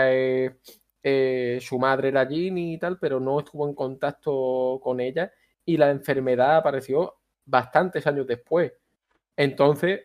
eh, 0.47 0.57
eh, 1.03 1.59
su 1.61 1.79
madre 1.79 2.09
era 2.09 2.27
Ginny 2.27 2.75
y 2.75 2.79
tal, 2.79 2.99
pero 2.99 3.19
no 3.19 3.39
estuvo 3.41 3.67
en 3.69 3.75
contacto 3.75 4.79
con 4.83 4.99
ella 5.01 5.31
y 5.65 5.77
la 5.77 5.91
enfermedad 5.91 6.57
apareció 6.57 7.15
bastantes 7.45 8.07
años 8.07 8.27
después. 8.27 8.73
Entonces, 9.37 10.01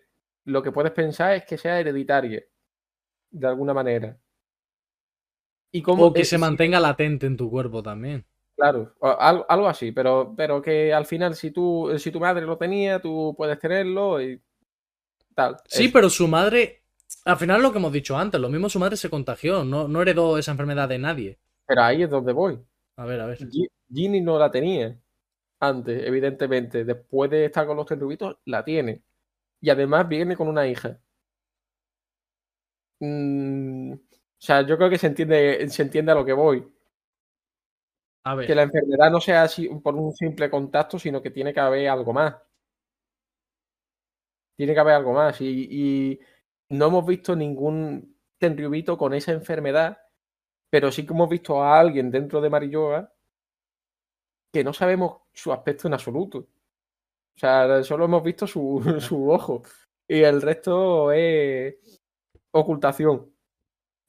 lo 0.47 0.63
que 0.63 0.73
puedes 0.73 0.93
pensar 0.93 1.35
es 1.35 1.45
que 1.47 1.59
sea 1.59 1.81
hereditaria, 1.81 2.45
de 3.31 3.47
alguna 3.49 3.75
manera. 3.75 4.19
Y 5.72 5.83
O 5.87 6.12
que 6.12 6.24
se 6.24 6.38
mantenga 6.38 6.78
latente 6.81 7.26
en 7.26 7.37
tu 7.37 7.50
cuerpo 7.50 7.83
también. 7.83 8.26
Claro, 8.57 8.92
algo, 9.00 9.46
algo 9.48 9.68
así, 9.68 9.92
pero, 9.92 10.35
pero 10.37 10.61
que 10.61 10.92
al 10.92 11.07
final 11.07 11.37
si 11.37 11.52
tú, 11.52 11.92
si 11.96 12.11
tu 12.11 12.18
madre 12.18 12.44
lo 12.44 12.59
tenía, 12.59 13.00
tú 13.00 13.33
puedes 13.37 13.57
tenerlo 13.61 14.20
y 14.20 14.42
tal. 15.35 15.57
Sí, 15.66 15.88
Eso. 15.88 15.92
pero 15.92 16.11
su 16.11 16.26
madre, 16.28 16.83
al 17.24 17.37
final 17.37 17.62
lo 17.62 17.70
que 17.72 17.78
hemos 17.78 17.92
dicho 17.92 18.16
antes, 18.18 18.40
lo 18.40 18.48
mismo 18.48 18.68
su 18.68 18.78
madre 18.81 18.96
se 18.96 19.11
contagió, 19.11 19.64
no, 19.64 19.87
no 19.88 20.02
heredó 20.02 20.37
esa 20.38 20.50
enfermedad 20.52 20.88
de 20.88 20.98
nadie. 20.98 21.38
Pero 21.66 21.83
ahí 21.83 22.02
es 22.02 22.11
donde 22.11 22.33
voy. 22.33 22.59
A 22.96 23.04
ver, 23.07 23.20
a 23.20 23.26
ver. 23.26 23.38
Gi- 23.38 23.68
Ginny 23.92 24.20
no 24.20 24.38
la 24.38 24.50
tenía 24.50 24.98
antes, 25.61 26.04
evidentemente. 26.07 26.85
Después 26.85 27.31
de 27.31 27.46
estar 27.46 27.66
con 27.66 27.76
los 27.78 27.87
tenrubitos, 27.87 28.38
la 28.46 28.64
tiene. 28.64 29.02
Y 29.61 29.70
además 29.70 30.09
viene 30.09 30.37
con 30.37 30.48
una 30.48 30.66
hija. 30.68 31.00
Mm, 33.00 33.94
o 34.40 34.40
sea, 34.40 34.62
yo 34.62 34.77
creo 34.77 34.88
que 34.88 34.98
se 34.98 35.09
entiende, 35.09 35.68
se 35.68 35.83
entiende 35.83 36.12
a 36.12 36.14
lo 36.14 36.24
que 36.24 36.33
voy. 36.33 36.72
A 38.24 38.35
ver. 38.37 38.46
Que 38.46 38.55
la 38.55 38.62
enfermedad 38.62 39.11
no 39.11 39.20
sea 39.20 39.42
así 39.42 39.68
por 39.83 39.96
un 39.96 40.12
simple 40.14 40.48
contacto, 40.48 40.98
sino 40.98 41.20
que 41.20 41.31
tiene 41.31 41.53
que 41.53 41.61
haber 41.61 41.88
algo 41.88 42.12
más. 42.12 42.37
Tiene 44.57 44.74
que 44.74 44.81
haber 44.81 44.94
algo 44.94 45.12
más. 45.12 45.40
Y, 45.40 45.68
y 45.70 46.20
no 46.70 46.87
hemos 46.87 47.07
visto 47.07 47.35
ningún 47.35 48.16
tenryubito 48.38 48.96
con 48.96 49.12
esa 49.14 49.33
enfermedad, 49.33 49.98
pero 50.70 50.92
sí 50.92 51.05
que 51.07 51.12
hemos 51.12 51.29
visto 51.29 51.62
a 51.62 51.81
alguien 51.81 52.11
dentro 52.11 52.40
de 52.40 52.51
Marilloga 52.51 53.12
que 54.53 54.64
no 54.64 54.72
sabemos 54.72 55.22
su 55.33 55.53
aspecto 55.53 55.88
en 55.88 55.94
absoluto. 55.94 56.38
O 56.38 57.38
sea, 57.38 57.83
solo 57.85 58.05
hemos 58.05 58.22
visto 58.22 58.46
su, 58.46 58.83
su 59.01 59.31
ojo. 59.31 59.62
Y 60.07 60.22
el 60.22 60.42
resto 60.42 61.12
es 61.12 61.77
ocultación. 62.53 63.33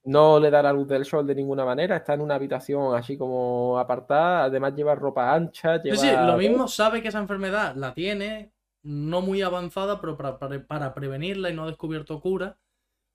No 0.06 0.40
le 0.40 0.50
da 0.50 0.64
la 0.64 0.74
luz 0.74 0.88
del 0.88 1.06
sol 1.06 1.28
de 1.28 1.36
ninguna 1.36 1.66
manera. 1.66 1.98
Está 1.98 2.14
en 2.14 2.22
una 2.22 2.36
habitación 2.36 2.96
así 2.96 3.18
como 3.18 3.78
apartada. 3.78 4.46
Además 4.46 4.74
lleva 4.76 4.96
ropa 4.96 5.34
ancha. 5.34 5.82
Lleva... 5.82 5.98
sí, 5.98 6.08
lo 6.12 6.38
mismo 6.38 6.68
sabe 6.68 7.02
que 7.02 7.10
esa 7.10 7.20
enfermedad 7.20 7.76
la 7.76 7.94
tiene, 7.94 8.52
no 8.84 9.22
muy 9.22 9.42
avanzada, 9.42 10.00
pero 10.00 10.16
para, 10.18 10.40
para- 10.40 10.66
para 10.66 10.94
prevenirla 10.94 11.50
y 11.50 11.54
no 11.54 11.64
ha 11.64 11.68
descubierto 11.68 12.20
cura, 12.22 12.58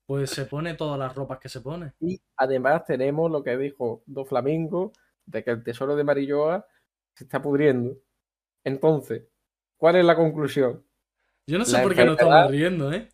pues 0.05 0.29
se 0.29 0.45
pone 0.45 0.75
todas 0.75 0.99
las 0.99 1.15
ropas 1.15 1.39
que 1.39 1.49
se 1.49 1.61
pone. 1.61 1.93
Y 1.99 2.21
además 2.37 2.85
tenemos 2.85 3.31
lo 3.31 3.43
que 3.43 3.57
dijo 3.57 4.03
Do 4.05 4.23
Flamingo, 4.23 4.93
de 5.25 5.43
que 5.43 5.49
el 5.51 5.63
tesoro 5.63 5.95
de 5.95 6.03
Marilloa 6.03 6.67
se 7.15 7.23
está 7.23 7.41
pudriendo. 7.41 7.97
Entonces, 8.63 9.23
¿cuál 9.77 9.95
es 9.95 10.05
la 10.05 10.15
conclusión? 10.15 10.83
Yo 11.47 11.57
no 11.57 11.65
sé 11.65 11.73
La 11.77 11.81
por 11.83 11.95
qué 11.95 12.01
enfermedad- 12.03 12.29
estamos 12.29 12.51
riendo, 12.51 12.93
¿eh? 12.93 13.09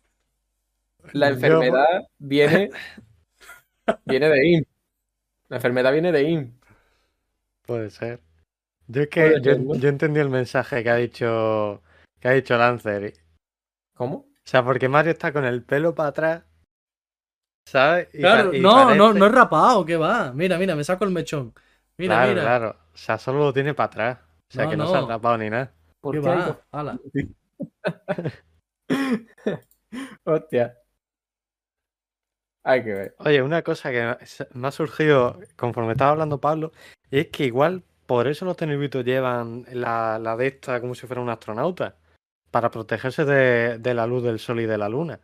La 1.14 1.28
Yo- 1.30 1.34
enfermedad 1.36 2.06
viene, 2.18 2.70
viene 4.04 4.28
de 4.28 4.46
IM. 4.48 4.64
La 5.48 5.56
enfermedad 5.56 5.92
viene 5.92 6.12
de 6.12 6.22
IM. 6.22 6.52
Puede 7.66 7.90
ser. 7.90 8.20
Yo 8.88 9.02
es 9.02 9.08
que 9.08 9.34
yo, 9.42 9.52
ser, 9.52 9.60
¿no? 9.60 9.74
yo 9.74 9.88
entendí 9.88 10.20
el 10.20 10.30
mensaje 10.30 10.82
que 10.82 10.90
ha 10.90 10.96
dicho 10.96 11.82
que 12.20 12.28
ha 12.28 12.32
dicho 12.32 12.56
Lancer. 12.56 13.14
¿Cómo? 13.94 14.16
O 14.16 14.26
sea, 14.44 14.64
porque 14.64 14.88
Mario 14.88 15.12
está 15.12 15.32
con 15.32 15.44
el 15.44 15.62
pelo 15.62 15.94
para 15.94 16.08
atrás. 16.10 16.42
¿Sabes? 17.68 18.08
Y 18.12 18.18
Claro, 18.18 18.50
pa- 18.50 18.56
y 18.56 18.60
no, 18.60 18.94
no, 18.94 19.04
parece- 19.06 19.18
no 19.18 19.26
es 19.26 19.32
rapado, 19.32 19.86
¿qué 19.86 19.96
va? 19.96 20.32
Mira, 20.32 20.58
mira, 20.58 20.74
me 20.74 20.84
saco 20.84 21.04
el 21.04 21.10
mechón. 21.10 21.54
Mira, 21.96 22.16
claro, 22.16 22.28
mira. 22.30 22.42
claro. 22.42 22.76
O 22.92 22.96
sea, 22.96 23.18
solo 23.18 23.38
lo 23.38 23.52
tiene 23.52 23.74
para 23.74 23.86
atrás. 23.86 24.18
O 24.50 24.54
sea, 24.54 24.64
No, 24.64 24.70
que 24.70 24.76
no, 24.76 24.88
se 24.88 24.96
ha 24.96 25.00
no. 25.02 25.06
tapado 25.06 25.38
ni 25.38 25.48
nada. 25.50 25.72
¿Por 26.00 26.14
¿Qué 26.16 26.20
qué 26.20 26.28
va? 26.28 26.60
Hostia. 30.24 30.76
Hay 32.64 32.84
que 32.84 32.92
ver. 32.92 33.14
Oye, 33.18 33.42
una 33.42 33.62
cosa 33.62 33.90
que 33.90 34.16
me 34.54 34.68
ha 34.68 34.70
surgido 34.70 35.40
conforme 35.56 35.92
estaba 35.92 36.12
hablando 36.12 36.40
Pablo, 36.40 36.72
es 37.10 37.28
que 37.28 37.44
igual 37.46 37.82
por 38.06 38.28
eso 38.28 38.44
los 38.44 38.56
teneribitos 38.56 39.04
llevan 39.04 39.64
la, 39.72 40.18
la 40.20 40.36
de 40.36 40.46
esta 40.48 40.80
como 40.80 40.94
si 40.94 41.06
fuera 41.06 41.22
un 41.22 41.30
astronauta, 41.30 41.96
para 42.50 42.70
protegerse 42.70 43.24
de, 43.24 43.78
de 43.78 43.94
la 43.94 44.06
luz 44.06 44.22
del 44.22 44.38
sol 44.38 44.60
y 44.60 44.66
de 44.66 44.78
la 44.78 44.88
luna. 44.88 45.20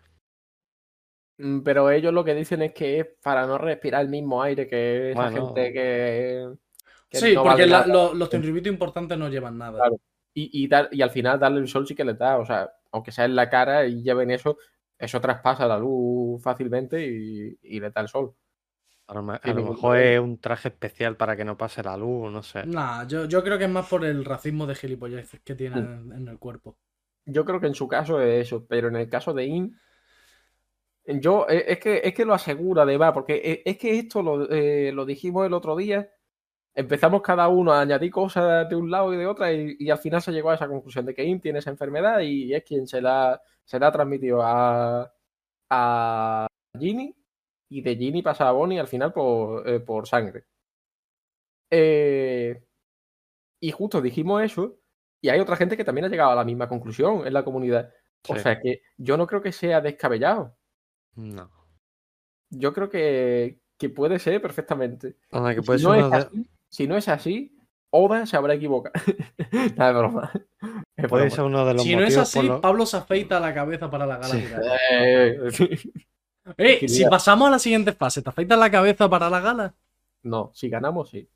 Mm, 1.39 1.61
Pero 1.61 1.91
ellos 1.91 2.13
lo 2.13 2.25
que 2.25 2.35
dicen 2.35 2.63
es 2.63 2.73
que 2.73 3.01
es 3.01 3.07
para 3.23 3.47
no 3.47 3.59
respirar 3.59 4.03
el 4.03 4.09
mismo 4.09 4.43
aire 4.43 4.67
que 4.67 5.13
esa 5.13 5.23
Bueno. 5.31 5.47
gente 5.55 5.73
que, 5.73 6.49
que 7.09 7.19
Sí, 7.19 7.35
no 7.35 7.43
porque 7.43 7.63
vale 7.63 7.67
la- 7.69 7.81
nada. 7.81 7.93
lo- 7.93 8.15
los 8.15 8.31
tenryubitos 8.31 8.73
importantes 8.73 9.17
no 9.17 9.29
llevan 9.29 9.59
nada. 9.59 9.79
Claro. 9.79 10.01
Y, 10.35 10.65
y, 10.65 10.69
dar- 10.69 10.89
y 10.91 11.03
al 11.03 11.11
final 11.11 11.39
darle 11.39 11.61
el 11.61 11.69
sol 11.69 11.87
sí 11.87 11.95
que 11.95 12.05
les 12.05 12.19
da. 12.19 12.39
O 12.39 12.45
sea, 12.47 12.71
aunque 12.91 13.13
sea 13.13 13.25
en 13.27 13.37
la 13.37 13.49
cara 13.49 13.87
y 13.87 14.03
lleven 14.03 14.31
eso, 14.31 14.59
eso 14.99 15.21
traspasa 15.21 15.67
la 15.67 15.79
luz 15.79 16.43
fácilmente 16.43 17.07
y, 17.07 17.59
y 17.63 17.81
les 17.81 17.93
da 17.93 18.01
el 18.03 18.09
sol. 18.09 18.35
A 19.09 19.15
lo, 19.15 19.21
a 19.33 19.55
mejor 19.55 19.99
es 19.99 20.21
un 20.21 20.39
traje 20.41 20.69
especial 20.69 21.17
para 21.17 21.37
que 21.37 21.45
no 21.45 21.57
pase 21.57 21.83
la 21.83 21.97
luz, 21.97 22.31
no 22.33 22.43
sé. 22.43 22.69
Nah, 22.75 23.05
yo, 23.07 23.25
yo 23.27 23.43
creo 23.43 23.59
que 23.59 23.65
es 23.65 23.71
más 23.71 23.89
por 23.89 24.05
el 24.05 24.25
racismo 24.25 24.67
de 24.67 24.75
gilipolleces 24.75 25.41
que 25.41 25.55
tiene 25.55 25.77
Mm. 25.77 25.81
en, 25.81 26.13
en 26.13 26.29
el 26.29 26.39
cuerpo. 26.39 26.77
Yo 27.27 27.45
creo 27.45 27.61
que 27.61 27.67
en 27.69 27.75
su 27.75 27.87
caso 27.89 28.21
es 28.21 28.47
eso, 28.47 28.67
pero 28.67 28.89
en 28.89 28.97
el 28.97 29.09
caso 29.09 29.33
de 29.35 29.45
Im, 29.47 29.73
yo 31.21 31.47
eh, 31.49 31.65
es 31.69 31.79
que 31.81 32.01
es 32.05 32.15
que 32.15 32.25
lo 32.25 32.35
asegura 32.35 32.83
además, 32.83 33.13
porque 33.13 33.35
e- 33.37 33.63
es 33.71 33.79
que 33.79 33.99
esto 33.99 34.23
lo, 34.23 34.51
eh, 34.51 34.93
lo 34.93 35.05
dijimos 35.07 35.47
el 35.47 35.55
otro 35.55 35.77
día. 35.77 36.11
Empezamos 36.75 37.23
cada 37.23 37.49
uno 37.49 37.73
a 37.73 37.83
añadir 37.83 38.11
cosas 38.13 38.69
de 38.69 38.77
un 38.77 38.91
lado 38.91 39.13
y 39.15 39.19
de 39.19 39.27
otra, 39.27 39.53
y, 39.53 39.77
y 39.79 39.91
al 39.91 39.99
final 39.99 40.23
se 40.23 40.33
llegó 40.33 40.51
a 40.51 40.57
esa 40.57 40.69
conclusión 40.69 41.07
de 41.07 41.15
que 41.15 41.25
Im 41.25 41.41
tiene 41.41 41.61
esa 41.61 41.71
enfermedad 41.71 42.21
y 42.21 42.55
es 42.55 42.65
quien 42.65 42.87
se 42.89 43.01
la, 43.03 43.41
se 43.69 43.79
la 43.79 43.89
ha 43.89 43.93
transmitido 43.93 44.41
a, 44.43 45.13
a 45.69 46.47
Ginny, 46.79 47.15
y 47.69 47.83
de 47.83 47.97
Ginny 47.97 48.23
pasa 48.23 48.49
a 48.49 48.53
Bonnie 48.53 48.81
al 48.81 48.89
final 48.89 49.13
por, 49.13 49.69
eh, 49.69 49.81
por 49.81 50.09
sangre. 50.09 50.47
Eh, 51.71 52.65
y 53.61 53.71
justo 53.73 54.01
dijimos 54.01 54.43
eso, 54.43 54.79
y 55.21 55.29
hay 55.29 55.41
otra 55.41 55.57
gente 55.57 55.77
que 55.77 55.85
también 55.85 56.07
ha 56.07 56.09
llegado 56.09 56.31
a 56.31 56.35
la 56.37 56.45
misma 56.45 56.69
conclusión 56.69 57.27
en 57.27 57.33
la 57.35 57.45
comunidad. 57.45 57.93
O 58.29 58.35
Sí. 58.37 58.41
sea 58.41 58.59
que 58.59 58.81
yo 58.97 59.17
no 59.17 59.27
creo 59.27 59.43
que 59.43 59.53
sea 59.53 59.81
descabellado. 59.81 60.57
No. 61.17 61.51
Yo 62.51 62.73
creo 62.73 62.89
que, 62.89 63.61
que 63.77 63.91
puede 63.91 64.19
ser 64.19 64.41
perfectamente. 64.41 65.17
Anda, 65.31 65.55
que 65.55 65.61
Y 65.61 65.65
puede 65.65 65.79
si, 65.79 65.85
ser 65.85 65.93
no 65.93 65.95
es 65.99 66.05
uno 66.07 66.17
de- 66.17 66.23
así, 66.25 66.51
si 66.71 66.89
no 66.89 66.97
es 66.97 67.09
así, 67.09 67.58
Oda 67.91 68.27
se 68.27 68.37
habrá 68.37 68.55
equivocado. 68.55 68.93
Nada, 69.77 69.91
es 69.91 69.97
broma. 69.97 70.31
Es 70.97 71.09
puede 71.09 71.25
broma. 71.25 71.31
ser 71.37 71.45
uno 71.45 71.65
de 71.67 71.75
los 71.75 71.83
Si 71.83 71.97
no 71.97 72.03
es 72.05 72.17
así, 72.17 72.49
Pablo 72.61 72.85
se 72.87 72.97
afeita 72.99 73.41
la 73.41 73.55
cabeza 73.55 73.91
para 73.91 74.07
la 74.07 74.17
gala 74.19 74.29
Sí. 74.29 74.45
Eh, 74.93 75.39
Eh, 76.57 76.89
si 76.89 77.05
pasamos 77.05 77.49
a 77.49 77.51
la 77.51 77.59
siguiente 77.59 77.93
fase, 77.93 78.23
¿te 78.23 78.31
afeitas 78.31 78.59
la 78.59 78.71
cabeza 78.71 79.09
para 79.11 79.29
la 79.29 79.41
gala? 79.41 79.75
no, 80.23 80.51
si 80.55 80.69
ganamos, 80.71 81.11
sí. 81.11 81.29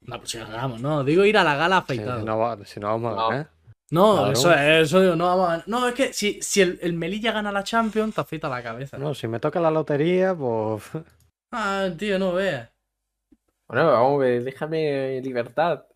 No, 0.00 0.18
pues 0.18 0.30
si 0.30 0.38
ganamos, 0.38 0.80
no. 0.80 1.04
Digo 1.04 1.24
ir 1.24 1.38
a 1.38 1.44
la 1.44 1.54
gala 1.54 1.76
afeitado. 1.78 2.18
si, 2.18 2.26
no 2.26 2.38
va- 2.38 2.64
si 2.64 2.80
no 2.80 2.88
vamos 2.88 3.12
a 3.12 3.16
No. 3.16 3.28
ganar. 3.28 3.50
No, 3.92 4.14
Claro. 4.16 4.32
eso 4.32 4.52
es, 4.52 4.60
eso 4.88 5.00
digo, 5.00 5.14
no 5.16 5.26
vamos 5.26 5.48
a- 5.48 5.62
No, 5.66 5.86
es 5.86 5.94
que 5.94 6.12
si, 6.12 6.42
si 6.42 6.60
el, 6.60 6.78
el 6.82 6.92
Melilla 6.94 7.30
gana 7.30 7.52
la 7.52 7.62
Champions, 7.62 8.14
te 8.16 8.20
afeita 8.20 8.48
la 8.48 8.62
cabeza. 8.64 8.98
No, 8.98 9.14
si 9.14 9.28
me 9.28 9.38
toca 9.38 9.60
la 9.60 9.70
lotería, 9.70 10.34
pues. 10.34 10.82
Ah, 11.52 11.88
tío, 11.96 12.18
no 12.18 12.32
veas. 12.32 12.70
Bueno, 13.72 13.90
vamos 13.90 14.16
a 14.16 14.18
ver, 14.18 14.44
déjame 14.44 15.22
libertad. 15.22 15.86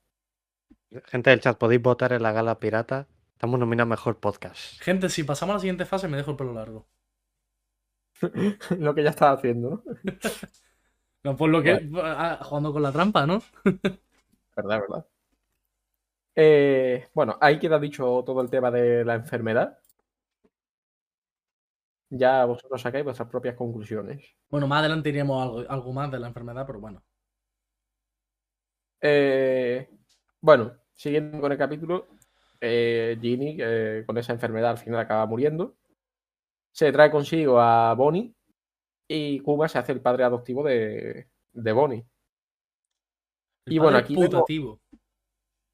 Gente 1.05 1.29
del 1.29 1.41
chat, 1.43 1.59
podéis 1.59 1.83
votar 1.83 2.15
en 2.15 2.23
la 2.23 2.33
gala 2.33 2.59
pirata. 2.59 3.07
Estamos 3.33 3.61
nominados 3.61 3.89
a 3.89 3.91
mejor 3.91 4.19
podcast. 4.19 4.81
Gente, 4.81 5.11
si 5.11 5.25
pasamos 5.25 5.53
a 5.53 5.57
la 5.57 5.61
siguiente 5.61 5.85
fase, 5.85 6.09
me 6.09 6.17
dejo 6.17 6.31
el 6.31 6.39
pelo 6.39 6.55
largo. 6.55 6.89
Lo 8.79 8.95
que 8.95 9.03
ya 9.03 9.11
estás 9.11 9.37
haciendo, 9.37 9.71
¿no? 9.85 9.95
No, 11.23 11.37
por 11.37 11.51
lo 11.51 11.63
que. 11.63 11.91
ah, 12.03 12.39
jugando 12.45 12.73
con 12.73 12.83
la 12.83 12.93
trampa, 12.93 13.27
¿no? 13.27 13.43
Verdad, 14.57 14.81
verdad. 14.81 15.07
Eh, 16.35 17.09
bueno, 17.13 17.37
ahí 17.43 17.59
queda 17.59 17.79
dicho 17.79 18.23
todo 18.25 18.41
el 18.41 18.49
tema 18.49 18.71
de 18.71 19.05
la 19.05 19.17
enfermedad. 19.17 19.79
Ya 22.09 22.43
vosotros 22.47 22.81
sacáis 22.81 23.05
vuestras 23.05 23.29
propias 23.29 23.55
conclusiones. 23.55 24.35
Bueno, 24.49 24.67
más 24.67 24.79
adelante 24.81 25.11
iremos 25.11 25.39
a 25.39 25.43
algo, 25.43 25.71
algo 25.71 25.93
más 25.93 26.11
de 26.11 26.21
la 26.21 26.29
enfermedad, 26.29 26.65
pero 26.67 26.81
bueno. 26.81 27.03
Eh, 29.01 29.89
bueno, 30.41 30.77
siguiendo 30.93 31.41
con 31.41 31.53
el 31.53 31.59
capítulo, 31.59 32.07
eh, 32.61 33.19
Ginny, 33.21 33.57
eh, 33.61 34.05
con 34.07 34.17
esa 34.19 34.33
enfermedad, 34.33 34.71
al 34.71 34.79
final 34.79 35.01
acaba 35.01 35.27
muriendo. 35.27 35.77
Se 36.73 36.93
trae 36.93 37.11
consigo 37.11 37.61
a 37.61 37.95
Bonnie 37.95 38.35
y 39.09 39.41
Kuma 39.41 39.69
se 39.69 39.79
hace 39.79 39.93
el 39.93 40.01
padre 40.01 40.25
adoptivo 40.25 40.63
de, 40.65 41.29
de 41.53 41.73
Bonnie. 41.73 42.07
El 43.67 43.73
Y 43.73 43.79
bueno, 43.79 43.99
aquí 43.99 44.15
vemos- 44.15 44.31
putativo. 44.31 44.81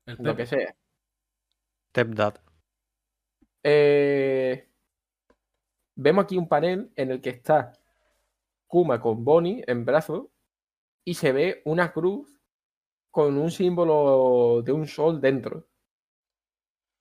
El 0.07 0.16
Lo 0.20 0.37
que 0.37 0.47
sea. 0.47 0.75
Stepdad. 1.91 2.41
Eh, 3.64 4.68
vemos 5.95 6.25
aquí 6.25 6.37
un 6.37 6.49
panel 6.49 6.91
en 6.97 7.11
el 7.12 7.20
que 7.20 7.31
está 7.31 7.73
Kuma 8.66 9.01
con 9.01 9.25
Bonnie 9.25 9.62
en 9.66 9.85
brazos 9.85 10.27
y 11.05 11.14
se 11.14 11.33
ve 11.33 11.62
una 11.64 11.93
cruz 11.93 12.41
con 13.13 13.39
un 13.39 13.51
símbolo 13.53 14.63
de 14.65 14.73
un 14.73 14.89
sol 14.89 15.21
dentro. 15.21 15.69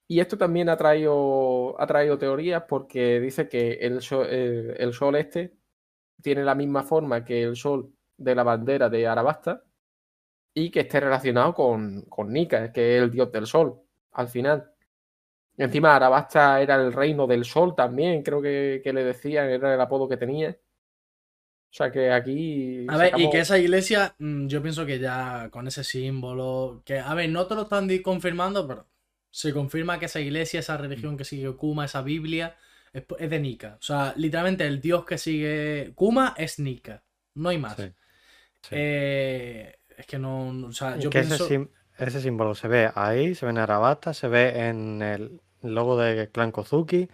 Y 0.08 0.20
esto 0.20 0.38
también 0.38 0.68
ha 0.70 0.78
traído, 0.78 1.80
ha 1.82 1.88
traído 1.88 2.18
teorías 2.18 2.64
porque 2.68 3.20
dice 3.22 3.48
que 3.48 3.74
el 3.76 4.02
sol, 4.02 4.28
eh, 4.30 4.76
el 4.78 4.94
sol 4.94 5.16
este 5.16 5.56
tiene 6.22 6.44
la 6.44 6.56
misma 6.56 6.84
forma 6.84 7.24
que 7.26 7.44
el 7.44 7.56
sol 7.56 7.94
de 8.18 8.36
la 8.36 8.44
bandera 8.44 8.90
de 8.90 9.08
Arabasta 9.08 9.64
y 10.54 10.72
que 10.72 10.82
esté 10.82 11.00
relacionado 11.00 11.54
con, 11.54 12.04
con 12.04 12.34
Nika, 12.34 12.74
que 12.74 12.98
es 12.98 13.04
el 13.04 13.12
dios 13.12 13.32
del 13.32 13.48
sol, 13.48 13.82
al 14.12 14.28
final. 14.30 14.72
Encima 15.58 15.96
Arabasta 15.96 16.62
era 16.62 16.76
el 16.76 16.94
reino 16.94 17.28
del 17.28 17.46
sol 17.46 17.76
también, 17.76 18.24
creo 18.24 18.42
que, 18.42 18.82
que 18.84 18.94
le 18.94 19.04
decían, 19.06 19.50
era 19.50 19.74
el 19.74 19.82
apodo 19.82 20.10
que 20.10 20.18
tenía. 20.18 20.58
O 21.72 21.74
sea 21.74 21.90
que 21.92 22.12
aquí. 22.12 22.86
A 22.90 22.98
ver, 22.98 23.14
y 23.18 23.30
que 23.30 23.40
esa 23.40 23.58
iglesia, 23.58 24.14
mm, 24.20 24.48
yo 24.48 24.62
pienso 24.62 24.86
que 24.86 25.00
ya 25.00 25.50
con 25.52 25.68
ese 25.68 25.84
símbolo, 25.86 26.82
que, 26.86 27.00
a 27.00 27.14
ver, 27.14 27.30
no 27.30 27.48
te 27.48 27.56
lo 27.56 27.62
están 27.64 27.88
confirmando, 28.00 28.68
pero 28.68 28.88
se 29.30 29.54
confirma 29.54 29.98
que 29.98 30.06
esa 30.08 30.20
iglesia, 30.20 30.60
esa 30.60 30.76
religión 30.76 31.16
que 31.16 31.24
sigue 31.24 31.56
Kuma, 31.56 31.86
esa 31.86 32.02
Biblia, 32.02 32.58
es, 32.92 33.04
es 33.18 33.30
de 33.30 33.40
Nika. 33.40 33.78
O 33.80 33.82
sea, 33.84 34.14
literalmente 34.18 34.68
el 34.68 34.82
dios 34.82 35.06
que 35.06 35.18
sigue 35.18 35.94
Kuma 35.96 36.36
es 36.38 36.60
Nika. 36.60 37.04
No 37.36 37.48
hay 37.50 37.58
más. 37.58 37.78
Sí. 37.78 37.84
Sí. 38.64 38.76
Eh, 38.78 39.76
es 39.98 40.06
que 40.06 40.20
no, 40.20 40.50
o 40.68 40.74
sea, 40.74 40.98
yo 40.98 41.10
que 41.10 41.20
pienso... 41.22 41.36
ese, 41.46 41.48
sim- 41.48 41.70
ese 41.98 42.20
símbolo 42.22 42.54
se 42.54 42.68
ve 42.68 42.92
ahí, 42.96 43.34
se 43.34 43.46
ve 43.46 43.52
en 43.52 43.58
Arabasta, 43.60 44.14
se 44.14 44.28
ve 44.28 44.68
en 44.68 45.02
el 45.02 45.40
logo 45.62 45.98
de 45.98 46.30
Clan 46.30 46.52
Kozuki, 46.52 47.08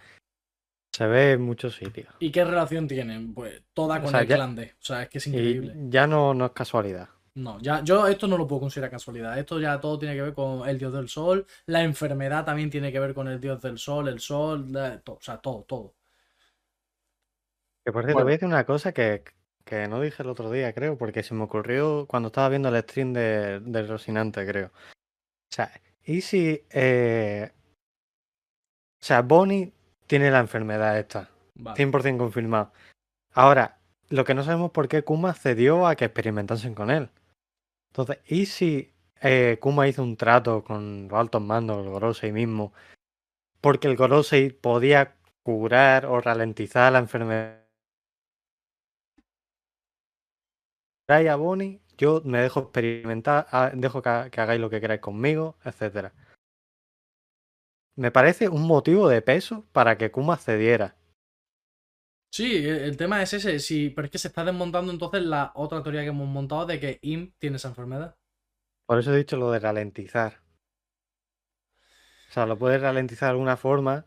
se 0.98 1.06
ve 1.06 1.32
en 1.32 1.42
muchos 1.42 1.76
sitios. 1.76 2.12
¿Y 2.18 2.32
qué 2.32 2.44
relación 2.44 2.88
tienen? 2.88 3.32
Pues 3.32 3.62
toda 3.72 3.98
O 3.98 4.02
con 4.02 4.10
sea, 4.10 4.20
el 4.22 4.26
ya- 4.26 4.34
clan 4.34 4.56
D. 4.56 4.72
O 4.80 4.84
sea, 4.84 5.02
es 5.04 5.08
que 5.08 5.18
es 5.18 5.26
Y 5.28 5.30
increíble. 5.30 5.74
ya 5.88 6.08
no, 6.08 6.34
no 6.34 6.46
es 6.46 6.50
casualidad. 6.52 7.08
No, 7.34 7.60
ya, 7.60 7.84
yo 7.84 8.08
esto 8.08 8.26
no 8.26 8.36
lo 8.36 8.48
puedo 8.48 8.62
considerar 8.62 8.90
casualidad. 8.90 9.38
Esto 9.38 9.60
ya 9.60 9.78
todo 9.80 9.96
tiene 9.96 10.16
que 10.16 10.22
ver 10.22 10.34
con 10.34 10.68
el 10.68 10.76
dios 10.76 10.92
del 10.92 11.08
sol. 11.08 11.46
La 11.66 11.84
enfermedad 11.84 12.44
también 12.44 12.68
tiene 12.68 12.90
que 12.90 12.98
ver 12.98 13.14
con 13.14 13.28
el 13.28 13.40
dios 13.40 13.62
del 13.62 13.78
sol, 13.78 14.08
el 14.08 14.18
sol, 14.18 14.72
la- 14.72 15.00
o 15.06 15.18
sea, 15.20 15.38
todo, 15.38 15.62
todo. 15.62 15.94
Que 17.84 17.92
por 17.92 18.02
cierto, 18.02 18.14
Bueno. 18.14 18.24
voy 18.24 18.32
a 18.32 18.36
decir 18.36 18.48
una 18.48 18.66
cosa 18.66 18.92
que, 18.92 19.22
que 19.64 19.86
no 19.86 20.00
dije 20.00 20.22
el 20.24 20.28
otro 20.30 20.50
día, 20.50 20.72
creo, 20.74 20.98
porque 20.98 21.22
se 21.22 21.34
me 21.34 21.44
ocurrió 21.44 22.06
cuando 22.08 22.26
estaba 22.26 22.48
viendo 22.48 22.68
el 22.70 22.82
stream 22.82 23.12
de, 23.12 23.60
del 23.60 23.86
Rocinante, 23.88 24.44
creo. 24.44 24.66
O 24.68 25.54
sea, 25.54 25.70
¿y 26.04 26.20
si... 26.22 26.60
eh, 26.70 27.52
O 29.00 29.04
sea, 29.04 29.22
Bonnie 29.22 29.72
tiene 30.08 30.30
la 30.32 30.40
enfermedad 30.40 30.98
esta, 30.98 31.30
Vale. 31.54 31.76
100% 31.76 32.18
confirmado. 32.18 32.72
Ahora, 33.32 33.78
lo 34.08 34.24
que 34.24 34.34
no 34.34 34.42
sabemos 34.42 34.68
es 34.68 34.72
por 34.72 34.88
qué 34.88 35.04
Kuma 35.04 35.34
cedió 35.34 35.86
a 35.86 35.94
que 35.94 36.06
experimentasen 36.06 36.74
con 36.74 36.90
él. 36.90 37.10
Entonces, 37.92 38.18
¿y 38.26 38.46
si 38.46 38.92
eh, 39.22 39.58
Kuma 39.60 39.86
hizo 39.86 40.02
un 40.02 40.16
trato 40.16 40.64
con 40.64 41.08
los 41.08 41.18
altos 41.18 41.42
mandos, 41.42 41.84
el 41.84 41.90
Gorosei 41.90 42.32
mismo, 42.32 42.72
porque 43.60 43.88
el 43.88 43.96
Gorosei 43.96 44.50
podía 44.50 45.14
curar 45.42 46.06
o 46.06 46.20
ralentizar 46.20 46.92
la 46.92 47.00
enfermedad? 47.00 47.64
Trae 51.06 51.28
a 51.28 51.36
Bonnie, 51.36 51.80
yo 51.96 52.22
me 52.24 52.38
dejo 52.40 52.60
experimentar, 52.60 53.46
ah, 53.50 53.70
dejo 53.74 54.02
que, 54.02 54.28
que 54.30 54.40
hagáis 54.40 54.60
lo 54.60 54.70
que 54.70 54.80
queráis 54.80 55.00
conmigo, 55.00 55.56
etcétera. 55.64 56.12
Me 57.98 58.12
parece 58.12 58.48
un 58.48 58.62
motivo 58.62 59.08
de 59.08 59.22
peso 59.22 59.66
para 59.72 59.98
que 59.98 60.12
Kuma 60.12 60.36
cediera. 60.36 60.94
Sí, 62.32 62.58
el, 62.58 62.76
el 62.76 62.96
tema 62.96 63.20
es 63.20 63.32
ese. 63.32 63.58
Sí, 63.58 63.90
pero 63.90 64.06
es 64.06 64.12
que 64.12 64.18
se 64.18 64.28
está 64.28 64.44
desmontando 64.44 64.92
entonces 64.92 65.24
la 65.24 65.50
otra 65.56 65.82
teoría 65.82 66.02
que 66.02 66.10
hemos 66.10 66.28
montado 66.28 66.64
de 66.64 66.78
que 66.78 67.00
Im 67.02 67.32
tiene 67.38 67.56
esa 67.56 67.70
enfermedad. 67.70 68.16
Por 68.86 69.00
eso 69.00 69.12
he 69.12 69.16
dicho 69.16 69.36
lo 69.36 69.50
de 69.50 69.58
ralentizar. 69.58 70.40
O 72.28 72.32
sea, 72.32 72.46
lo 72.46 72.56
puedes 72.56 72.80
ralentizar 72.80 73.30
de 73.30 73.32
alguna 73.32 73.56
forma. 73.56 74.06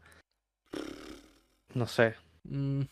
No 1.74 1.86
sé. 1.86 2.16
Mm, 2.46 2.84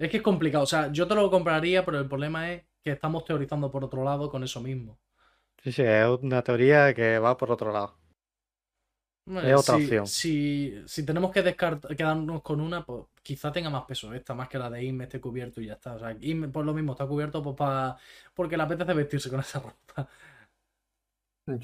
es 0.00 0.10
que 0.10 0.16
es 0.16 0.22
complicado. 0.24 0.64
O 0.64 0.66
sea, 0.66 0.90
yo 0.90 1.06
te 1.06 1.14
lo 1.14 1.30
compraría, 1.30 1.84
pero 1.84 2.00
el 2.00 2.08
problema 2.08 2.50
es 2.52 2.64
que 2.82 2.90
estamos 2.90 3.24
teorizando 3.24 3.70
por 3.70 3.84
otro 3.84 4.02
lado 4.02 4.28
con 4.28 4.42
eso 4.42 4.60
mismo. 4.60 4.98
Sí, 5.62 5.70
sí, 5.70 5.82
es 5.82 6.06
una 6.20 6.42
teoría 6.42 6.92
que 6.94 7.20
va 7.20 7.36
por 7.36 7.52
otro 7.52 7.70
lado. 7.70 7.97
Es 9.42 9.54
otra 9.54 9.76
si, 9.76 9.76
opción. 9.76 10.06
Si, 10.06 10.74
si 10.86 11.04
tenemos 11.04 11.30
que 11.32 11.42
descartar, 11.42 11.94
quedarnos 11.96 12.42
con 12.42 12.60
una, 12.60 12.84
pues 12.84 13.04
quizá 13.22 13.52
tenga 13.52 13.68
más 13.70 13.84
peso 13.84 14.14
esta, 14.14 14.34
más 14.34 14.48
que 14.48 14.58
la 14.58 14.70
de 14.70 14.84
Im 14.84 15.02
esté 15.02 15.20
cubierto 15.20 15.60
y 15.60 15.66
ya 15.66 15.74
está. 15.74 15.94
O 15.94 15.98
sea, 15.98 16.16
Im 16.20 16.50
por 16.52 16.64
lo 16.64 16.72
mismo 16.74 16.92
está 16.92 17.06
cubierto 17.06 17.42
pues 17.42 17.56
para 17.56 17.96
porque 18.34 18.56
le 18.56 18.62
apetece 18.62 18.94
vestirse 18.94 19.30
con 19.30 19.40
esa 19.40 19.60
ropa. 19.60 20.08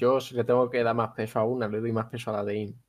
Yo, 0.01 0.19
si 0.19 0.35
le 0.35 0.43
tengo 0.43 0.69
que 0.69 0.83
dar 0.83 0.93
más 0.95 1.13
peso 1.13 1.39
a 1.39 1.45
una, 1.45 1.69
le 1.69 1.79
doy 1.79 1.93
más 1.93 2.07
peso 2.07 2.29
a 2.29 2.33
la 2.33 2.43
de 2.43 2.55
In. 2.57 2.83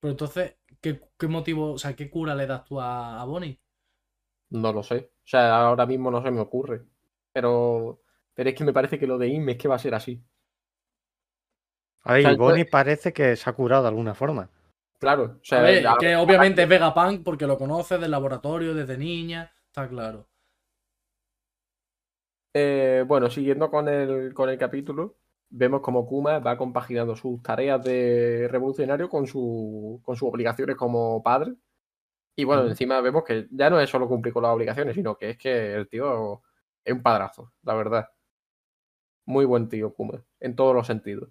Pero 0.00 0.10
entonces, 0.12 0.56
¿qué, 0.80 1.00
qué 1.18 1.26
motivo, 1.28 1.72
o 1.72 1.78
sea, 1.78 1.94
qué 1.96 2.10
cura 2.10 2.34
le 2.34 2.46
das 2.46 2.64
tú 2.64 2.80
a, 2.80 3.20
a 3.20 3.24
Bonnie? 3.24 3.60
No 4.50 4.72
lo 4.72 4.82
sé. 4.82 5.12
O 5.24 5.28
sea, 5.28 5.60
ahora 5.66 5.86
mismo 5.86 6.10
no 6.10 6.22
se 6.22 6.30
me 6.30 6.40
ocurre. 6.40 6.84
Pero 7.32 8.02
Pero 8.34 8.50
es 8.50 8.54
que 8.56 8.64
me 8.64 8.72
parece 8.72 8.98
que 8.98 9.06
lo 9.06 9.18
de 9.18 9.28
Inme 9.28 9.52
es 9.52 9.58
que 9.58 9.68
va 9.68 9.76
a 9.76 9.78
ser 9.78 9.94
así. 9.94 10.22
A 12.02 12.14
ver, 12.14 12.20
O 12.20 12.22
sea, 12.24 12.32
y 12.32 12.36
Bonnie 12.36 12.64
parece 12.64 13.12
que 13.12 13.36
se 13.36 13.48
ha 13.50 13.52
curado 13.52 13.82
de 13.82 13.88
alguna 13.88 14.14
forma. 14.14 14.48
Claro. 14.98 15.38
O 15.40 15.44
sea, 15.44 15.60
A 15.60 15.62
ver, 15.62 15.86
a- 15.86 15.96
que 15.98 16.16
obviamente 16.16 16.62
es 16.62 16.68
Vegapunk 16.68 17.22
porque 17.24 17.46
lo 17.46 17.58
conoce 17.58 17.98
del 17.98 18.10
laboratorio 18.10 18.74
desde 18.74 18.96
niña, 18.98 19.52
está 19.66 19.88
claro. 19.88 20.26
eh, 22.54 23.04
bueno, 23.06 23.30
siguiendo 23.30 23.70
con 23.70 23.88
el, 23.88 24.34
con 24.34 24.48
el 24.48 24.58
capítulo, 24.58 25.16
vemos 25.50 25.80
como 25.82 26.06
Kuma 26.06 26.38
va 26.40 26.56
compaginando 26.58 27.14
sus 27.14 27.40
tareas 27.42 27.82
de 27.84 28.48
revolucionario 28.50 29.08
con, 29.08 29.26
su, 29.26 30.00
con 30.04 30.16
sus 30.16 30.28
obligaciones 30.28 30.76
como 30.76 31.22
padre. 31.22 31.54
Y 32.36 32.44
bueno, 32.44 32.66
encima 32.66 33.00
vemos 33.00 33.24
que 33.24 33.46
ya 33.50 33.70
no 33.70 33.80
es 33.80 33.90
solo 33.90 34.08
cumplir 34.08 34.32
con 34.34 34.42
las 34.42 34.52
obligaciones, 34.52 34.94
sino 34.94 35.16
que 35.16 35.30
es 35.30 35.38
que 35.38 35.74
el 35.74 35.88
tío 35.88 36.42
es 36.84 36.92
un 36.94 37.02
padrazo, 37.02 37.52
la 37.62 37.74
verdad. 37.74 38.08
Muy 39.26 39.44
buen 39.44 39.68
tío, 39.68 39.94
Kuma, 39.94 40.24
en 40.40 40.56
todos 40.56 40.74
los 40.74 40.86
sentidos. 40.86 41.30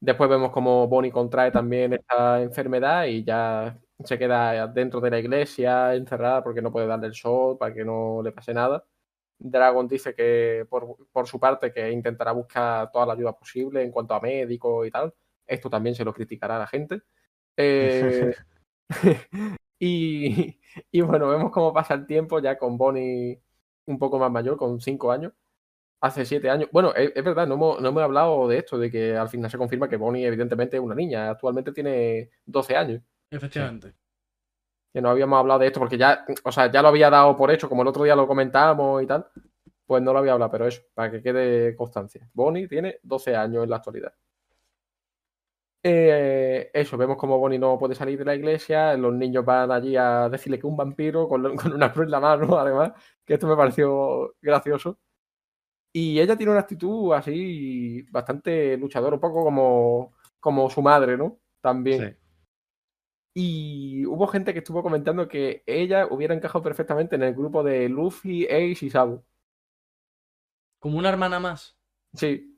Después 0.00 0.30
vemos 0.30 0.50
como 0.50 0.88
Bonnie 0.88 1.10
contrae 1.10 1.50
también 1.50 1.92
esta 1.92 2.40
enfermedad 2.40 3.04
y 3.04 3.22
ya 3.22 3.78
se 4.02 4.18
queda 4.18 4.66
dentro 4.66 5.00
de 5.00 5.10
la 5.10 5.18
iglesia, 5.18 5.94
encerrada 5.94 6.42
porque 6.42 6.62
no 6.62 6.72
puede 6.72 6.86
darle 6.86 7.08
el 7.08 7.14
sol 7.14 7.58
para 7.58 7.74
que 7.74 7.84
no 7.84 8.22
le 8.22 8.32
pase 8.32 8.54
nada. 8.54 8.84
Dragon 9.38 9.86
dice 9.88 10.14
que 10.14 10.66
por, 10.68 10.96
por 11.12 11.26
su 11.26 11.38
parte 11.38 11.72
que 11.72 11.90
intentará 11.90 12.32
buscar 12.32 12.90
toda 12.90 13.06
la 13.06 13.12
ayuda 13.14 13.36
posible 13.36 13.82
en 13.82 13.90
cuanto 13.90 14.14
a 14.14 14.20
médicos 14.20 14.86
y 14.86 14.90
tal. 14.90 15.14
Esto 15.46 15.68
también 15.68 15.94
se 15.94 16.04
lo 16.04 16.14
criticará 16.14 16.56
a 16.56 16.60
la 16.60 16.66
gente. 16.66 17.02
Eh, 17.56 18.34
y, 19.78 20.58
y 20.90 21.00
bueno, 21.02 21.28
vemos 21.28 21.50
cómo 21.50 21.72
pasa 21.72 21.94
el 21.94 22.06
tiempo 22.06 22.38
ya 22.40 22.56
con 22.58 22.78
Bonnie 22.78 23.40
un 23.86 23.98
poco 23.98 24.18
más 24.18 24.30
mayor, 24.30 24.56
con 24.56 24.80
5 24.80 25.12
años. 25.12 25.32
Hace 26.00 26.24
7 26.24 26.48
años. 26.48 26.68
Bueno, 26.72 26.94
es, 26.94 27.12
es 27.14 27.24
verdad, 27.24 27.46
no 27.46 27.54
hemos, 27.54 27.80
no 27.80 27.88
hemos 27.88 28.02
hablado 28.02 28.48
de 28.48 28.58
esto, 28.58 28.78
de 28.78 28.90
que 28.90 29.16
al 29.16 29.28
final 29.28 29.50
se 29.50 29.58
confirma 29.58 29.88
que 29.88 29.96
Bonnie 29.96 30.26
evidentemente 30.26 30.76
es 30.76 30.82
una 30.82 30.94
niña. 30.94 31.30
Actualmente 31.30 31.72
tiene 31.72 32.30
12 32.46 32.76
años. 32.76 33.02
Efectivamente. 33.30 33.94
Que 34.92 35.00
no 35.00 35.10
habíamos 35.10 35.38
hablado 35.38 35.60
de 35.60 35.66
esto 35.66 35.78
porque 35.78 35.98
ya, 35.98 36.24
o 36.42 36.52
sea, 36.52 36.70
ya 36.70 36.82
lo 36.82 36.88
había 36.88 37.10
dado 37.10 37.36
por 37.36 37.50
hecho, 37.50 37.68
como 37.68 37.82
el 37.82 37.88
otro 37.88 38.04
día 38.04 38.16
lo 38.16 38.26
comentábamos 38.26 39.02
y 39.02 39.06
tal. 39.06 39.26
Pues 39.86 40.02
no 40.02 40.12
lo 40.12 40.20
había 40.20 40.32
hablado, 40.32 40.50
pero 40.50 40.66
eso, 40.66 40.82
para 40.94 41.10
que 41.10 41.22
quede 41.22 41.76
constancia. 41.76 42.28
Bonnie 42.32 42.68
tiene 42.68 42.98
12 43.02 43.36
años 43.36 43.64
en 43.64 43.70
la 43.70 43.76
actualidad. 43.76 44.14
Eh, 45.82 46.70
eso, 46.74 46.96
vemos 46.98 47.16
como 47.16 47.38
Bonnie 47.38 47.58
no 47.58 47.78
puede 47.78 47.94
salir 47.94 48.18
de 48.18 48.24
la 48.24 48.34
iglesia, 48.34 48.94
los 48.98 49.14
niños 49.14 49.44
van 49.46 49.70
allí 49.70 49.96
a 49.96 50.28
decirle 50.28 50.58
que 50.58 50.66
un 50.66 50.76
vampiro 50.76 51.26
con, 51.26 51.42
con 51.56 51.72
una 51.72 51.92
cruz 51.92 52.04
en 52.04 52.10
la 52.10 52.20
mano, 52.20 52.58
además, 52.58 52.92
que 53.24 53.34
esto 53.34 53.46
me 53.46 53.56
pareció 53.56 54.34
gracioso. 54.42 54.98
Y 55.92 56.20
ella 56.20 56.36
tiene 56.36 56.52
una 56.52 56.60
actitud 56.60 57.12
así 57.14 58.02
bastante 58.10 58.76
luchadora, 58.76 59.16
un 59.16 59.20
poco 59.20 59.42
como, 59.44 60.12
como 60.38 60.70
su 60.70 60.82
madre, 60.82 61.16
¿no? 61.16 61.38
También. 61.60 62.10
Sí. 62.10 62.16
Y 63.34 64.06
hubo 64.06 64.26
gente 64.26 64.52
que 64.52 64.58
estuvo 64.60 64.82
comentando 64.82 65.28
que 65.28 65.62
ella 65.66 66.06
hubiera 66.10 66.34
encajado 66.34 66.62
perfectamente 66.62 67.16
en 67.16 67.22
el 67.22 67.34
grupo 67.34 67.62
de 67.62 67.88
Luffy, 67.88 68.44
Ace 68.46 68.86
y 68.86 68.90
Sabo. 68.90 69.24
Como 70.78 70.98
una 70.98 71.10
hermana 71.10 71.38
más. 71.38 71.78
Sí. 72.14 72.56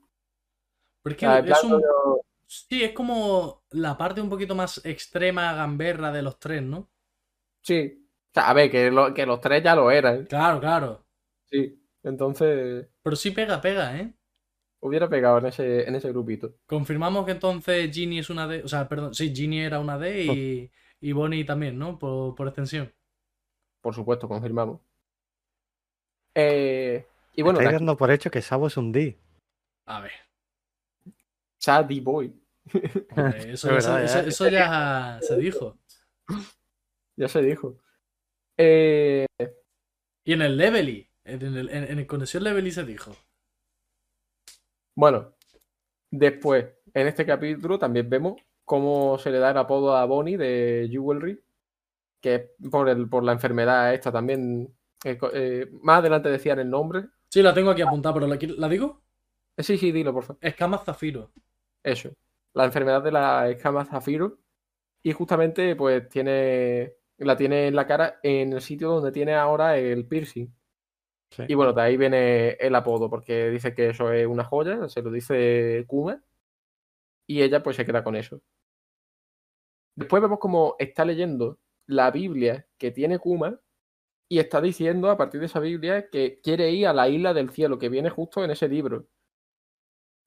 Pero 1.01 1.13
es 1.13 1.19
que 1.19 1.25
Ah, 1.25 1.39
es 1.39 1.63
un... 1.63 1.81
Sí, 2.45 2.83
es 2.83 2.91
como 2.93 3.63
la 3.71 3.97
parte 3.97 4.21
un 4.21 4.29
poquito 4.29 4.55
más 4.55 4.83
extrema 4.85 5.53
gamberra 5.53 6.11
de 6.11 6.21
los 6.21 6.39
tres, 6.39 6.61
¿no? 6.63 6.89
Sí. 7.61 8.07
O 8.29 8.33
sea, 8.33 8.49
a 8.49 8.53
ver, 8.53 8.69
que, 8.71 8.89
lo- 8.91 9.13
que 9.13 9.25
los 9.25 9.39
tres 9.41 9.63
ya 9.63 9.75
lo 9.75 9.89
eran. 9.91 10.25
Claro, 10.25 10.59
claro. 10.59 11.05
Sí. 11.45 11.82
Entonces, 12.03 12.87
Pero 13.01 13.15
sí 13.15 13.31
pega, 13.31 13.61
pega, 13.61 13.97
¿eh? 13.99 14.13
hubiera 14.81 15.07
pegado 15.07 15.37
en 15.37 15.45
ese, 15.45 15.87
en 15.87 15.95
ese 15.95 16.09
grupito. 16.09 16.55
Confirmamos 16.65 17.25
que 17.25 17.31
entonces 17.31 17.89
Ginny 17.93 18.19
es 18.19 18.29
una 18.29 18.47
D. 18.47 18.61
O 18.63 18.67
sea, 18.67 18.87
perdón, 18.89 19.13
sí, 19.13 19.33
Ginny 19.33 19.61
era 19.61 19.79
una 19.79 19.97
D 19.97 20.25
y, 20.25 20.71
y 20.99 21.11
Bonnie 21.13 21.45
también, 21.45 21.77
¿no? 21.79 21.97
Por, 21.97 22.35
por 22.35 22.47
extensión. 22.47 22.93
Por 23.81 23.95
supuesto, 23.95 24.27
confirmamos. 24.27 24.81
Eh, 26.35 27.05
y 27.35 27.41
bueno, 27.41 27.59
aquí, 27.59 27.71
dando 27.71 27.95
por 27.95 28.11
hecho 28.11 28.29
que 28.31 28.41
Sabo 28.41 28.67
es 28.67 28.75
un 28.77 28.91
D. 28.91 29.17
A 29.85 30.01
ver. 30.01 30.11
Sadie 31.59 32.01
Boy. 32.01 32.33
eso, 32.73 32.93
Es 33.47 33.63
verdad, 33.85 34.03
eso- 34.03 34.15
ya. 34.15 34.19
eso- 34.19 34.27
eso 34.27 34.49
ya 34.49 35.19
se 35.21 35.37
dijo. 35.37 35.77
Ya 37.15 37.27
se 37.27 37.41
dijo. 37.41 37.77
Eh, 38.57 39.25
Y 40.25 40.33
en 40.33 40.41
el 40.41 40.57
Levely. 40.57 41.09
En 41.25 41.41
el, 41.41 41.69
en, 41.69 42.05
Conexión 42.05 42.43
Levely 42.43 42.71
se 42.71 42.83
dijo. 42.83 43.15
Bueno, 44.95 45.33
después, 46.11 46.65
en 46.93 47.07
este 47.07 47.25
capítulo 47.25 47.79
también 47.79 48.09
vemos 48.09 48.41
cómo 48.65 49.17
se 49.17 49.31
le 49.31 49.39
da 49.39 49.51
el 49.51 49.57
apodo 49.57 49.95
a 49.95 50.05
Bonnie 50.05 50.37
de 50.37 50.87
Jewelry, 50.91 51.41
que 52.21 52.35
es 52.35 52.69
por, 52.69 52.89
el, 52.89 53.09
por 53.09 53.23
la 53.23 53.31
enfermedad 53.31 53.93
esta 53.93 54.11
también. 54.11 54.75
eh, 55.05 55.17
eh, 55.33 55.69
más 55.81 55.99
adelante 55.99 56.29
decían 56.29 56.59
el 56.59 56.69
nombre. 56.69 57.07
Sí, 57.29 57.41
la 57.41 57.53
tengo 57.53 57.71
aquí 57.71 57.81
apuntada, 57.81 58.13
pero 58.13 58.27
¿la, 58.27 58.37
¿la 58.57 58.69
digo? 58.69 59.03
Eh, 59.57 59.63
sí, 59.63 59.77
sí, 59.77 59.91
dilo, 59.91 60.13
por 60.13 60.23
favor. 60.23 60.39
Escamas 60.41 60.83
Zafiro. 60.83 61.31
Eso. 61.83 62.13
La 62.53 62.65
enfermedad 62.65 63.01
de 63.03 63.11
la 63.11 63.49
escama 63.49 63.85
zafiro. 63.85 64.39
Y 65.03 65.11
justamente, 65.13 65.75
pues, 65.75 66.07
tiene. 66.09 66.93
La 67.17 67.35
tiene 67.37 67.67
en 67.67 67.75
la 67.75 67.85
cara 67.87 68.19
en 68.23 68.53
el 68.53 68.61
sitio 68.61 68.89
donde 68.89 69.11
tiene 69.11 69.35
ahora 69.35 69.77
el 69.77 70.07
piercing. 70.07 70.47
Sí. 71.35 71.43
Y 71.47 71.55
bueno, 71.55 71.73
de 71.73 71.81
ahí 71.81 71.97
viene 71.97 72.51
el 72.59 72.75
apodo, 72.75 73.09
porque 73.09 73.49
dice 73.49 73.73
que 73.73 73.89
eso 73.89 74.11
es 74.11 74.27
una 74.27 74.43
joya, 74.43 74.87
se 74.87 75.01
lo 75.01 75.11
dice 75.11 75.83
Kuma, 75.87 76.21
y 77.27 77.41
ella 77.41 77.63
pues 77.63 77.75
se 77.75 77.85
queda 77.85 78.03
con 78.03 78.15
eso. 78.15 78.41
Después 79.95 80.21
vemos 80.21 80.39
como 80.39 80.75
está 80.79 81.05
leyendo 81.05 81.59
la 81.87 82.11
Biblia 82.11 82.67
que 82.77 82.91
tiene 82.91 83.19
Kuma 83.19 83.59
y 84.29 84.39
está 84.39 84.61
diciendo 84.61 85.09
a 85.09 85.17
partir 85.17 85.39
de 85.39 85.47
esa 85.47 85.59
Biblia 85.59 86.09
que 86.09 86.39
quiere 86.41 86.71
ir 86.71 86.87
a 86.87 86.93
la 86.93 87.07
isla 87.09 87.33
del 87.33 87.49
cielo, 87.49 87.77
que 87.77 87.89
viene 87.89 88.09
justo 88.09 88.43
en 88.43 88.51
ese 88.51 88.67
libro. 88.67 89.07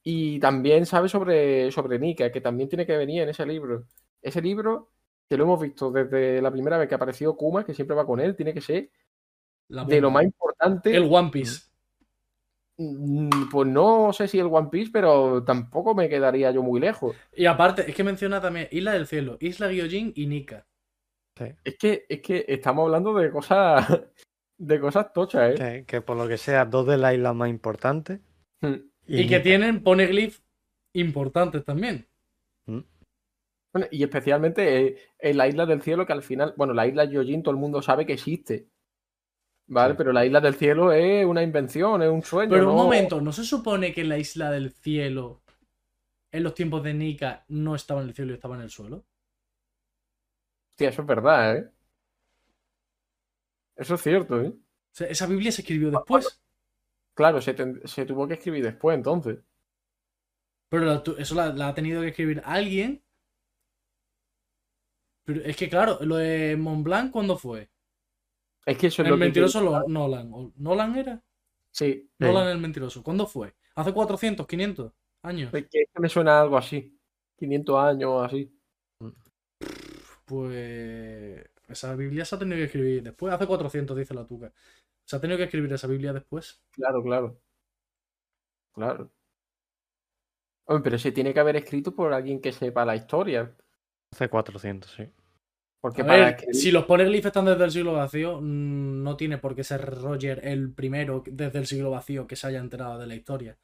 Y 0.02 0.38
también 0.38 0.86
sabe 0.86 1.08
sobre, 1.08 1.72
sobre 1.72 1.98
Nika, 1.98 2.30
que 2.30 2.40
también 2.40 2.68
tiene 2.68 2.86
que 2.86 2.96
venir 2.96 3.22
en 3.22 3.30
ese 3.30 3.44
libro. 3.44 3.86
Ese 4.22 4.40
libro, 4.40 4.92
que 5.28 5.36
lo 5.36 5.44
hemos 5.44 5.60
visto 5.60 5.90
desde 5.90 6.40
la 6.40 6.52
primera 6.52 6.78
vez 6.78 6.88
que 6.88 6.94
apareció 6.94 7.36
Kuma, 7.36 7.64
que 7.64 7.74
siempre 7.74 7.96
va 7.96 8.06
con 8.06 8.20
él, 8.20 8.36
tiene 8.36 8.54
que 8.54 8.60
ser 8.60 8.90
de 9.68 10.00
lo 10.00 10.12
más 10.12 10.22
importante. 10.22 10.45
El 10.84 11.08
One 11.10 11.30
Piece. 11.30 11.66
Mm, 12.78 13.48
Pues 13.50 13.68
no 13.68 14.12
sé 14.12 14.28
si 14.28 14.38
el 14.38 14.46
One 14.46 14.68
Piece, 14.70 14.90
pero 14.92 15.42
tampoco 15.44 15.94
me 15.94 16.08
quedaría 16.08 16.50
yo 16.50 16.62
muy 16.62 16.80
lejos. 16.80 17.16
Y 17.34 17.46
aparte, 17.46 17.88
es 17.88 17.94
que 17.94 18.04
menciona 18.04 18.40
también 18.40 18.68
Isla 18.70 18.92
del 18.92 19.06
Cielo, 19.06 19.36
Isla 19.40 19.70
Gyojin 19.70 20.12
y 20.14 20.26
Nika. 20.26 20.66
Es 21.64 21.76
que, 21.76 22.06
es 22.08 22.22
que 22.22 22.44
estamos 22.48 22.84
hablando 22.84 23.14
de 23.14 23.30
cosas 23.30 23.86
de 24.58 24.80
cosas 24.80 25.12
tochas, 25.12 25.52
¿eh? 25.52 25.54
Que, 25.56 25.84
que 25.84 26.00
por 26.00 26.16
lo 26.16 26.26
que 26.26 26.38
sea, 26.38 26.64
dos 26.64 26.86
de 26.86 26.96
las 26.96 27.14
islas 27.14 27.34
más 27.34 27.50
importantes. 27.50 28.20
Mm. 28.60 28.74
Y, 29.06 29.26
que 29.28 29.40
tienen 29.40 29.82
poneglyph 29.82 30.40
importantes 30.94 31.64
también. 31.64 32.08
Mm. 32.66 32.80
Bueno, 33.72 33.88
y 33.90 34.02
especialmente 34.02 34.86
eh, 34.86 34.96
en 35.18 35.36
la 35.36 35.48
isla 35.48 35.66
del 35.66 35.82
cielo, 35.82 36.06
que 36.06 36.14
al 36.14 36.22
final, 36.22 36.54
bueno, 36.56 36.72
la 36.72 36.86
isla 36.86 37.04
Yojin 37.04 37.42
todo 37.42 37.52
el 37.52 37.60
mundo 37.60 37.82
sabe 37.82 38.06
que 38.06 38.14
existe. 38.14 38.68
¿Vale? 39.68 39.94
Sí. 39.94 39.98
Pero 39.98 40.12
la 40.12 40.24
isla 40.24 40.40
del 40.40 40.54
cielo 40.54 40.92
es 40.92 41.26
una 41.26 41.42
invención, 41.42 42.02
es 42.02 42.10
un 42.10 42.22
sueño. 42.22 42.50
Pero 42.50 42.70
un 42.70 42.76
momento, 42.76 43.20
¿no 43.20 43.32
se 43.32 43.44
supone 43.44 43.92
que 43.92 44.04
la 44.04 44.18
Isla 44.18 44.50
del 44.50 44.72
Cielo 44.72 45.42
en 46.30 46.42
los 46.42 46.54
tiempos 46.54 46.82
de 46.82 46.94
Nika 46.94 47.44
no 47.48 47.74
estaba 47.74 48.02
en 48.02 48.08
el 48.08 48.14
cielo 48.14 48.32
y 48.32 48.34
estaba 48.34 48.56
en 48.56 48.62
el 48.62 48.70
suelo? 48.70 49.04
Hostia, 50.72 50.90
eso 50.90 51.02
es 51.02 51.08
verdad, 51.08 51.56
¿eh? 51.56 51.70
Eso 53.76 53.94
es 53.94 54.02
cierto, 54.02 54.40
¿eh? 54.40 54.48
O 54.48 54.58
sea, 54.92 55.08
esa 55.08 55.26
Biblia 55.26 55.52
se 55.52 55.62
escribió 55.62 55.90
después. 55.90 56.40
Claro, 57.14 57.40
se, 57.40 57.54
se 57.86 58.04
tuvo 58.04 58.28
que 58.28 58.34
escribir 58.34 58.64
después, 58.64 58.96
entonces. 58.96 59.38
Pero 60.68 60.84
la 60.84 61.02
eso 61.18 61.34
la, 61.34 61.48
la 61.52 61.68
ha 61.68 61.74
tenido 61.74 62.02
que 62.02 62.08
escribir 62.08 62.42
alguien. 62.44 63.02
Pero 65.24 65.40
es 65.42 65.56
que, 65.56 65.68
claro, 65.68 65.98
lo 66.02 66.16
de 66.16 66.56
Mont 66.56 66.84
Blanc, 66.84 67.10
¿cuándo 67.10 67.36
fue? 67.36 67.68
Es 68.66 68.76
que 68.76 68.88
eso 68.88 69.02
es 69.02 69.06
El 69.06 69.12
lo 69.12 69.16
que 69.16 69.24
mentiroso 69.24 69.60
Lo- 69.62 69.88
Nolan. 69.88 70.30
¿O 70.34 70.52
¿Nolan 70.56 70.96
era? 70.96 71.22
Sí. 71.70 72.10
Nolan 72.18 72.48
el 72.48 72.58
mentiroso. 72.58 73.02
¿Cuándo 73.02 73.26
fue? 73.26 73.54
¿Hace 73.76 73.92
400, 73.92 74.46
500 74.46 74.92
años? 75.22 75.54
Es 75.54 75.68
que, 75.68 75.82
es 75.82 75.88
que 75.94 76.00
me 76.00 76.08
suena 76.08 76.40
algo 76.40 76.56
así. 76.58 76.98
500 77.38 77.78
años, 77.78 78.24
así. 78.24 78.52
Pues. 80.24 81.46
Esa 81.68 81.94
Biblia 81.96 82.24
se 82.24 82.34
ha 82.36 82.38
tenido 82.38 82.56
que 82.58 82.64
escribir 82.64 83.02
después. 83.02 83.32
Hace 83.32 83.46
400, 83.46 83.96
dice 83.96 84.14
la 84.14 84.26
tuca. 84.26 84.52
Se 85.04 85.16
ha 85.16 85.20
tenido 85.20 85.36
que 85.36 85.44
escribir 85.44 85.72
esa 85.72 85.86
Biblia 85.86 86.12
después. 86.12 86.60
Claro, 86.72 87.02
claro. 87.02 87.40
Claro. 88.72 89.10
Hombre, 90.66 90.82
pero 90.84 90.98
se 90.98 91.12
tiene 91.12 91.32
que 91.32 91.40
haber 91.40 91.56
escrito 91.56 91.94
por 91.94 92.12
alguien 92.12 92.40
que 92.40 92.52
sepa 92.52 92.84
la 92.84 92.96
historia. 92.96 93.54
Hace 94.12 94.28
400, 94.28 94.90
sí. 94.90 95.08
Porque 95.86 96.02
A 96.02 96.04
para 96.04 96.24
ver, 96.24 96.36
que- 96.36 96.52
si 96.52 96.72
los 96.72 96.84
Poneglyph 96.84 97.26
están 97.26 97.44
desde 97.44 97.62
el 97.64 97.70
siglo 97.70 97.92
vacío, 97.92 98.40
mm, 98.40 99.04
no 99.04 99.16
tiene 99.16 99.38
por 99.38 99.54
qué 99.54 99.62
ser 99.62 99.84
Roger 99.84 100.40
el 100.42 100.72
primero 100.74 101.22
desde 101.24 101.60
el 101.60 101.66
siglo 101.68 101.92
vacío 101.92 102.26
que 102.26 102.34
se 102.34 102.48
haya 102.48 102.58
enterado 102.58 102.98
de 102.98 103.06
la 103.06 103.14
historia. 103.14 103.56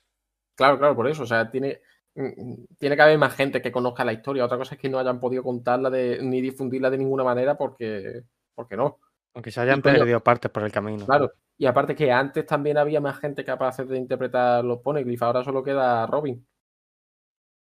Claro, 0.57 0.79
claro, 0.79 0.95
por 0.95 1.09
eso. 1.09 1.25
O 1.25 1.27
sea, 1.27 1.51
tiene, 1.51 1.81
mm, 2.15 2.77
tiene 2.79 2.95
que 2.95 3.03
haber 3.03 3.19
más 3.19 3.35
gente 3.35 3.61
que 3.61 3.73
conozca 3.73 4.05
la 4.05 4.13
historia. 4.13 4.45
Otra 4.45 4.57
cosa 4.57 4.77
es 4.77 4.81
que 4.81 4.89
no 4.89 5.01
hayan 5.01 5.19
podido 5.19 5.43
contarla 5.43 5.91
de, 5.91 6.21
ni 6.23 6.41
difundirla 6.41 6.91
de 6.91 6.99
ninguna 6.99 7.25
manera 7.25 7.59
porque, 7.59 8.23
porque 8.55 8.77
no. 8.77 9.01
Aunque 9.35 9.51
se 9.51 9.61
hayan 9.61 9.83
perdido 9.83 10.21
partes 10.21 10.49
por 10.53 10.63
el 10.63 10.71
camino. 10.71 11.05
Claro. 11.05 11.33
Y 11.59 11.67
aparte 11.67 11.97
que 11.97 12.13
antes 12.13 12.47
también 12.47 12.79
había 12.79 13.01
más 13.01 13.19
gente 13.19 13.45
capaz 13.45 13.79
de 13.79 13.99
interpretar 13.99 14.65
los 14.65 14.79
poneglyphs. 14.79 15.23
Ahora 15.23 15.43
solo 15.43 15.65
queda 15.65 16.07
Robin. 16.07 16.47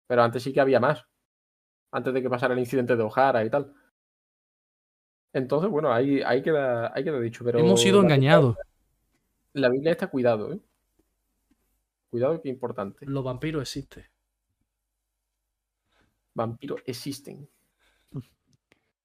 Pero 0.06 0.22
antes 0.22 0.40
sí 0.40 0.52
que 0.52 0.60
había 0.60 0.78
más. 0.78 1.04
Antes 1.90 2.14
de 2.14 2.22
que 2.22 2.30
pasara 2.30 2.54
el 2.54 2.60
incidente 2.60 2.94
de 2.94 3.02
O'Hara 3.02 3.44
y 3.44 3.50
tal. 3.50 3.74
Entonces, 5.33 5.70
bueno, 5.70 5.93
ahí, 5.93 6.20
ahí, 6.24 6.43
queda, 6.43 6.93
ahí 6.95 7.05
queda 7.05 7.18
dicho. 7.20 7.45
Pero 7.45 7.59
Hemos 7.59 7.80
sido 7.80 7.99
la- 8.01 8.05
engañados. 8.07 8.57
La 9.55 9.68
Biblia 9.68 9.93
está 9.93 10.07
cuidado, 10.09 10.53
¿eh? 10.53 10.59
Cuidado 12.11 12.41
que 12.43 12.49
importante. 12.49 13.07
Los 13.07 13.24
vampiros 13.24 13.62
existen. 13.62 14.05
vampiros 16.35 16.80
existen. 16.87 17.49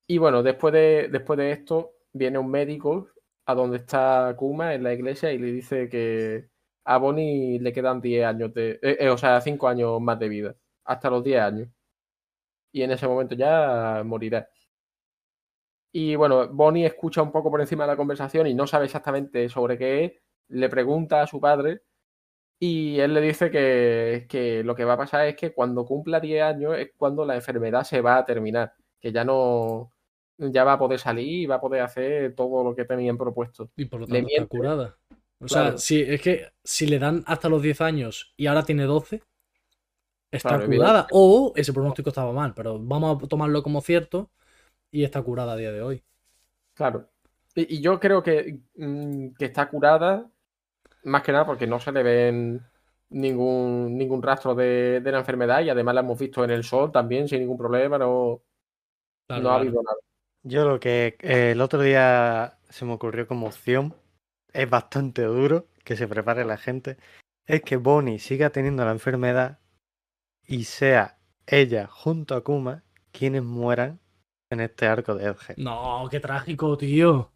Y 0.07 0.17
bueno, 0.17 0.41
después 0.43 0.73
de, 0.73 1.09
después 1.11 1.37
de 1.37 1.51
esto, 1.51 1.91
viene 2.13 2.37
un 2.37 2.49
médico 2.49 3.09
a 3.45 3.53
donde 3.55 3.77
está 3.77 4.33
Kuma 4.37 4.73
en 4.73 4.83
la 4.83 4.93
iglesia 4.93 5.31
y 5.33 5.37
le 5.37 5.47
dice 5.51 5.89
que 5.89 6.49
a 6.85 6.97
Bonnie 6.97 7.59
le 7.59 7.73
quedan 7.73 7.99
10 8.01 8.25
años 8.25 8.53
de. 8.53 8.79
eh, 8.81 8.97
eh, 9.01 9.09
o 9.09 9.17
sea, 9.17 9.41
5 9.41 9.67
años 9.67 9.99
más 10.01 10.19
de 10.19 10.29
vida. 10.29 10.55
Hasta 10.85 11.09
los 11.09 11.23
10 11.23 11.41
años. 11.41 11.67
Y 12.71 12.81
en 12.83 12.91
ese 12.91 13.07
momento 13.07 13.35
ya 13.35 14.03
morirá. 14.05 14.47
Y 15.91 16.15
bueno, 16.15 16.47
Bonnie 16.49 16.85
escucha 16.85 17.21
un 17.21 17.31
poco 17.31 17.49
por 17.49 17.61
encima 17.61 17.85
de 17.85 17.91
la 17.91 17.97
conversación 17.97 18.47
y 18.47 18.53
no 18.53 18.67
sabe 18.67 18.85
exactamente 18.85 19.49
sobre 19.49 19.77
qué 19.77 20.05
es. 20.05 20.13
Le 20.49 20.69
pregunta 20.69 21.21
a 21.21 21.27
su 21.27 21.39
padre 21.39 21.81
y 22.59 22.99
él 22.99 23.13
le 23.13 23.21
dice 23.21 23.51
que, 23.51 24.25
que 24.29 24.63
lo 24.63 24.75
que 24.75 24.85
va 24.85 24.93
a 24.93 24.97
pasar 24.97 25.27
es 25.27 25.35
que 25.35 25.53
cuando 25.53 25.85
cumpla 25.85 26.19
10 26.19 26.43
años 26.43 26.77
es 26.77 26.91
cuando 26.97 27.25
la 27.25 27.35
enfermedad 27.35 27.83
se 27.83 28.01
va 28.01 28.17
a 28.17 28.25
terminar, 28.25 28.73
que 28.99 29.11
ya 29.11 29.23
no, 29.23 29.91
ya 30.37 30.63
va 30.63 30.73
a 30.73 30.79
poder 30.79 30.99
salir 30.99 31.27
y 31.27 31.45
va 31.45 31.55
a 31.55 31.61
poder 31.61 31.81
hacer 31.81 32.35
todo 32.35 32.63
lo 32.63 32.75
que 32.75 32.85
tenían 32.85 33.17
propuesto. 33.17 33.69
Y 33.75 33.85
por 33.85 34.01
lo 34.01 34.07
Le 34.07 34.19
tanto 34.21 34.29
está 34.33 34.45
curada. 34.47 34.97
O 35.39 35.47
sea, 35.47 35.77
si, 35.77 36.01
es 36.01 36.21
que 36.21 36.47
si 36.63 36.87
le 36.87 36.97
dan 36.97 37.23
hasta 37.27 37.49
los 37.49 37.61
10 37.61 37.81
años 37.81 38.33
y 38.37 38.47
ahora 38.47 38.63
tiene 38.63 38.83
12, 38.83 39.21
está 40.31 40.49
Claro, 40.49 40.65
curada. 40.65 41.07
O 41.11 41.53
ese 41.55 41.73
pronóstico 41.73 42.09
estaba 42.09 42.31
mal, 42.31 42.53
pero 42.55 42.79
vamos 42.79 43.23
a 43.23 43.27
tomarlo 43.27 43.61
como 43.61 43.81
cierto 43.81 44.31
y 44.91 45.03
está 45.03 45.21
curada 45.21 45.53
a 45.53 45.57
día 45.57 45.71
de 45.71 45.81
hoy. 45.81 46.03
Claro. 46.73 47.09
Y, 47.55 47.77
y 47.77 47.81
yo 47.81 47.99
creo 47.99 48.21
que, 48.23 48.59
mm, 48.75 49.29
que 49.37 49.45
está 49.45 49.69
curada, 49.69 50.29
más 51.03 51.23
que 51.23 51.31
nada 51.31 51.45
porque 51.45 51.67
no 51.67 51.79
se 51.79 51.91
le 51.91 52.03
ven 52.03 52.61
ningún, 53.09 53.97
ningún 53.97 54.21
rastro 54.21 54.53
de, 54.55 55.01
de 55.01 55.11
la 55.11 55.19
enfermedad 55.19 55.61
y 55.61 55.69
además 55.69 55.95
la 55.95 56.01
hemos 56.01 56.19
visto 56.19 56.43
en 56.43 56.51
el 56.51 56.63
sol 56.63 56.91
también 56.91 57.27
sin 57.27 57.39
ningún 57.39 57.57
problema, 57.57 57.97
no, 57.97 58.41
Claro, 59.27 59.43
no 59.43 59.49
ha 59.49 59.53
claro. 59.53 59.61
habido 59.61 59.83
nada. 59.83 59.97
Yo 60.43 60.65
lo 60.65 60.79
que 60.79 61.17
eh, 61.19 61.51
el 61.51 61.61
otro 61.61 61.81
día 61.81 62.57
se 62.69 62.85
me 62.85 62.93
ocurrió 62.93 63.27
como 63.27 63.47
opción, 63.47 63.93
es 64.53 64.69
bastante 64.69 65.23
duro, 65.23 65.67
que 65.83 65.97
se 65.97 66.07
prepare 66.07 66.45
la 66.45 66.57
gente, 66.57 66.97
es 67.45 67.61
que 67.61 67.77
Bonnie 67.77 68.19
siga 68.19 68.49
teniendo 68.49 68.85
la 68.85 68.91
enfermedad 68.91 69.59
y 70.45 70.63
sea 70.63 71.17
ella 71.45 71.87
junto 71.87 72.35
a 72.35 72.43
Kuma 72.43 72.83
quienes 73.11 73.43
mueran 73.43 73.99
en 74.49 74.59
este 74.61 74.87
arco 74.87 75.15
de 75.15 75.25
Edge. 75.29 75.55
No, 75.57 76.07
qué 76.09 76.19
trágico, 76.19 76.77
tío. 76.77 77.31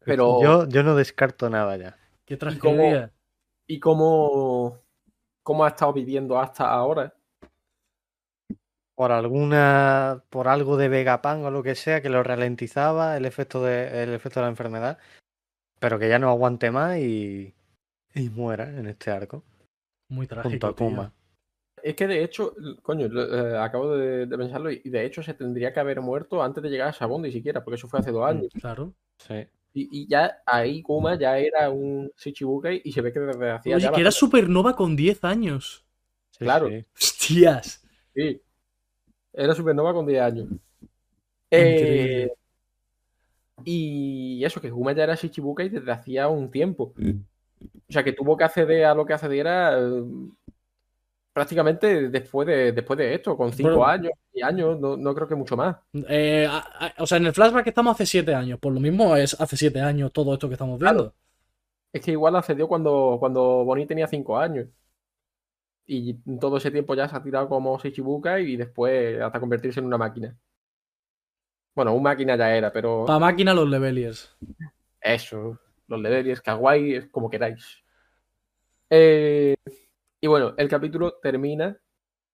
Pero- 0.00 0.42
Yo, 0.42 0.68
yo 0.68 0.82
no 0.82 0.94
descarto 0.94 1.48
nada 1.48 1.76
ya. 1.76 1.96
Qué 2.24 2.36
tragedia. 2.36 3.10
¿Y 3.66 3.80
cómo, 3.80 4.78
cómo 5.42 5.64
ha 5.64 5.68
estado 5.68 5.92
viviendo 5.92 6.38
hasta 6.38 6.70
ahora? 6.70 7.14
Por 8.94 9.10
alguna, 9.10 10.22
por 10.30 10.46
algo 10.48 10.76
de 10.76 10.88
Vegapunk 10.88 11.44
o 11.44 11.50
lo 11.50 11.62
que 11.62 11.74
sea 11.74 12.00
que 12.00 12.10
lo 12.10 12.22
ralentizaba 12.22 13.16
el 13.16 13.24
efecto 13.24 13.62
de, 13.64 14.04
el 14.04 14.14
efecto 14.14 14.40
de 14.40 14.44
la 14.44 14.50
enfermedad, 14.50 14.98
pero 15.80 15.98
que 15.98 16.08
ya 16.08 16.18
no 16.18 16.28
aguante 16.30 16.70
más 16.70 16.98
y, 16.98 17.54
y 18.14 18.28
muera 18.30 18.68
en 18.68 18.86
este 18.86 19.10
arco 19.10 19.42
Muy 20.08 20.26
junto 20.26 20.42
trágico, 20.42 20.66
a 20.68 20.74
tío. 20.76 21.12
Es 21.86 21.94
que 21.94 22.06
de 22.06 22.24
hecho, 22.24 22.54
coño, 22.80 23.06
eh, 23.06 23.58
acabo 23.58 23.94
de, 23.94 24.24
de 24.24 24.38
pensarlo 24.38 24.70
y 24.70 24.78
de 24.88 25.04
hecho 25.04 25.22
se 25.22 25.34
tendría 25.34 25.70
que 25.70 25.80
haber 25.80 26.00
muerto 26.00 26.42
antes 26.42 26.62
de 26.62 26.70
llegar 26.70 26.88
a 26.88 26.92
Sabondi 26.94 27.30
siquiera, 27.30 27.62
porque 27.62 27.74
eso 27.76 27.88
fue 27.88 28.00
hace 28.00 28.10
dos 28.10 28.24
años. 28.26 28.46
Claro. 28.58 28.94
Sí. 29.18 29.34
Y, 29.74 29.88
y 30.04 30.06
ya 30.08 30.38
ahí 30.46 30.80
Kuma 30.80 31.18
ya 31.18 31.36
era 31.36 31.68
un 31.68 32.10
Shichibukai 32.16 32.80
y 32.84 32.92
se 32.92 33.02
ve 33.02 33.12
que 33.12 33.20
desde 33.20 33.50
hacía 33.50 33.76
Oye, 33.76 33.84
ya 33.84 33.92
que 33.92 34.00
era 34.00 34.10
supernova 34.10 34.74
con 34.74 34.96
10 34.96 35.24
años. 35.24 35.84
sí, 36.30 36.44
Claro. 36.44 36.68
sí. 36.70 36.86
Hostias. 36.96 37.84
Sí. 38.14 38.40
Era 39.34 39.54
Supernova 39.54 39.92
con 39.92 40.06
10 40.06 40.22
años. 40.22 40.48
Increíble. 41.50 42.22
Eh, 42.22 42.32
y 43.64 44.42
eso, 44.44 44.60
que 44.60 44.70
Kuma 44.70 44.92
ya 44.92 45.04
era 45.04 45.16
Shichibukai 45.16 45.68
desde 45.68 45.92
hacía 45.92 46.28
un 46.28 46.50
tiempo. 46.50 46.94
O 46.98 47.92
sea, 47.92 48.02
que 48.02 48.12
tuvo 48.12 48.36
que 48.36 48.44
acceder 48.44 48.84
a 48.84 48.94
lo 48.94 49.04
que 49.04 49.12
accediera 49.12 49.78
eh, 49.78 50.02
prácticamente 51.34 52.08
después 52.08 52.46
de, 52.46 52.72
después 52.72 52.96
de 52.96 53.12
esto, 53.14 53.36
con 53.36 53.52
5 53.52 53.68
Bueno. 53.70 53.84
años 53.84 54.12
y 54.32 54.40
años, 54.40 54.80
no, 54.80 54.96
no 54.96 55.14
creo 55.14 55.28
que 55.28 55.34
mucho 55.34 55.56
más. 55.56 55.76
Eh, 56.08 56.46
a- 56.48 56.86
a- 56.86 57.02
o 57.02 57.06
sea, 57.06 57.18
en 57.18 57.26
el 57.26 57.34
flashback 57.34 57.66
estamos 57.66 57.92
hace 57.94 58.06
7 58.06 58.34
años. 58.34 58.58
Por 58.58 58.72
lo 58.72 58.80
mismo 58.80 59.14
es 59.16 59.38
hace 59.38 59.56
7 59.56 59.80
años 59.82 60.12
todo 60.12 60.32
esto 60.32 60.48
que 60.48 60.54
estamos 60.54 60.78
viendo. 60.78 61.12
Es 61.92 62.00
que 62.02 62.12
igual 62.12 62.36
accedió 62.36 62.66
cuando, 62.68 63.16
cuando 63.20 63.42
Bonnie 63.64 63.84
tenía 63.86 64.06
5 64.06 64.38
años. 64.38 64.68
Y 65.86 66.14
todo 66.40 66.56
ese 66.56 66.70
tiempo 66.70 66.94
ya 66.94 67.08
se 67.08 67.16
ha 67.16 67.22
tirado 67.22 67.48
como 67.48 67.76
Shichibukai 67.78 68.44
y 68.52 68.56
después 68.56 69.20
hasta 69.20 69.38
convertirse 69.40 69.80
en 69.80 69.86
una 69.86 69.98
máquina. 69.98 70.34
Bueno, 71.74 71.92
un 71.94 72.02
máquina 72.02 72.36
ya 72.36 72.56
era, 72.56 72.72
pero 72.72 73.04
Para 73.06 73.18
máquina 73.18 73.52
los 73.52 73.68
leveliers. 73.68 74.34
eso, 75.00 75.58
los 75.88 76.00
Leveliers, 76.00 76.40
Kawaii, 76.40 76.94
es 76.94 77.06
como 77.08 77.28
queráis. 77.28 77.82
Eh, 78.88 79.54
y 80.24 80.26
bueno, 80.26 80.54
el 80.56 80.70
capítulo 80.70 81.18
termina 81.22 81.78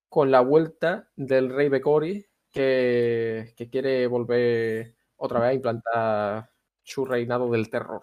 con 0.09 0.31
la 0.31 0.43
vuelta 0.43 1.11
del 1.17 1.51
rey 1.53 1.69
Bekori 1.69 2.25
que, 2.53 3.53
que 3.57 3.69
quiere 3.69 4.07
volver 4.07 4.95
otra 5.17 5.41
vez 5.41 5.49
a 5.49 5.55
implantar 5.55 6.51
su 6.85 7.05
reinado 7.05 7.51
del 7.51 7.69
terror. 7.69 8.03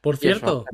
Por 0.00 0.16
cierto, 0.16 0.64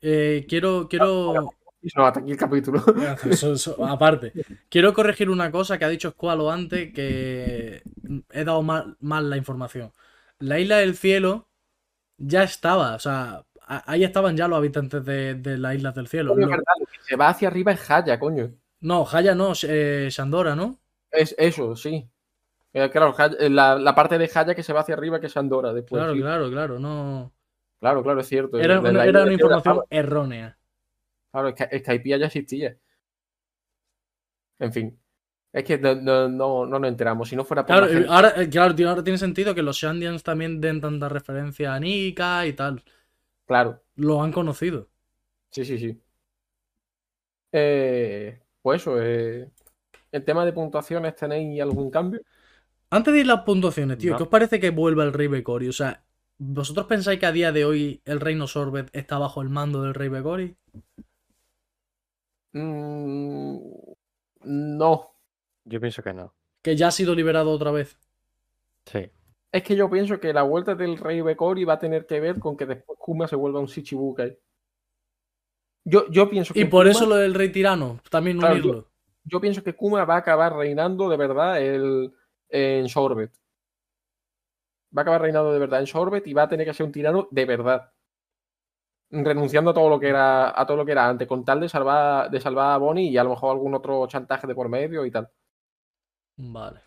eh, 0.00 0.46
quiero, 0.48 0.88
quiero. 0.88 1.50
No, 1.94 2.06
hasta 2.06 2.20
aquí 2.20 2.30
el 2.30 2.38
capítulo. 2.38 2.82
Eso- 3.30 3.52
eso- 3.52 3.84
aparte, 3.84 4.32
quiero 4.70 4.94
corregir 4.94 5.28
una 5.28 5.50
cosa 5.50 5.78
que 5.78 5.84
ha 5.84 5.88
dicho 5.90 6.12
Squalo 6.12 6.50
antes 6.50 6.90
que 6.94 7.82
he 8.32 8.44
dado 8.44 8.62
mal, 8.62 8.96
mal 9.00 9.28
la 9.28 9.36
información. 9.36 9.92
La 10.38 10.58
isla 10.58 10.78
del 10.78 10.96
cielo 10.96 11.50
ya 12.16 12.44
estaba, 12.44 12.94
o 12.94 12.98
sea, 12.98 13.44
ahí 13.86 14.04
estaban 14.04 14.36
ya 14.36 14.48
los 14.48 14.58
habitantes 14.58 15.04
de, 15.04 15.34
de 15.34 15.58
las 15.58 15.74
islas 15.76 15.94
del 15.94 16.08
cielo. 16.08 16.34
Coño, 16.34 16.48
verdad, 16.48 16.64
lo 16.78 16.86
que 16.86 16.98
se 17.02 17.16
va 17.16 17.28
hacia 17.28 17.48
arriba 17.48 17.72
es 17.72 17.90
Haya, 17.90 18.18
coño. 18.18 18.52
no, 18.80 19.06
Haya 19.10 19.34
no, 19.34 19.52
eh, 19.62 20.08
Shandora, 20.10 20.54
¿no? 20.56 20.78
Es 21.10 21.34
eso, 21.38 21.76
sí. 21.76 22.08
Eh, 22.72 22.88
claro, 22.90 23.14
Haya- 23.16 23.36
eh, 23.38 23.50
la, 23.50 23.76
la 23.78 23.94
parte 23.94 24.18
de 24.18 24.30
Haya 24.34 24.54
que 24.54 24.62
se 24.62 24.72
va 24.72 24.80
hacia 24.80 24.94
arriba 24.94 25.20
que 25.20 25.26
es 25.26 25.36
Andorra 25.36 25.72
después. 25.72 25.98
Claro, 26.00 26.14
sí. 26.14 26.20
claro, 26.20 26.50
claro, 26.50 26.78
no. 26.78 27.32
claro, 27.80 28.02
claro, 28.02 28.20
es 28.20 28.28
cierto. 28.28 28.58
Era, 28.58 28.74
era 29.04 29.22
una 29.24 29.32
información 29.32 29.80
errónea. 29.90 30.56
Claro, 31.32 31.48
es 31.48 31.54
que 31.54 31.78
Skypiea 31.78 32.16
ya 32.18 32.26
existía. 32.26 32.76
En 34.58 34.72
fin. 34.72 34.98
Es 35.52 35.64
que 35.64 35.78
no, 35.78 35.94
no, 35.96 36.28
no, 36.28 36.66
no 36.66 36.78
nos 36.78 36.88
enteramos. 36.88 37.28
Si 37.28 37.34
no 37.34 37.44
fuera 37.44 37.64
por 37.66 37.74
Claro, 37.74 37.86
la 37.86 37.92
eh, 37.92 37.94
gente- 37.94 38.12
ahora, 38.12 38.32
claro, 38.50 38.74
tío, 38.74 38.88
ahora 38.88 39.02
tiene 39.02 39.18
sentido 39.18 39.54
que 39.54 39.62
los 39.62 39.76
Shandians 39.76 40.22
también 40.22 40.60
den 40.60 40.80
tanta 40.80 41.08
referencia 41.08 41.74
a 41.74 41.80
Nika 41.80 42.46
y 42.46 42.52
tal. 42.52 42.82
Claro, 43.50 43.82
Lo 43.96 44.22
han 44.22 44.30
conocido. 44.30 44.88
sí, 45.50 45.64
sí, 45.64 45.76
sí. 45.76 46.00
Eh, 47.50 48.40
pues 48.62 48.80
eso, 48.80 49.02
eh, 49.02 49.50
el 50.12 50.24
tema 50.24 50.44
de 50.44 50.52
puntuaciones, 50.52 51.16
¿tenéis 51.16 51.60
algún 51.60 51.90
cambio? 51.90 52.20
Antes 52.90 53.12
de 53.12 53.18
ir 53.20 53.26
a 53.28 53.34
las 53.34 53.42
puntuaciones, 53.44 53.98
tío, 53.98 54.12
No. 54.12 54.16
¿qué 54.18 54.22
os 54.22 54.28
parece 54.28 54.60
que 54.60 54.70
vuelva 54.70 55.02
el 55.02 55.12
Rey 55.12 55.26
Bekori? 55.26 55.66
O 55.68 55.72
sea, 55.72 56.04
¿vosotros 56.38 56.86
pensáis 56.86 57.18
que 57.18 57.26
a 57.26 57.32
día 57.32 57.50
de 57.50 57.64
hoy 57.64 58.00
el 58.04 58.20
Reino 58.20 58.46
Sorbet 58.46 58.88
está 58.92 59.18
bajo 59.18 59.42
el 59.42 59.48
mando 59.48 59.82
del 59.82 59.94
Rey 59.94 60.08
Bekori? 60.08 60.56
Mm, 62.52 63.58
no. 64.44 65.10
Yo 65.64 65.80
pienso 65.80 66.04
que 66.04 66.12
no. 66.12 66.34
Que 66.62 66.76
ya 66.76 66.86
ha 66.86 66.92
sido 66.92 67.16
liberado 67.16 67.50
otra 67.50 67.72
vez. 67.72 67.98
Sí. 68.86 69.10
Es 69.52 69.62
que 69.64 69.74
yo 69.74 69.90
pienso 69.90 70.20
que 70.20 70.32
la 70.32 70.42
vuelta 70.42 70.74
del 70.74 70.96
rey 70.96 71.20
Bekori 71.22 71.64
va 71.64 71.74
a 71.74 71.78
tener 71.78 72.06
que 72.06 72.20
ver 72.20 72.38
con 72.38 72.56
que 72.56 72.66
después 72.66 72.98
Kuma 72.98 73.26
se 73.26 73.36
vuelva 73.36 73.58
un 73.60 73.66
Shichibukai. 73.66 74.38
Yo, 75.84 76.08
yo 76.10 76.28
pienso 76.30 76.54
que 76.54 76.60
Y 76.60 76.64
por 76.66 76.82
Kuma- 76.84 76.90
eso 76.90 77.06
lo 77.06 77.16
del 77.16 77.34
Rey 77.34 77.50
Tirano, 77.50 78.00
también 78.10 78.38
Claro, 78.38 78.54
unirlo. 78.54 78.90
yo 79.24 79.40
pienso 79.40 79.64
que 79.64 79.74
Kuma 79.74 80.04
va 80.04 80.14
a 80.14 80.18
acabar 80.18 80.54
reinando 80.54 81.08
de 81.08 81.16
verdad 81.16 81.60
el, 81.60 82.12
en 82.48 82.88
Sorbet. 82.88 83.32
Va 84.96 85.00
a 85.00 85.02
acabar 85.02 85.22
reinando 85.22 85.52
de 85.52 85.58
verdad 85.58 85.80
en 85.80 85.86
Sorbet 85.86 86.26
y 86.26 86.32
va 86.34 86.42
a 86.42 86.48
tener 86.48 86.66
que 86.66 86.74
ser 86.74 86.86
un 86.86 86.92
tirano 86.92 87.26
de 87.30 87.44
verdad. 87.44 87.92
Renunciando 89.12 89.70
a 89.72 89.74
todo 89.74 89.88
lo 89.88 89.98
que 89.98 90.08
era, 90.08 90.58
a 90.60 90.64
todo 90.66 90.76
lo 90.76 90.84
que 90.86 90.92
era 90.92 91.08
antes, 91.08 91.26
con 91.26 91.44
tal 91.44 91.58
de 91.60 91.68
salvar, 91.68 92.30
de 92.30 92.40
salvar 92.40 92.72
a 92.74 92.76
Bonnie 92.76 93.08
y 93.10 93.16
a 93.18 93.24
lo 93.24 93.30
mejor 93.30 93.50
algún 93.52 93.74
otro 93.74 94.06
chantaje 94.06 94.46
de 94.46 94.54
por 94.54 94.68
medio 94.68 95.04
y 95.04 95.10
tal. 95.10 95.28
Vale. 96.36 96.80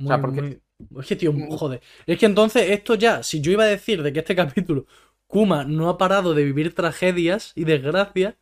O 0.00 0.06
sea, 0.06 0.20
porque- 0.20 0.42
muy- 0.42 0.62
Es 1.00 1.06
que, 1.06 1.16
tío, 1.16 1.32
Mm. 1.32 1.50
joder. 1.50 1.80
Es 2.06 2.18
que 2.18 2.26
entonces 2.26 2.70
esto 2.70 2.94
ya, 2.94 3.22
si 3.22 3.40
yo 3.40 3.52
iba 3.52 3.64
a 3.64 3.66
decir 3.66 4.02
de 4.02 4.12
que 4.12 4.20
este 4.20 4.36
capítulo 4.66 4.86
Kuma 5.26 5.64
no 5.64 5.88
ha 5.88 5.98
parado 5.98 6.34
de 6.34 6.44
vivir 6.44 6.74
tragedias 6.74 7.52
y 7.54 7.64
desgracias, 7.64 8.34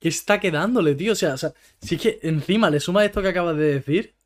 ¿qué 0.00 0.08
está 0.10 0.40
quedándole, 0.40 0.94
tío? 0.96 1.12
O 1.12 1.16
sea, 1.16 1.34
o 1.34 1.38
sea, 1.38 1.52
si 1.80 1.96
es 1.96 2.02
que 2.02 2.20
encima 2.22 2.70
le 2.70 2.80
suma 2.80 3.04
esto 3.04 3.22
que 3.22 3.28
acabas 3.28 3.56
de 3.56 3.74
decir, 3.74 4.16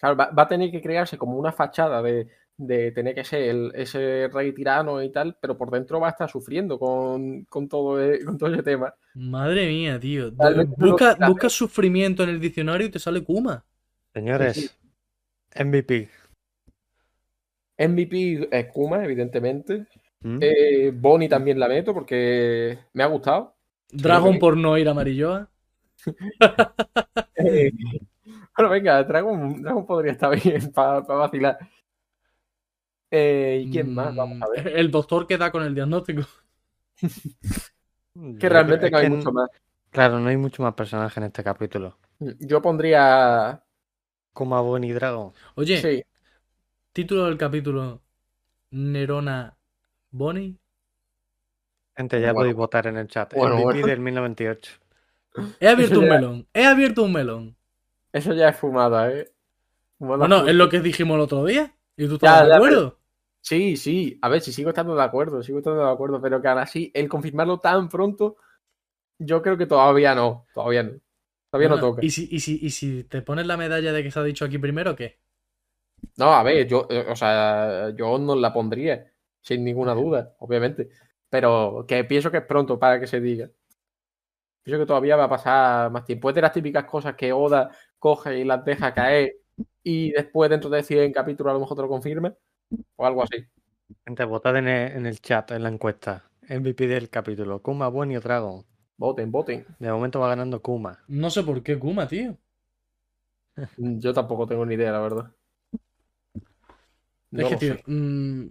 Claro, 0.00 0.16
va, 0.16 0.30
va 0.30 0.42
a 0.44 0.48
tener 0.48 0.70
que 0.70 0.82
crearse 0.82 1.16
como 1.18 1.38
una 1.38 1.52
fachada 1.52 2.02
de, 2.02 2.28
de 2.56 2.90
tener 2.92 3.14
que 3.14 3.24
ser 3.24 3.42
el- 3.42 3.72
ese 3.74 4.28
rey 4.32 4.52
tirano 4.52 5.02
y 5.02 5.10
tal, 5.12 5.36
pero 5.40 5.56
por 5.56 5.70
dentro 5.70 6.00
va 6.00 6.08
a 6.08 6.10
estar 6.10 6.28
sufriendo 6.30 6.78
con, 6.78 7.44
con 7.44 7.68
todo, 7.68 8.00
e- 8.02 8.24
con 8.24 8.36
todo 8.38 8.52
ese 8.52 8.62
tema. 8.62 8.94
madre 9.14 9.66
mía, 9.68 9.98
tío. 10.00 10.30
Busca, 10.76 11.16
busca 11.20 11.48
sufrimiento 11.48 12.22
en 12.22 12.30
el 12.30 12.40
diccionario 12.40 12.86
y 12.86 12.90
te 12.90 12.98
sale 12.98 13.22
Kuma. 13.24 13.64
Señores, 14.14 14.56
Sí, 14.56 14.70
MVP. 15.54 16.08
MVP 17.88 18.48
es 18.50 18.66
Kuma, 18.72 19.04
evidentemente. 19.04 19.86
¿Mm? 20.20 20.38
Eh, 20.40 20.92
Bonnie 20.94 21.28
también 21.28 21.58
la 21.58 21.68
meto 21.68 21.92
porque 21.92 22.78
me 22.92 23.02
ha 23.02 23.06
gustado. 23.06 23.56
Dragon 23.90 24.38
por 24.38 24.56
no 24.56 24.78
ir 24.78 24.88
a 24.88 24.94
Marilloa. 24.94 25.48
Eh, 27.44 27.72
bueno, 28.56 28.70
venga, 28.70 29.02
Dragon, 29.02 29.62
Dragon 29.62 29.84
podría 29.84 30.12
estar 30.12 30.40
bien 30.40 30.70
para 30.74 31.00
vacilar. 31.00 31.58
Eh, 33.10 33.64
¿Y 33.66 33.70
quién 33.70 33.92
más? 33.92 34.14
Vamos 34.14 34.40
a 34.42 34.48
ver. 34.48 34.68
El 34.76 34.90
doctor 34.92 35.26
que 35.26 35.36
da 35.36 35.50
con 35.50 35.64
el 35.64 35.74
diagnóstico. 35.74 36.22
Que 38.38 38.48
realmente 38.48 38.90
no 38.90 38.98
hay 38.98 39.10
mucho 39.10 39.32
más. 39.32 39.50
Claro, 39.90 40.20
no 40.20 40.28
hay 40.28 40.36
mucho 40.36 40.62
más 40.62 40.74
personaje 40.74 41.18
en 41.18 41.24
este 41.26 41.42
capítulo. 41.42 41.98
Yo 42.38 42.62
pondría. 42.62 43.62
Como 44.32 44.56
a 44.56 44.60
Bonnie 44.60 44.94
Dragon. 44.94 45.32
Oye, 45.56 45.78
Sí, 45.78 46.04
título 46.92 47.26
del 47.26 47.38
capítulo: 47.38 48.02
Nerona 48.70 49.58
Bonnie. 50.10 50.58
Gente, 51.96 52.20
ya 52.20 52.32
Bueno. 52.32 52.40
podéis 52.40 52.56
votar 52.56 52.86
en 52.86 52.96
el 52.98 53.08
chat. 53.08 53.32
Bueno, 53.34 53.56
MVP 53.56 53.62
bueno. 53.62 53.86
del 53.86 54.00
1098. 54.00 54.72
He 55.60 55.68
abierto 55.68 56.00
un 56.00 56.08
melón. 56.08 56.48
He 56.52 56.64
abierto 56.66 57.02
un 57.04 57.12
melón. 57.12 57.56
eso 58.12 58.34
ya 58.34 58.48
es 58.50 58.56
fumada, 58.56 59.10
¿eh? 59.12 59.32
Fumada 59.98 60.18
Bueno, 60.18 60.46
es 60.46 60.54
lo 60.54 60.68
que 60.68 60.80
dijimos 60.80 61.14
el 61.16 61.22
otro 61.22 61.44
día. 61.44 61.74
¿Y 61.96 62.06
tú 62.08 62.18
Ya, 62.20 62.40
estás 62.40 62.42
de 62.42 62.48
ya, 62.48 62.56
acuerdo? 62.56 62.98
Sí, 63.40 63.76
sí. 63.76 64.18
A 64.22 64.28
ver, 64.28 64.40
si 64.40 64.52
sigo 64.52 64.70
estando 64.70 64.94
de 64.94 65.02
acuerdo, 65.02 65.42
sigo 65.42 65.58
estando 65.58 65.84
de 65.84 65.90
acuerdo, 65.92 66.20
pero 66.22 66.40
que 66.42 66.48
ahora 66.48 66.66
sí, 66.66 66.90
el 66.94 67.08
confirmarlo 67.08 67.58
tan 67.60 67.88
pronto, 67.88 68.36
yo 69.18 69.42
creo 69.42 69.58
que 69.58 69.66
todavía 69.66 70.14
no. 70.14 70.46
Todavía 70.54 70.84
no. 70.84 70.92
Todavía 71.50 71.70
no 71.70 71.80
toca. 71.80 72.02
¿y, 72.04 72.10
si, 72.10 72.28
y, 72.30 72.40
si, 72.40 72.58
¿Y 72.62 72.70
si 72.70 73.04
te 73.04 73.22
pones 73.22 73.46
la 73.46 73.56
medalla 73.56 73.92
de 73.92 74.02
que 74.02 74.10
se 74.10 74.20
ha 74.20 74.24
dicho 74.24 74.44
aquí 74.44 74.58
primero, 74.58 74.96
qué? 74.96 75.21
No, 76.16 76.32
a 76.34 76.42
ver, 76.42 76.66
yo, 76.66 76.86
eh, 76.90 77.06
o 77.08 77.16
sea, 77.16 77.90
yo 77.96 78.18
no 78.18 78.34
la 78.36 78.52
pondría, 78.52 79.12
sin 79.40 79.64
ninguna 79.64 79.94
duda, 79.94 80.34
obviamente. 80.38 80.90
Pero 81.28 81.84
que 81.88 82.04
pienso 82.04 82.30
que 82.30 82.38
es 82.38 82.44
pronto 82.44 82.78
para 82.78 83.00
que 83.00 83.06
se 83.06 83.20
diga. 83.20 83.50
Pienso 84.62 84.80
que 84.80 84.86
todavía 84.86 85.16
va 85.16 85.24
a 85.24 85.28
pasar 85.28 85.90
más 85.90 86.04
tiempo. 86.04 86.28
Es 86.28 86.34
de 86.34 86.42
las 86.42 86.52
típicas 86.52 86.84
cosas 86.84 87.16
que 87.16 87.32
Oda 87.32 87.70
coge 87.98 88.38
y 88.38 88.44
las 88.44 88.64
deja 88.64 88.94
caer 88.94 89.34
y 89.82 90.12
después 90.12 90.50
dentro 90.50 90.70
de 90.70 90.82
100 90.82 91.12
capítulos 91.12 91.50
a 91.50 91.54
lo 91.54 91.60
mejor 91.60 91.76
te 91.76 91.82
lo 91.82 91.88
confirme. 91.88 92.34
O 92.96 93.06
algo 93.06 93.22
así. 93.22 93.44
Gente, 94.06 94.24
votad 94.24 94.56
en 94.56 94.68
el, 94.68 94.92
en 94.92 95.06
el 95.06 95.20
chat, 95.20 95.50
en 95.50 95.62
la 95.62 95.68
encuesta. 95.68 96.30
MVP 96.48 96.86
del 96.86 97.10
capítulo. 97.10 97.60
Kuma, 97.60 97.88
Bonnie 97.88 98.16
o 98.16 98.20
Dragon. 98.20 98.64
Voten, 98.96 99.32
voten. 99.32 99.66
De 99.78 99.90
momento 99.90 100.20
va 100.20 100.28
ganando 100.28 100.62
Kuma. 100.62 100.98
No 101.08 101.30
sé 101.30 101.42
por 101.42 101.62
qué 101.62 101.78
Kuma, 101.78 102.06
tío. 102.06 102.36
Yo 103.76 104.14
tampoco 104.14 104.46
tengo 104.46 104.64
ni 104.64 104.74
idea, 104.74 104.92
la 104.92 105.00
verdad. 105.00 105.32
No 107.32 107.42
es 107.42 107.48
que, 107.48 107.56
tío, 107.56 107.76
mm, 107.86 108.46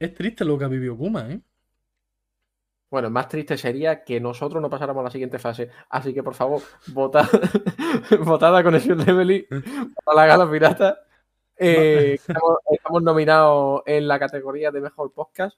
es 0.00 0.14
triste 0.14 0.44
lo 0.44 0.58
que 0.58 0.64
ha 0.64 0.68
vivido 0.68 0.96
Kuma, 0.96 1.30
¿eh? 1.30 1.40
Bueno, 2.90 3.10
más 3.10 3.28
triste 3.28 3.56
sería 3.58 4.04
que 4.04 4.20
nosotros 4.20 4.62
no 4.62 4.70
pasáramos 4.70 5.00
a 5.00 5.04
la 5.04 5.10
siguiente 5.10 5.38
fase. 5.38 5.70
Así 5.88 6.14
que, 6.14 6.22
por 6.22 6.34
favor, 6.34 6.62
votad, 6.88 7.26
votad 8.24 8.56
a 8.56 8.62
Conexión 8.62 8.98
Leveling, 9.04 9.46
votad 9.50 9.94
a 10.06 10.14
la 10.14 10.26
Gala 10.26 10.50
Pirata. 10.50 10.98
Eh, 11.56 12.14
estamos, 12.14 12.58
estamos 12.70 13.02
nominados 13.02 13.82
en 13.86 14.06
la 14.06 14.18
categoría 14.18 14.70
de 14.70 14.80
Mejor 14.80 15.12
Podcast 15.12 15.56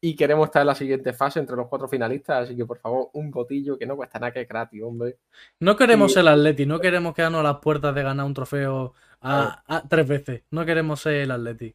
y 0.00 0.16
queremos 0.16 0.46
estar 0.46 0.62
en 0.62 0.66
la 0.68 0.74
siguiente 0.74 1.12
fase 1.12 1.38
entre 1.40 1.54
los 1.56 1.68
cuatro 1.68 1.86
finalistas. 1.88 2.44
Así 2.44 2.56
que, 2.56 2.66
por 2.66 2.78
favor, 2.78 3.08
un 3.12 3.30
votillo 3.30 3.78
que 3.78 3.86
no 3.86 3.96
cuesta 3.96 4.18
nada 4.18 4.32
que 4.32 4.40
es 4.42 4.48
gratis, 4.48 4.82
hombre. 4.82 5.18
No 5.60 5.76
queremos 5.76 6.12
Sí. 6.12 6.18
el 6.20 6.28
Atleti, 6.28 6.66
no 6.66 6.80
queremos 6.80 7.14
quedarnos 7.14 7.40
a 7.40 7.44
las 7.44 7.58
puertas 7.58 7.94
de 7.94 8.02
ganar 8.02 8.26
un 8.26 8.34
trofeo 8.34 8.94
a, 9.20 9.62
a- 9.66 9.88
tres 9.88 10.06
veces. 10.08 10.42
No 10.50 10.64
queremos 10.66 11.00
ser 11.00 11.14
el 11.14 11.30
Atleti. 11.30 11.74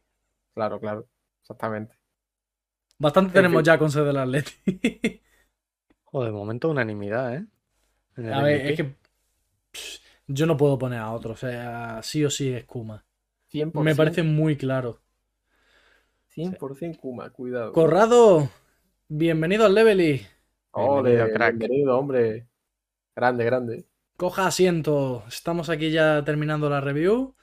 Claro, 0.54 0.78
claro, 0.80 1.08
exactamente. 1.42 1.96
Bastante 2.98 3.32
En 3.34 3.34
tenemos 3.34 3.62
fin. 3.62 3.64
ya 3.64 3.78
con 3.78 3.90
ser 3.90 4.04
del 4.04 4.16
Atleti. 4.18 4.52
Joder, 6.04 6.30
de 6.32 6.36
momento 6.38 6.68
unanimidad, 6.68 7.34
¿eh? 7.36 7.46
En 8.16 8.26
el 8.26 8.32
a 8.32 8.42
ver, 8.42 8.60
MVP. 8.60 8.68
es 8.68 8.76
que 8.76 8.84
pff, 8.84 9.98
yo 10.28 10.46
no 10.46 10.56
puedo 10.56 10.78
poner 10.78 10.98
a 11.00 11.12
otro. 11.12 11.32
O 11.34 11.36
sea, 11.36 12.02
sí 12.02 12.24
o 12.24 12.30
sí 12.30 12.52
es 12.52 12.64
Kuma. 12.64 13.04
100%, 13.52 13.84
Me 13.84 13.94
parece 13.96 14.22
muy 14.22 14.56
claro. 14.56 15.02
100% 16.28 16.98
Kuma, 16.98 17.30
cuidado. 17.30 17.72
Corrado, 17.72 18.48
bienvenido 19.08 19.66
al 19.66 19.74
Levely. 19.74 20.26
Ole, 20.72 21.10
Bienvenido, 21.12 21.32
crack. 21.32 21.56
bienvenido, 21.58 21.98
hombre. 21.98 22.48
Grande, 23.16 23.44
grande. 23.44 23.86
Coja 24.16 24.46
asiento. 24.46 25.24
Estamos 25.28 25.68
aquí 25.70 25.90
ya 25.90 26.22
terminando 26.24 26.68
la 26.68 26.80
review. 26.80 27.34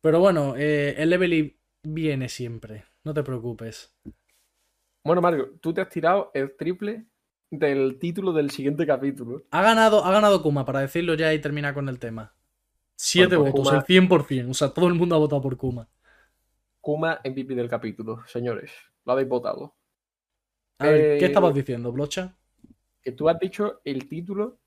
Pero 0.00 0.20
bueno, 0.20 0.54
eh, 0.56 0.94
el 0.98 1.10
Levely 1.10 1.58
viene 1.92 2.28
siempre. 2.28 2.84
No 3.04 3.14
te 3.14 3.22
preocupes. 3.22 3.94
Bueno, 5.04 5.20
Mario, 5.22 5.52
tú 5.60 5.72
te 5.72 5.80
has 5.80 5.88
tirado 5.88 6.30
el 6.34 6.56
triple 6.56 7.06
del 7.50 7.98
título 7.98 8.32
del 8.32 8.50
siguiente 8.50 8.86
capítulo. 8.86 9.44
Ha 9.50 9.62
ganado, 9.62 10.04
ha 10.04 10.10
ganado 10.10 10.42
Kuma, 10.42 10.64
para 10.64 10.80
decirlo 10.80 11.14
ya 11.14 11.32
y 11.32 11.40
terminar 11.40 11.74
con 11.74 11.88
el 11.88 11.98
tema. 11.98 12.34
Siete 12.96 13.36
Bueno, 13.36 13.52
pues 13.52 13.64
votos, 13.64 13.68
Kuma- 13.68 13.78
el 13.78 14.08
100%. 14.08 14.50
O 14.50 14.54
sea, 14.54 14.70
todo 14.70 14.88
el 14.88 14.94
mundo 14.94 15.14
ha 15.14 15.18
votado 15.18 15.40
por 15.42 15.56
Kuma. 15.56 15.88
Kuma 16.80 17.20
MVP 17.24 17.54
del 17.54 17.68
capítulo, 17.68 18.26
señores. 18.26 18.72
Lo 19.04 19.12
habéis 19.12 19.28
votado. 19.28 19.76
A 20.78 20.86
ver, 20.86 21.00
Eh, 21.00 21.18
¿qué 21.18 21.26
estabas 21.26 21.54
diciendo, 21.54 21.92
Blocha? 21.92 22.36
Que 23.02 23.12
tú 23.12 23.28
has 23.28 23.38
dicho 23.38 23.80
el 23.84 24.08
título 24.08 24.58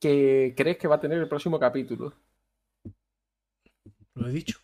que 0.00 0.54
crees 0.56 0.78
que 0.78 0.88
va 0.88 0.96
a 0.96 1.00
tener 1.00 1.18
el 1.18 1.28
próximo 1.28 1.58
capítulo. 1.60 2.14
Lo 4.14 4.28
he 4.28 4.32
dicho. 4.32 4.58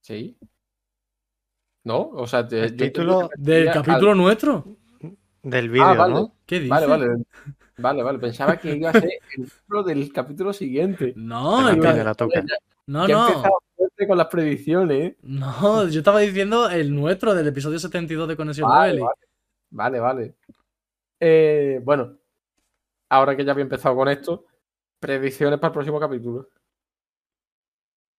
¿Sí? 0.00 0.38
¿No? 1.86 2.08
O 2.14 2.26
sea, 2.26 2.46
te- 2.48 2.64
El 2.64 2.76
título 2.76 3.30
¿Del 3.36 3.70
capítulo 3.70 4.12
nuestro? 4.16 4.64
Del 5.40 5.68
vídeo, 5.70 5.84
Ah, 5.84 5.94
vale. 5.94 6.14
¿no? 6.14 6.34
¿Qué 6.44 6.56
dices? 6.56 6.70
Vale, 6.70 6.86
vale. 6.88 7.06
Vale, 7.78 8.02
vale. 8.02 8.18
Pensaba 8.18 8.56
que 8.56 8.74
iba 8.74 8.90
a 8.90 8.92
ser 8.92 9.04
el 9.04 9.44
título 9.46 9.82
del 9.84 10.12
capítulo 10.12 10.52
siguiente. 10.52 11.12
No, 11.16 11.68
el 11.70 11.78
no, 11.78 13.28
no. 13.28 13.42
con 14.08 14.18
las 14.18 14.26
predicciones. 14.26 14.98
¿eh? 15.12 15.16
No, 15.22 15.86
yo 15.88 15.98
estaba 16.00 16.18
diciendo 16.20 16.68
el 16.68 16.92
nuestro 16.92 17.34
del 17.36 17.46
episodio 17.46 17.78
72 17.78 18.26
de 18.28 18.36
Conexión 18.36 18.68
vale. 18.68 19.00
Vale, 19.70 20.00
vale. 20.00 20.34
Eh, 21.20 21.80
bueno, 21.84 22.16
ahora 23.10 23.36
que 23.36 23.44
ya 23.44 23.52
había 23.52 23.62
empezado 23.62 23.94
con 23.94 24.08
esto, 24.08 24.44
predicciones 24.98 25.60
para 25.60 25.68
el 25.68 25.74
próximo 25.74 26.00
capítulo. 26.00 26.48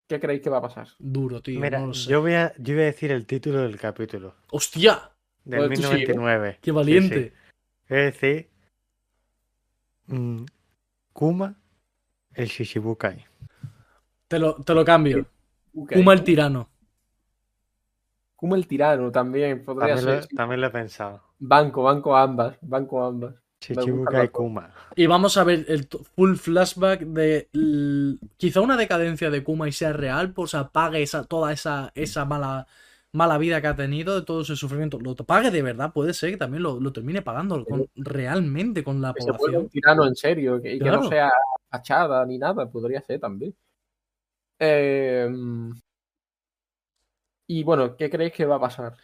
¿Qué 0.08 0.18
creéis 0.18 0.40
que 0.42 0.48
va 0.50 0.56
a 0.58 0.62
pasar? 0.62 0.88
Duro, 0.98 1.42
tío. 1.42 1.60
Mira, 1.60 1.78
no 1.80 1.88
lo 1.88 1.94
sé. 1.94 2.10
yo, 2.10 2.22
voy 2.22 2.32
a, 2.32 2.54
yo 2.56 2.72
iba 2.72 2.82
a 2.82 2.86
decir 2.86 3.12
el 3.12 3.26
título 3.26 3.60
del 3.60 3.78
capítulo. 3.78 4.34
¡Hostia! 4.50 5.10
Del 5.44 5.60
Bueno, 5.60 5.74
tú 5.74 5.82
sí, 5.82 5.88
¿eh? 5.88 5.96
1099. 6.14 6.58
¡Qué 6.62 6.72
valiente! 6.72 7.28
sí. 7.28 7.94
Es 7.94 8.14
decir, 8.20 8.50
mm, 10.06 10.44
Kuma, 11.12 11.54
el 12.34 12.48
Shishibukai. 12.48 13.24
Te, 14.28 14.38
lo, 14.38 14.54
te 14.62 14.74
lo 14.74 14.84
cambio. 14.84 15.26
Kuma 15.72 16.14
el 16.14 16.24
tirano. 16.24 16.70
Kuma 18.34 18.56
el 18.56 18.66
tirano 18.66 19.10
también 19.10 19.62
podría 19.64 19.96
También 19.96 20.22
ser. 20.22 20.28
también 20.36 20.60
lo 20.60 20.68
he 20.68 20.70
pensado. 20.70 21.22
Banco, 21.38 21.82
banco 21.82 22.16
ambas. 22.16 22.56
Banco 22.62 23.04
ambas. 23.04 23.34
Dos. 23.60 24.30
Kuma. 24.30 24.72
Y 24.94 25.06
vamos 25.06 25.36
a 25.36 25.44
ver 25.44 25.64
el 25.68 25.88
full 26.14 26.36
flashback 26.36 27.00
de 27.00 27.48
quizá 28.36 28.60
una 28.60 28.76
decadencia 28.76 29.30
de 29.30 29.42
Kuma 29.42 29.68
y 29.68 29.72
sea 29.72 29.92
real, 29.92 30.32
pues 30.32 30.54
apague 30.54 31.02
esa, 31.02 31.24
toda 31.24 31.52
esa, 31.52 31.90
esa 31.94 32.24
mala, 32.24 32.66
mala 33.12 33.36
vida 33.36 33.60
que 33.60 33.66
ha 33.66 33.74
tenido, 33.76 34.14
de 34.14 34.24
todo 34.24 34.42
ese 34.42 34.54
sufrimiento. 34.56 34.98
Lo 35.00 35.14
pague 35.16 35.50
de 35.50 35.62
verdad, 35.62 35.92
puede 35.92 36.14
ser 36.14 36.30
que 36.30 36.36
también 36.36 36.62
lo, 36.62 36.78
lo 36.80 36.92
termine 36.92 37.20
pagando 37.22 37.64
con- 37.64 37.86
realmente 37.96 38.84
con 38.84 39.02
la 39.02 39.12
Que 39.12 39.22
se 39.22 39.32
población. 39.32 39.62
un 39.64 39.68
tirano 39.68 40.06
en 40.06 40.14
serio 40.16 40.62
que- 40.62 40.74
y 40.74 40.78
que 40.78 40.90
no 40.90 41.08
sea 41.08 41.30
fachada 41.68 42.24
ni 42.24 42.38
nada. 42.38 42.70
Podría 42.70 43.02
ser 43.02 43.18
también. 43.20 43.54
Eh, 44.60 45.28
Y 47.50 47.64
bueno, 47.64 47.96
¿qué 47.96 48.10
creéis 48.10 48.32
que 48.34 48.44
va 48.44 48.56
a 48.56 48.60
pasar 48.60 48.94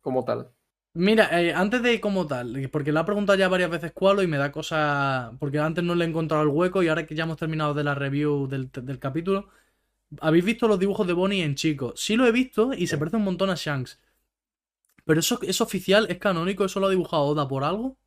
como 0.00 0.24
tal? 0.24 0.50
Mira, 0.98 1.28
eh, 1.42 1.52
antes 1.52 1.82
de 1.82 2.00
como 2.00 2.26
tal, 2.26 2.70
porque 2.72 2.90
le 2.90 2.98
ha 2.98 3.04
preguntado 3.04 3.38
ya 3.38 3.48
varias 3.48 3.68
veces 3.68 3.92
cuál 3.92 4.22
y 4.22 4.26
me 4.26 4.38
da 4.38 4.50
cosa. 4.50 5.32
Porque 5.38 5.58
antes 5.58 5.84
no 5.84 5.94
le 5.94 6.06
he 6.06 6.08
encontrado 6.08 6.42
el 6.42 6.48
hueco 6.48 6.82
y 6.82 6.88
ahora 6.88 7.04
que 7.04 7.14
ya 7.14 7.24
hemos 7.24 7.36
terminado 7.36 7.74
de 7.74 7.84
la 7.84 7.94
review 7.94 8.48
del, 8.48 8.70
del 8.72 8.98
capítulo, 8.98 9.50
¿habéis 10.20 10.46
visto 10.46 10.66
los 10.66 10.78
dibujos 10.78 11.06
de 11.06 11.12
Bonnie 11.12 11.44
en 11.44 11.54
chico? 11.54 11.92
Sí 11.96 12.16
lo 12.16 12.26
he 12.26 12.32
visto 12.32 12.72
y 12.72 12.86
se 12.86 12.96
parece 12.96 13.18
un 13.18 13.24
montón 13.24 13.50
a 13.50 13.56
Shanks. 13.56 14.00
Pero 15.04 15.20
eso 15.20 15.38
es 15.42 15.60
oficial, 15.60 16.06
es 16.08 16.16
canónico, 16.16 16.64
eso 16.64 16.80
lo 16.80 16.86
ha 16.86 16.90
dibujado 16.90 17.24
Oda 17.24 17.46
por 17.46 17.62
algo. 17.62 17.98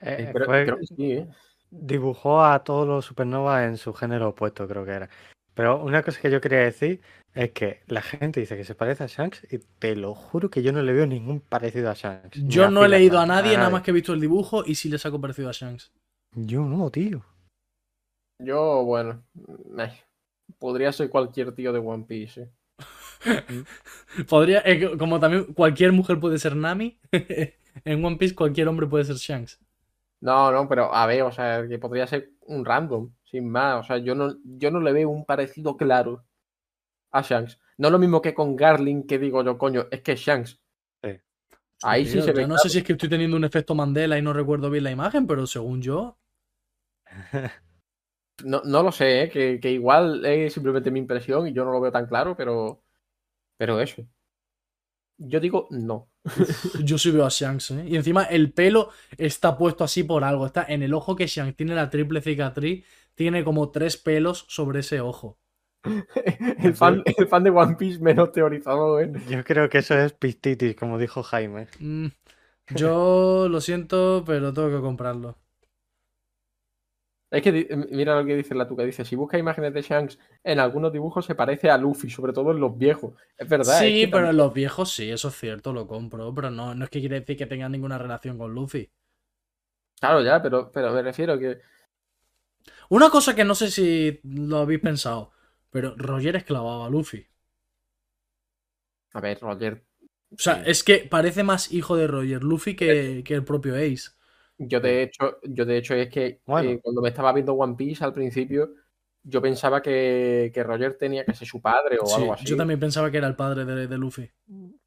Eh, 0.00 0.30
creo 0.34 0.76
que 0.76 0.86
sí, 0.86 1.12
¿eh? 1.12 1.28
dibujó 1.70 2.44
a 2.44 2.62
todos 2.62 2.86
los 2.86 3.06
supernovas 3.06 3.66
en 3.66 3.78
su 3.78 3.94
género 3.94 4.28
opuesto, 4.28 4.68
creo 4.68 4.84
que 4.84 4.92
era. 4.92 5.08
Pero 5.56 5.82
una 5.82 6.02
cosa 6.02 6.20
que 6.20 6.30
yo 6.30 6.38
quería 6.42 6.58
decir 6.58 7.00
es 7.34 7.50
que 7.52 7.80
la 7.86 8.02
gente 8.02 8.40
dice 8.40 8.58
que 8.58 8.64
se 8.64 8.74
parece 8.74 9.04
a 9.04 9.06
Shanks 9.06 9.50
y 9.50 9.56
te 9.58 9.96
lo 9.96 10.14
juro 10.14 10.50
que 10.50 10.62
yo 10.62 10.70
no 10.70 10.82
le 10.82 10.92
veo 10.92 11.06
ningún 11.06 11.40
parecido 11.40 11.90
a 11.90 11.94
Shanks. 11.94 12.46
Yo 12.46 12.70
no 12.70 12.84
he 12.84 12.88
leído 12.90 13.18
a 13.18 13.24
nadie, 13.24 13.56
nada 13.56 13.70
más 13.70 13.80
que 13.80 13.90
he 13.90 13.94
visto 13.94 14.12
el 14.12 14.20
dibujo 14.20 14.64
y 14.66 14.74
sí 14.74 14.90
le 14.90 14.98
saco 14.98 15.18
parecido 15.18 15.48
a 15.48 15.52
Shanks. 15.52 15.90
Yo 16.34 16.60
no, 16.60 16.90
tío. 16.90 17.24
Yo, 18.38 18.84
bueno, 18.84 19.24
podría 20.58 20.92
ser 20.92 21.08
cualquier 21.08 21.54
tío 21.54 21.72
de 21.72 21.78
One 21.78 22.04
Piece. 22.06 22.42
¿eh? 22.42 22.50
Podría, 24.28 24.60
eh, 24.66 24.98
como 24.98 25.18
también 25.18 25.54
cualquier 25.54 25.92
mujer 25.92 26.20
puede 26.20 26.38
ser 26.38 26.54
Nami, 26.54 27.00
en 27.12 28.04
One 28.04 28.16
Piece 28.16 28.34
cualquier 28.34 28.68
hombre 28.68 28.86
puede 28.86 29.06
ser 29.06 29.16
Shanks. 29.16 29.58
No, 30.20 30.52
no, 30.52 30.68
pero 30.68 30.94
a 30.94 31.06
ver, 31.06 31.22
o 31.22 31.32
sea, 31.32 31.66
que 31.66 31.78
podría 31.78 32.06
ser 32.06 32.32
un 32.42 32.62
random, 32.62 33.10
sin 33.26 33.50
más. 33.50 33.80
O 33.84 33.84
sea, 33.86 33.98
yo 33.98 34.14
no, 34.16 34.36
yo 34.44 34.70
no 34.72 34.80
le 34.80 34.92
veo 34.92 35.10
un 35.10 35.26
parecido 35.26 35.76
claro 35.76 36.26
a 37.12 37.22
Shanks. 37.22 37.58
No 37.78 37.88
es 37.88 37.92
lo 37.92 37.98
mismo 38.00 38.22
que 38.22 38.34
con 38.34 38.56
Garling, 38.56 39.06
que 39.06 39.18
digo 39.18 39.44
yo, 39.44 39.58
coño, 39.58 39.86
es 39.90 40.02
que 40.02 40.12
es 40.12 40.20
Shanks. 40.20 40.60
Sí. 41.02 41.10
Ahí 41.82 42.06
sí 42.06 42.20
Tío, 42.20 42.22
se 42.22 42.32
yo 42.32 42.34
ve. 42.34 42.46
no 42.46 42.56
claro. 42.56 42.58
sé 42.58 42.68
si 42.68 42.78
es 42.78 42.84
que 42.84 42.92
estoy 42.92 43.08
teniendo 43.08 43.36
un 43.36 43.44
efecto 43.44 43.74
Mandela 43.74 44.18
y 44.18 44.22
no 44.22 44.32
recuerdo 44.34 44.70
bien 44.70 44.84
la 44.84 44.90
imagen, 44.90 45.26
pero 45.26 45.46
según 45.46 45.80
yo, 45.82 46.18
No, 48.44 48.62
no 48.64 48.82
lo 48.82 48.92
sé, 48.92 49.22
¿eh? 49.24 49.30
que, 49.30 49.58
que 49.60 49.70
igual 49.72 50.24
es 50.26 50.52
simplemente 50.52 50.90
mi 50.90 50.98
impresión 51.00 51.46
y 51.48 51.52
yo 51.52 51.64
no 51.64 51.72
lo 51.72 51.80
veo 51.80 51.92
tan 51.92 52.06
claro, 52.06 52.36
pero, 52.36 52.82
pero 53.58 53.80
eso. 53.80 54.06
Yo 55.18 55.40
digo 55.40 55.66
no. 55.70 56.10
yo 56.84 56.98
sí 56.98 57.10
veo 57.10 57.24
a 57.24 57.28
Shanks, 57.30 57.70
¿eh? 57.70 57.84
Y 57.88 57.96
encima 57.96 58.24
el 58.24 58.52
pelo 58.52 58.90
está 59.16 59.56
puesto 59.56 59.84
así 59.84 60.04
por 60.04 60.24
algo. 60.24 60.46
Está 60.46 60.64
en 60.68 60.82
el 60.82 60.92
ojo 60.92 61.16
que 61.16 61.26
Shanks 61.26 61.56
tiene 61.56 61.74
la 61.74 61.88
triple 61.88 62.20
cicatriz, 62.20 62.84
tiene 63.16 63.42
como 63.42 63.70
tres 63.70 63.96
pelos 63.96 64.44
sobre 64.48 64.80
ese 64.80 65.00
ojo. 65.00 65.38
El 66.62 66.74
fan, 66.74 67.02
el 67.04 67.28
fan 67.28 67.44
de 67.44 67.50
One 67.50 67.76
Piece 67.76 68.00
menos 68.00 68.32
teorizado, 68.32 69.00
¿eh? 69.00 69.12
Yo 69.28 69.44
creo 69.44 69.68
que 69.68 69.78
eso 69.78 69.96
es 69.96 70.12
pistitis, 70.12 70.74
como 70.74 70.98
dijo 70.98 71.22
Jaime. 71.22 71.68
Mm, 71.78 72.06
yo 72.74 73.48
lo 73.48 73.60
siento, 73.60 74.24
pero 74.26 74.52
tengo 74.52 74.68
que 74.70 74.80
comprarlo. 74.80 75.36
Es 77.30 77.42
que 77.42 77.68
mira 77.90 78.18
lo 78.18 78.24
que 78.24 78.36
dice 78.36 78.54
la 78.54 78.68
tuca, 78.68 78.84
dice, 78.84 79.04
si 79.04 79.16
busca 79.16 79.36
imágenes 79.36 79.74
de 79.74 79.82
Shanks 79.82 80.18
en 80.44 80.60
algunos 80.60 80.92
dibujos 80.92 81.26
se 81.26 81.34
parece 81.34 81.70
a 81.70 81.76
Luffy, 81.76 82.08
sobre 82.08 82.32
todo 82.32 82.52
en 82.52 82.60
los 82.60 82.78
viejos. 82.78 83.14
Es 83.36 83.48
verdad. 83.48 83.78
sí, 83.78 84.02
es 84.02 84.06
que 84.06 84.12
pero 84.12 84.30
en 84.30 84.36
los 84.36 84.54
viejos 84.54 84.92
sí, 84.92 85.10
eso 85.10 85.28
es 85.28 85.34
cierto, 85.34 85.72
lo 85.72 85.86
compro. 85.86 86.32
Pero 86.34 86.50
no, 86.50 86.74
no 86.74 86.84
es 86.84 86.90
que 86.90 87.00
quiere 87.00 87.20
decir 87.20 87.36
que 87.36 87.46
tenga 87.46 87.68
ninguna 87.68 87.98
relación 87.98 88.38
con 88.38 88.54
Luffy. 88.54 88.90
Claro, 90.00 90.22
ya, 90.22 90.40
pero, 90.42 90.70
pero 90.70 90.92
me 90.92 91.02
refiero 91.02 91.38
que... 91.38 91.58
Una 92.88 93.10
cosa 93.10 93.34
que 93.34 93.44
no 93.44 93.54
sé 93.54 93.70
si 93.70 94.20
lo 94.24 94.58
habéis 94.58 94.80
pensado, 94.80 95.32
pero 95.70 95.94
Roger 95.96 96.36
esclavaba 96.36 96.86
a 96.86 96.90
Luffy. 96.90 97.26
A 99.14 99.20
ver, 99.20 99.38
Roger, 99.40 99.84
O 100.30 100.38
sea, 100.38 100.62
es 100.64 100.82
que 100.84 100.98
parece 100.98 101.42
más 101.42 101.72
hijo 101.72 101.96
de 101.96 102.06
Roger 102.06 102.42
Luffy 102.42 102.76
que, 102.76 103.22
que 103.24 103.34
el 103.34 103.44
propio 103.44 103.74
Ace. 103.76 104.10
yo 104.58 104.80
de 104.80 105.02
hecho, 105.02 105.38
yo 105.42 105.64
de 105.64 105.76
hecho 105.78 105.94
es 105.94 106.08
que 106.10 106.40
Bueno. 106.46 106.70
eh, 106.70 106.80
cuando 106.82 107.02
me 107.02 107.08
estaba 107.08 107.32
viendo 107.32 107.54
One 107.54 107.74
Piece 107.76 108.04
al 108.04 108.12
principio, 108.12 108.70
yo 109.22 109.42
pensaba 109.42 109.82
que, 109.82 110.50
que 110.54 110.62
Roger 110.62 110.96
tenía 110.98 111.24
que 111.24 111.34
ser 111.34 111.48
su 111.48 111.60
padre 111.60 111.98
o 112.00 112.06
Sí, 112.06 112.20
algo 112.20 112.32
así. 112.32 112.44
yo 112.46 112.56
también 112.56 112.80
pensaba 112.80 113.10
que 113.10 113.18
era 113.18 113.26
el 113.28 113.36
padre 113.36 113.64
de, 113.64 113.86
de 113.86 113.98
Luffy. 113.98 114.30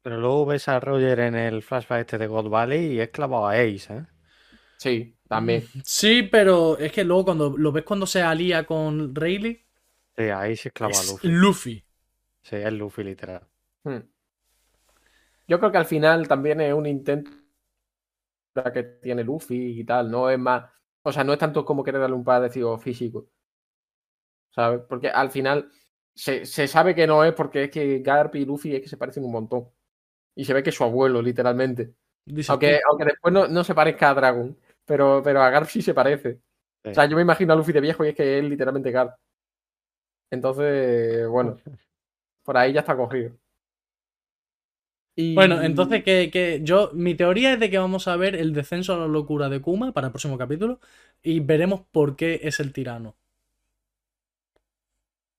Pero 0.02 0.18
luego 0.20 0.46
ves 0.46 0.68
a 0.68 0.80
Roger 0.80 1.20
en 1.20 1.34
el 1.34 1.62
flashback 1.62 2.00
este 2.00 2.18
de 2.18 2.26
God 2.26 2.48
Valley 2.50 2.92
y 2.94 3.00
es 3.00 3.10
clavado 3.10 3.46
a 3.48 3.52
Ace, 3.54 3.94
¿eh? 3.94 4.06
Sí, 4.80 5.16
también. 5.28 5.68
Sí, 5.84 6.22
pero 6.24 6.78
es 6.78 6.90
que 6.92 7.04
luego 7.04 7.24
cuando 7.26 7.56
lo 7.56 7.72
ves 7.72 7.84
cuando 7.84 8.06
se 8.06 8.22
alía 8.22 8.64
con 8.66 9.14
Rayleigh, 9.14 9.64
Sí, 10.16 10.22
ahí 10.30 10.56
sí 10.56 10.68
es 10.68 10.72
clavado 10.74 11.00
a 11.00 11.04
es 11.04 11.04
Luffy. 11.04 11.28
Luffy. 11.30 11.84
Sí, 12.42 12.56
es 12.56 12.72
Luffy, 12.74 13.02
literal. 13.04 13.48
Hmm. 13.84 14.00
Yo 15.46 15.58
creo 15.58 15.70
que 15.70 15.76
al 15.78 15.84
final 15.84 16.26
también 16.28 16.60
es 16.62 16.72
un 16.72 16.86
intento 16.86 17.30
que 18.72 18.82
tiene 19.02 19.24
Luffy 19.24 19.80
y 19.80 19.84
tal, 19.84 20.08
no 20.10 20.30
es 20.30 20.38
más, 20.38 20.70
o 21.02 21.10
sea, 21.12 21.24
no 21.24 21.32
es 21.32 21.38
tanto 21.38 21.64
como 21.64 21.82
querer 21.84 22.00
darle 22.00 22.16
un 22.16 22.24
parecido 22.24 22.78
físico, 22.78 23.28
¿sabes? 24.50 24.82
Porque 24.88 25.08
al 25.08 25.30
final 25.30 25.70
se, 26.14 26.44
se 26.46 26.68
sabe 26.68 26.94
que 26.94 27.06
no 27.06 27.24
es 27.24 27.32
porque 27.34 27.64
es 27.64 27.70
que 27.70 28.00
Garp 28.00 28.34
y 28.36 28.44
Luffy 28.44 28.74
es 28.76 28.82
que 28.82 28.88
se 28.88 28.96
parecen 28.96 29.24
un 29.24 29.32
montón. 29.32 29.68
Y 30.36 30.44
se 30.44 30.54
ve 30.54 30.62
que 30.62 30.70
es 30.70 30.76
su 30.76 30.84
abuelo, 30.84 31.22
literalmente. 31.22 31.94
Aunque, 32.48 32.66
que- 32.68 32.80
aunque 32.90 33.06
después 33.06 33.34
no, 33.34 33.48
no 33.48 33.64
se 33.64 33.74
parezca 33.74 34.10
a 34.10 34.14
Dragon, 34.14 34.58
pero, 34.84 35.22
pero 35.22 35.42
a 35.42 35.50
Garp 35.50 35.66
sí 35.66 35.82
se 35.82 35.94
parece. 35.94 36.40
Sí. 36.82 36.90
O 36.90 36.94
sea, 36.94 37.06
yo 37.06 37.16
me 37.16 37.22
imagino 37.22 37.52
a 37.52 37.56
Luffy 37.56 37.72
de 37.72 37.80
viejo 37.80 38.04
y 38.04 38.08
es 38.08 38.14
que 38.14 38.38
es 38.38 38.44
literalmente 38.44 38.90
Garp. 38.90 39.16
Entonces, 40.30 41.28
bueno, 41.28 41.58
por 42.42 42.56
ahí 42.56 42.72
ya 42.72 42.80
está 42.80 42.96
cogido. 42.96 43.32
Y... 45.16 45.34
Bueno, 45.34 45.60
entonces 45.60 46.04
que, 46.04 46.30
que 46.30 46.60
yo, 46.62 46.90
mi 46.94 47.14
teoría 47.14 47.52
es 47.52 47.60
de 47.60 47.68
que 47.68 47.78
vamos 47.78 48.08
a 48.08 48.16
ver 48.16 48.34
el 48.36 48.52
descenso 48.54 48.94
a 48.94 48.98
la 48.98 49.08
locura 49.08 49.48
de 49.48 49.60
Kuma 49.60 49.92
para 49.92 50.06
el 50.06 50.12
próximo 50.12 50.38
capítulo 50.38 50.80
y 51.22 51.40
veremos 51.40 51.82
por 51.90 52.16
qué 52.16 52.40
es 52.42 52.60
el 52.60 52.72
tirano. 52.72 53.16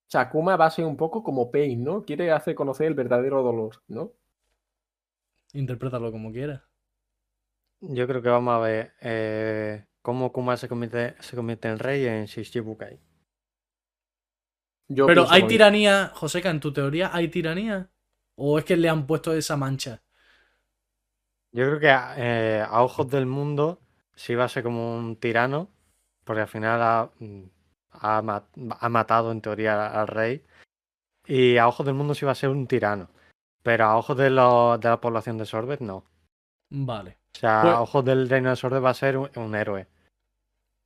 O 0.07 0.11
sea, 0.11 0.29
Kuma 0.29 0.57
va 0.57 0.65
a 0.65 0.71
ser 0.71 0.83
un 0.83 0.97
poco 0.97 1.23
como 1.23 1.49
Pain, 1.49 1.85
¿no? 1.85 2.03
Quiere 2.03 2.31
hacer 2.31 2.53
conocer 2.53 2.87
el 2.87 2.95
verdadero 2.95 3.41
dolor, 3.41 3.81
¿no? 3.87 4.11
Interprétalo 5.53 6.11
como 6.11 6.33
quieras. 6.33 6.61
Yo 7.81 8.07
creo 8.07 8.21
que 8.21 8.29
vamos 8.29 8.53
a 8.53 8.59
ver 8.59 8.93
eh, 9.01 9.85
cómo 10.01 10.31
Kuma 10.31 10.57
se 10.57 10.67
convierte, 10.67 11.15
se 11.21 11.35
convierte 11.35 11.67
en 11.67 11.79
rey 11.79 12.05
en 12.05 12.25
Shichibukai. 12.25 12.99
Yo 14.89 15.05
Pero 15.07 15.29
¿hay 15.29 15.43
tiranía, 15.47 16.11
Joseca, 16.13 16.49
en 16.49 16.59
tu 16.59 16.71
teoría, 16.73 17.09
hay 17.13 17.29
tiranía? 17.29 17.89
¿O 18.35 18.59
es 18.59 18.65
que 18.65 18.77
le 18.77 18.89
han 18.89 19.07
puesto 19.07 19.33
esa 19.33 19.57
mancha? 19.57 20.03
Yo 21.53 21.65
creo 21.65 21.79
que 21.79 21.89
a, 21.89 22.13
eh, 22.17 22.61
a 22.67 22.81
ojos 22.83 23.09
del 23.09 23.25
mundo 23.25 23.79
sí 24.15 24.35
va 24.35 24.45
a 24.45 24.49
ser 24.49 24.63
como 24.63 24.95
un 24.97 25.15
tirano, 25.17 25.69
porque 26.23 26.41
al 26.41 26.47
final 26.47 26.81
ha, 26.81 27.11
mm, 27.19 27.43
ha 28.79 28.89
matado 28.89 29.31
en 29.31 29.41
teoría 29.41 29.87
al 29.87 30.07
rey. 30.07 30.45
Y 31.27 31.57
a 31.57 31.67
ojos 31.67 31.85
del 31.85 31.95
mundo 31.95 32.15
sí 32.15 32.25
va 32.25 32.33
a 32.33 32.35
ser 32.35 32.49
un 32.49 32.67
tirano. 32.67 33.09
Pero 33.63 33.85
a 33.85 33.97
ojos 33.97 34.17
de, 34.17 34.29
lo- 34.31 34.77
de 34.79 34.89
la 34.89 35.01
población 35.01 35.37
de 35.39 35.45
Sorbet 35.47 35.81
no. 35.81 36.05
Vale, 36.87 37.20
O 37.35 37.39
sea, 37.39 37.61
Pues- 37.61 37.73
a 37.73 37.81
ojos 37.81 38.05
del 38.05 38.29
reino 38.29 38.49
de 38.49 38.55
Sorbet 38.55 38.83
va 38.83 38.89
a 38.91 38.93
ser 38.93 39.17
un, 39.17 39.29
un 39.35 39.55
héroe. 39.55 39.87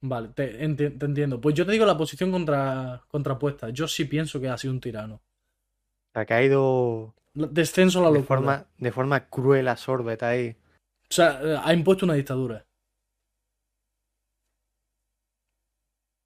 vale, 0.02 0.30
te, 0.30 0.60
enti- 0.66 0.98
te 1.00 1.06
entiendo. 1.06 1.42
Pues 1.42 1.56
yo 1.56 1.66
te 1.66 1.72
digo 1.72 1.86
la 1.86 1.98
posición 1.98 2.32
contra, 2.32 3.02
contrapuesta. 3.08 3.70
Yo 3.70 3.88
sí 3.88 4.06
pienso 4.06 4.40
que 4.40 4.50
ha 4.50 4.58
sido 4.58 4.74
un 4.74 4.80
tirano. 4.80 5.16
O 5.16 5.22
sea, 6.14 6.26
que 6.26 6.34
ha 6.34 6.44
ido 6.44 7.16
Descenso 7.34 8.00
a 8.00 8.04
la 8.04 8.08
de 8.12 8.20
locura. 8.20 8.28
forma, 8.40 8.66
de 8.78 8.92
forma 8.92 9.28
cruel 9.30 9.68
a 9.68 9.76
Sorbet 9.78 10.22
ahí. 10.24 10.56
O 11.10 11.14
sea, 11.14 11.40
eh, 11.44 11.60
ha 11.62 11.74
impuesto 11.74 12.06
una 12.06 12.14
dictadura. 12.14 12.66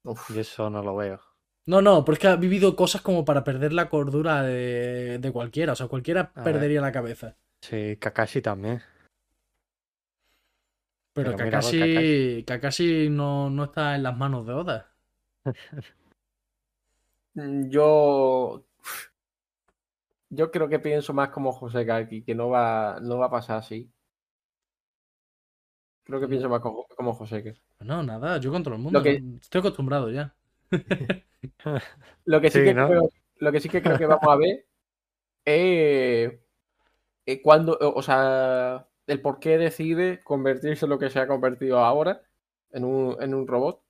Uf, 0.04 0.30
Y 0.30 0.38
eso 0.40 0.70
no 0.70 0.82
lo 0.82 0.96
veo. 0.96 1.20
No, 1.66 1.82
no, 1.82 2.04
porque 2.04 2.26
ha 2.26 2.36
vivido 2.36 2.74
cosas 2.74 3.02
como 3.02 3.24
para 3.24 3.44
perder 3.44 3.72
la 3.72 3.88
cordura 3.88 4.42
de, 4.42 5.18
de 5.18 5.32
cualquiera. 5.32 5.72
O 5.72 5.76
sea, 5.76 5.88
cualquiera 5.88 6.32
A 6.34 6.42
ver. 6.42 6.54
perdería 6.54 6.80
la 6.80 6.92
cabeza. 6.92 7.36
Sí, 7.62 7.96
Kakashi 7.98 8.40
también. 8.40 8.82
Pero, 11.22 11.36
Pero 11.36 11.44
míralo, 11.44 11.66
Kakashi, 11.66 12.44
Kakashi 12.46 13.08
no, 13.10 13.50
no 13.50 13.64
está 13.64 13.94
en 13.96 14.02
las 14.02 14.16
manos 14.16 14.46
de 14.46 14.52
Oda. 14.54 14.92
mm, 17.34 17.68
yo... 17.70 18.64
Yo 20.32 20.50
creo 20.52 20.68
que 20.68 20.78
pienso 20.78 21.12
más 21.12 21.30
como 21.30 21.50
José 21.52 21.84
Kaki, 21.84 22.22
que 22.22 22.34
no 22.36 22.48
va, 22.48 22.98
no 23.02 23.18
va 23.18 23.26
a 23.26 23.30
pasar 23.30 23.58
así. 23.58 23.90
Creo 26.04 26.20
que 26.20 26.28
pienso 26.28 26.48
más 26.48 26.60
como, 26.60 26.86
como 26.96 27.12
José 27.14 27.42
que. 27.42 27.54
No, 27.80 28.02
nada, 28.04 28.38
yo 28.38 28.52
contra 28.52 28.74
el 28.74 28.80
mundo. 28.80 28.98
Lo 28.98 29.02
que- 29.02 29.20
no- 29.20 29.38
Estoy 29.40 29.58
acostumbrado 29.58 30.08
ya. 30.10 30.32
Lo 32.26 32.40
que 32.40 32.50
sí, 32.50 32.58
Sí, 32.58 32.64
que 32.64 32.74
¿no? 32.74 32.86
creo, 32.86 33.08
lo 33.38 33.52
que 33.52 33.60
sí 33.60 33.68
que 33.68 33.82
creo 33.82 33.98
que 33.98 34.06
vamos 34.06 34.28
a 34.28 34.36
ver 34.36 34.66
es 35.44 36.32
eh, 37.26 37.42
cuando, 37.42 37.76
o 37.80 38.02
sea, 38.02 38.86
el 39.10 39.20
por 39.20 39.38
qué 39.40 39.58
decide 39.58 40.20
convertirse 40.22 40.86
en 40.86 40.90
lo 40.90 40.98
que 40.98 41.10
se 41.10 41.18
ha 41.18 41.26
convertido 41.26 41.78
ahora, 41.80 42.22
en 42.72 42.84
un, 42.84 43.16
en 43.20 43.34
un 43.34 43.46
robot. 43.46 43.82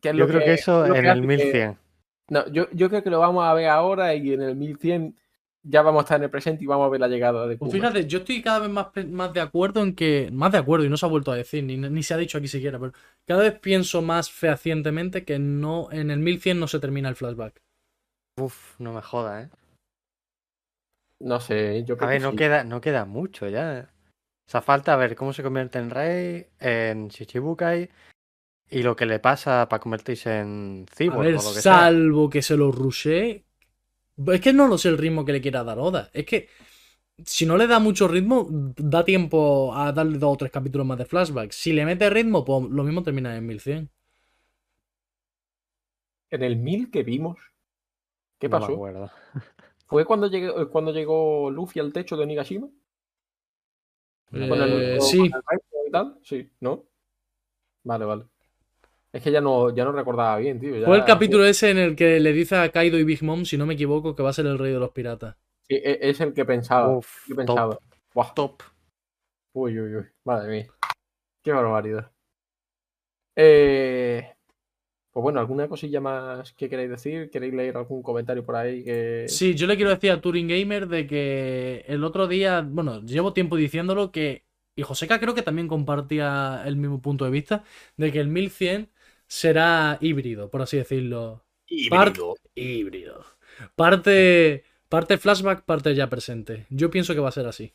¿Qué 0.00 0.10
es 0.10 0.14
Yo 0.14 0.20
lo 0.20 0.28
creo 0.28 0.40
que 0.44 0.54
eso 0.54 0.84
en 0.86 0.92
que 0.94 0.98
el 0.98 1.06
hace 1.08 1.20
que- 1.20 1.26
1100. 1.26 1.78
No, 2.30 2.46
yo, 2.50 2.66
yo 2.72 2.88
creo 2.88 3.02
que 3.02 3.10
lo 3.10 3.20
vamos 3.20 3.44
a 3.44 3.52
ver 3.52 3.68
ahora 3.68 4.14
y 4.14 4.32
en 4.32 4.40
el 4.42 4.56
1100 4.56 5.14
ya 5.62 5.82
vamos 5.82 6.00
a 6.00 6.04
estar 6.04 6.16
en 6.18 6.24
el 6.24 6.30
presente 6.30 6.64
y 6.64 6.66
vamos 6.66 6.86
a 6.86 6.90
ver 6.90 7.00
la 7.00 7.08
llegada 7.08 7.46
de 7.46 7.56
Pues 7.58 7.72
fíjate, 7.72 8.06
yo 8.06 8.18
estoy 8.18 8.42
cada 8.42 8.60
vez 8.60 8.70
más, 8.70 8.88
más 9.08 9.32
de 9.34 9.40
acuerdo 9.40 9.82
en 9.82 9.94
que. 9.94 10.30
Más 10.32 10.52
de 10.52 10.58
acuerdo, 10.58 10.84
y 10.86 10.88
no 10.88 10.96
se 10.96 11.04
ha 11.06 11.08
vuelto 11.10 11.32
a 11.32 11.36
decir, 11.36 11.64
ni, 11.64 11.76
ni 11.76 12.02
se 12.02 12.14
ha 12.14 12.16
dicho 12.16 12.38
aquí 12.38 12.48
siquiera, 12.48 12.78
pero 12.78 12.92
cada 13.26 13.42
vez 13.42 13.58
pienso 13.58 14.00
más 14.02 14.30
fehacientemente 14.30 15.24
que 15.24 15.38
no 15.38 15.88
en 15.92 16.10
el 16.10 16.18
1100 16.20 16.58
no 16.60 16.66
se 16.66 16.80
termina 16.80 17.08
el 17.10 17.16
flashback. 17.16 17.60
Uf, 18.40 18.78
no 18.80 18.92
me 18.94 19.02
jodas, 19.02 19.44
¿eh? 19.46 19.50
No 21.20 21.40
sé, 21.40 21.84
yo 21.84 21.94
A 21.94 21.98
creo 21.98 22.08
ver, 22.10 22.18
que 22.18 22.22
no 22.24 22.30
sí. 22.32 22.36
queda, 22.36 22.64
no 22.64 22.80
queda 22.80 23.04
mucho 23.04 23.48
ya. 23.48 23.90
O 24.46 24.50
sea, 24.50 24.62
falta 24.62 24.96
ver 24.96 25.16
cómo 25.16 25.32
se 25.32 25.42
convierte 25.42 25.78
en 25.78 25.90
rey, 25.90 26.46
en 26.60 27.08
Shichibukai 27.08 27.90
y 28.70 28.82
lo 28.84 28.96
que 28.96 29.06
le 29.06 29.20
pasa 29.20 29.68
para 29.68 29.80
convertirse 29.82 30.40
en 30.40 30.86
A 31.06 31.16
cyborg 31.16 31.18
ver, 31.18 31.38
o 31.38 31.42
lo 31.42 31.54
que 31.54 31.62
sea. 31.62 31.86
salvo 31.88 32.28
que 32.30 32.42
se 32.42 32.56
lo 32.56 32.70
rushee. 32.72 33.44
Es 34.34 34.40
que 34.40 34.52
no 34.52 34.68
lo 34.68 34.78
sé 34.78 34.88
el 34.90 34.98
ritmo 34.98 35.24
que 35.24 35.32
le 35.32 35.40
quiera 35.42 35.64
dar 35.64 35.78
Oda. 35.78 36.10
Es 36.12 36.26
que 36.26 36.48
si 37.24 37.46
no 37.46 37.56
le 37.58 37.66
da 37.68 37.78
mucho 37.80 38.08
ritmo, 38.08 38.48
da 38.50 39.04
tiempo 39.04 39.74
a 39.76 39.92
darle 39.92 40.18
dos 40.18 40.34
o 40.34 40.38
tres 40.38 40.52
capítulos 40.52 40.86
más 40.88 40.98
de 40.98 41.06
flashback. 41.06 41.52
Si 41.52 41.72
le 41.72 41.86
mete 41.86 42.10
ritmo, 42.10 42.44
pues 42.44 42.64
lo 42.70 42.84
mismo 42.84 43.02
termina 43.04 43.36
en 43.36 43.46
1100. 43.46 43.90
En 46.30 46.42
el 46.42 46.56
1000 46.56 46.90
que 46.90 47.02
vimos. 47.02 47.38
¿Qué 48.38 48.48
No 48.48 48.58
me 48.58 48.66
pasó? 48.66 48.66
acuerdo. 48.66 49.10
¿Fue 49.86 50.04
cuando 50.04 50.26
llegó, 50.28 50.68
cuando 50.70 50.92
llegó 50.92 51.50
Luffy 51.50 51.80
al 51.80 51.92
techo 51.92 52.16
de 52.18 52.24
Onigashima? 52.24 52.68
Con 54.30 54.42
el- 54.52 54.96
Eh, 54.96 54.98
con 54.98 55.08
sí, 55.10 55.18
el 55.18 55.32
resto 55.32 55.76
y 55.86 55.90
tal? 55.90 56.18
Sí, 56.22 56.50
¿no? 56.60 56.84
Vale, 57.84 58.04
vale. 58.04 58.24
Es 59.12 59.22
que 59.22 59.30
ya 59.30 59.40
no, 59.40 59.74
ya 59.74 59.84
no 59.84 59.92
recordaba 59.92 60.38
bien, 60.38 60.58
tío. 60.58 60.76
ya- 60.76 60.86
fue 60.86 60.96
el 60.98 61.04
capítulo 61.04 61.44
ese 61.44 61.70
en 61.70 61.78
el 61.78 61.96
que 61.96 62.18
le 62.20 62.32
dice 62.32 62.56
a 62.56 62.70
Kaido 62.70 62.98
y 62.98 63.04
Big 63.04 63.22
Mom, 63.22 63.44
si 63.44 63.56
no 63.56 63.66
me 63.66 63.74
equivoco, 63.74 64.16
que 64.16 64.22
va 64.22 64.30
a 64.30 64.32
ser 64.32 64.46
el 64.46 64.58
rey 64.58 64.72
de 64.72 64.80
los 64.80 64.90
piratas. 64.90 65.36
Sí, 65.68 65.76
e- 65.76 65.98
es 66.10 66.20
el 66.20 66.34
que 66.34 66.44
pensaba. 66.44 66.98
Uf, 66.98 67.28
Yo 67.28 67.36
pensaba. 67.36 67.74
top, 67.74 67.82
Buah, 68.14 68.34
top. 68.34 68.62
Uy, 69.52 69.78
uy, 69.80 69.96
uy. 69.96 70.06
Madre 70.24 70.48
mía. 70.50 70.66
Qué 71.42 71.52
barbaridad. 71.52 72.10
Eh, 73.36 74.34
pues 75.14 75.22
bueno, 75.22 75.38
¿alguna 75.38 75.68
cosilla 75.68 76.00
más 76.00 76.52
que 76.54 76.68
queréis 76.68 76.90
decir? 76.90 77.30
¿Queréis 77.30 77.54
leer 77.54 77.76
algún 77.76 78.02
comentario 78.02 78.44
por 78.44 78.56
ahí? 78.56 78.82
Que... 78.82 79.26
Sí, 79.28 79.54
yo 79.54 79.68
le 79.68 79.76
quiero 79.76 79.92
decir 79.92 80.10
a 80.10 80.20
Turing 80.20 80.48
Gamer 80.48 80.88
de 80.88 81.06
que 81.06 81.84
el 81.86 82.02
otro 82.02 82.26
día, 82.26 82.66
bueno, 82.68 83.00
llevo 83.00 83.32
tiempo 83.32 83.54
diciéndolo 83.54 84.10
que, 84.10 84.44
y 84.74 84.82
Joseca 84.82 85.20
creo 85.20 85.32
que 85.32 85.42
también 85.42 85.68
compartía 85.68 86.64
el 86.66 86.74
mismo 86.74 87.00
punto 87.00 87.24
de 87.24 87.30
vista, 87.30 87.62
de 87.96 88.10
que 88.10 88.18
el 88.18 88.26
1100 88.26 88.90
será 89.28 89.98
híbrido, 90.00 90.50
por 90.50 90.62
así 90.62 90.78
decirlo. 90.78 91.44
Híbrido. 91.68 92.34
Híbrido. 92.56 93.24
Parte, 93.76 94.64
parte 94.88 95.16
flashback, 95.16 95.62
parte 95.64 95.94
ya 95.94 96.10
presente. 96.10 96.66
Yo 96.70 96.90
pienso 96.90 97.14
que 97.14 97.20
va 97.20 97.28
a 97.28 97.32
ser 97.32 97.46
así. 97.46 97.72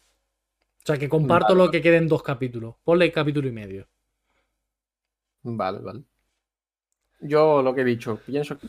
O 0.83 0.85
sea, 0.85 0.97
que 0.97 1.07
comparto 1.07 1.53
Vale, 1.53 1.67
lo 1.67 1.71
que 1.71 1.81
queden 1.81 2.09
dos 2.09 2.21
capítulos. 2.21 2.75
Ponle 2.83 3.13
capítulo 3.13 3.47
y 3.47 3.53
medio. 3.53 3.87
Vale, 5.43 5.79
vale. 5.79 6.03
Yo 7.21 7.61
lo 7.61 7.73
que 7.73 7.81
he 7.81 7.85
dicho, 7.85 8.17
pienso 8.25 8.57
que 8.59 8.67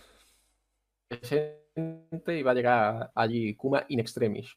presente 1.09 2.39
y 2.39 2.43
va 2.43 2.51
a 2.53 2.55
llegar 2.55 3.11
allí 3.15 3.55
Kuma 3.57 3.85
in 3.89 4.01
extremis. 4.01 4.57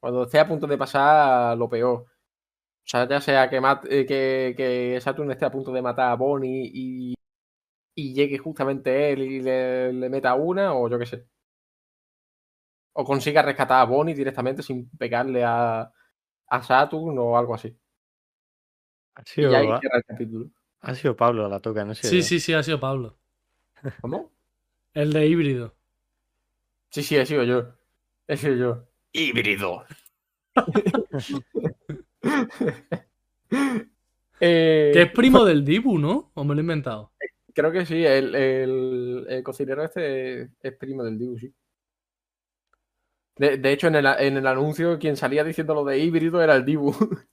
Cuando 0.00 0.22
esté 0.24 0.38
a 0.38 0.48
punto 0.48 0.66
de 0.66 0.78
pasar 0.78 1.56
lo 1.58 1.68
peor. 1.68 1.98
O 2.02 2.06
sea, 2.90 3.08
ya 3.08 3.20
sea 3.20 3.50
que, 3.50 3.60
mat- 3.60 3.86
eh, 3.90 4.06
que, 4.06 4.54
que 4.56 5.00
Saturn 5.02 5.30
esté 5.32 5.46
a 5.46 5.50
punto 5.52 5.72
de 5.72 5.82
matar 5.82 6.12
a 6.12 6.16
Bonnie 6.16 6.70
y, 6.74 7.14
y 7.96 8.14
llegue 8.14 8.38
justamente 8.38 9.12
él 9.12 9.22
y 9.22 9.40
le, 9.42 9.92
le 9.92 10.10
meta 10.10 10.34
una, 10.34 10.74
o 10.74 10.88
yo 10.90 10.98
qué 10.98 11.06
sé. 11.06 11.26
O 13.00 13.02
consiga 13.10 13.42
rescatar 13.48 13.78
a 13.80 13.88
Bonnie 13.92 14.14
directamente 14.20 14.62
sin 14.68 14.78
pegarle 15.02 15.40
a, 15.44 15.56
a 16.56 16.58
Saturn 16.68 17.16
o 17.18 17.36
algo 17.38 17.54
así. 17.54 17.70
Ha 19.14 19.22
Y 19.38 19.54
ahí 19.54 19.72
cierra 19.78 19.98
el 19.98 20.04
capítulo. 20.04 20.50
Ha 20.80 20.94
sido 20.94 21.16
Pablo 21.16 21.48
la 21.48 21.60
toca, 21.60 21.84
no 21.84 21.94
sé. 21.94 22.08
Sí, 22.08 22.22
sí, 22.22 22.40
sí, 22.40 22.52
ha 22.52 22.62
sido 22.62 22.80
Pablo. 22.80 23.18
¿Cómo? 24.00 24.32
El 24.94 25.12
de 25.12 25.26
híbrido. 25.26 25.74
Sí, 26.90 27.02
sí, 27.02 27.16
he 27.16 27.26
sido 27.26 27.44
yo. 27.44 27.74
He 28.26 28.36
sido 28.36 28.54
yo. 28.54 28.84
Híbrido. 29.12 29.84
Eh, 34.42 34.90
Que 34.94 35.02
es 35.02 35.12
primo 35.12 35.44
del 35.44 35.64
Dibu, 35.64 35.98
¿no? 35.98 36.30
¿O 36.34 36.44
me 36.44 36.54
lo 36.54 36.60
he 36.60 36.62
inventado? 36.62 37.12
Creo 37.52 37.70
que 37.72 37.84
sí, 37.84 38.02
el, 38.04 38.34
el- 38.34 39.26
el 39.28 39.42
cocinero 39.42 39.84
este 39.84 40.42
es, 40.42 40.50
es 40.62 40.72
primo 40.78 41.04
del 41.04 41.18
Dibu, 41.18 41.38
sí. 41.38 41.52
De, 43.36 43.58
de 43.58 43.72
hecho, 43.72 43.88
en 43.88 43.96
el, 43.96 44.06
en 44.06 44.36
el 44.38 44.46
anuncio, 44.46 44.98
quien 44.98 45.16
salía 45.16 45.44
diciendo 45.44 45.74
lo 45.74 45.84
de 45.84 45.98
híbrido 45.98 46.42
era 46.42 46.56
el 46.56 46.64
Dibu. 46.64 46.94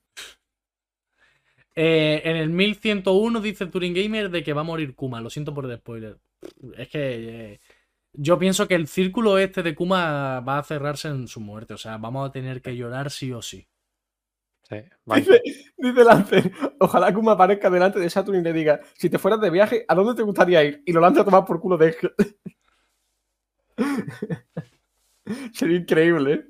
Eh, 1.79 2.23
en 2.27 2.35
el 2.37 2.49
1101 2.49 3.39
dice 3.39 3.67
Turing 3.67 3.93
Gamer 3.93 4.31
de 4.31 4.43
que 4.43 4.51
va 4.51 4.61
a 4.61 4.63
morir 4.63 4.95
Kuma. 4.95 5.21
Lo 5.21 5.29
siento 5.29 5.53
por 5.53 5.69
el 5.69 5.77
spoiler. 5.77 6.17
Es 6.75 6.89
que 6.89 7.51
eh, 7.53 7.59
yo 8.13 8.39
pienso 8.39 8.67
que 8.67 8.73
el 8.73 8.87
círculo 8.87 9.37
este 9.37 9.61
de 9.61 9.75
Kuma 9.75 10.39
va 10.39 10.57
a 10.57 10.63
cerrarse 10.63 11.07
en 11.09 11.27
su 11.27 11.39
muerte. 11.39 11.75
O 11.75 11.77
sea, 11.77 11.97
vamos 11.99 12.27
a 12.27 12.31
tener 12.31 12.63
que 12.63 12.75
llorar 12.75 13.11
sí 13.11 13.31
o 13.31 13.43
sí. 13.43 13.67
Dice, 15.05 15.41
dice 15.77 16.03
Lancer, 16.03 16.51
ojalá 16.79 17.13
Kuma 17.13 17.33
aparezca 17.33 17.69
delante 17.69 17.99
de 17.99 18.09
Saturn 18.09 18.39
y 18.39 18.43
le 18.43 18.51
diga, 18.51 18.81
si 18.95 19.09
te 19.09 19.17
fueras 19.17 19.39
de 19.39 19.49
viaje, 19.49 19.85
¿a 19.87 19.95
dónde 19.95 20.15
te 20.15 20.23
gustaría 20.23 20.61
ir? 20.63 20.83
Y 20.85 20.91
lo 20.91 20.99
lanza 20.99 21.21
a 21.21 21.25
tomar 21.25 21.45
por 21.45 21.61
culo 21.61 21.77
de... 21.77 21.95
Sería 25.53 25.77
increíble, 25.77 26.33
¿eh? 26.33 26.45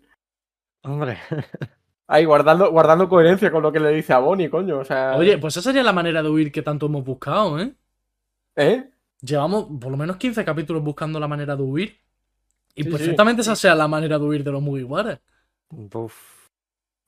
Hombre, 0.84 1.20
Ahí, 2.08 2.24
guardando, 2.26 2.72
guardando 2.72 3.10
coherencia 3.10 3.52
con 3.52 3.62
lo 3.62 3.72
que 3.72 3.80
le 3.82 3.90
dice 3.92 4.14
a 4.14 4.20
Bonnie, 4.20 4.50
coño. 4.50 4.80
O 4.80 4.86
sea. 4.86 5.16
Oye, 5.18 5.38
pues 5.38 5.56
esa 5.58 5.62
sería 5.70 5.84
la 5.84 5.92
manera 5.94 6.24
de 6.24 6.30
huir 6.30 6.52
que 6.52 6.62
tanto 6.62 6.86
hemos 6.86 7.04
buscado, 7.04 7.60
¿eh? 7.60 7.74
¿Eh? 8.56 8.90
Llevamos 9.22 9.68
por 9.80 9.92
lo 9.92 9.98
menos 9.98 10.16
15 10.18 10.46
capítulos 10.46 10.84
buscando 10.84 11.20
la 11.20 11.28
manera 11.28 11.56
de 11.56 11.64
huir. 11.64 11.98
Y 12.76 12.84
Sí, 12.84 12.90
perfectamente 12.90 13.44
sí. 13.44 13.50
esa 13.50 13.56
sea 13.56 13.76
la 13.76 13.88
manera 13.88 14.18
de 14.20 14.26
huir 14.26 14.44
de 14.44 14.52
los 14.52 14.62
Mugiwara. 14.62 15.20
uf. 15.70 16.38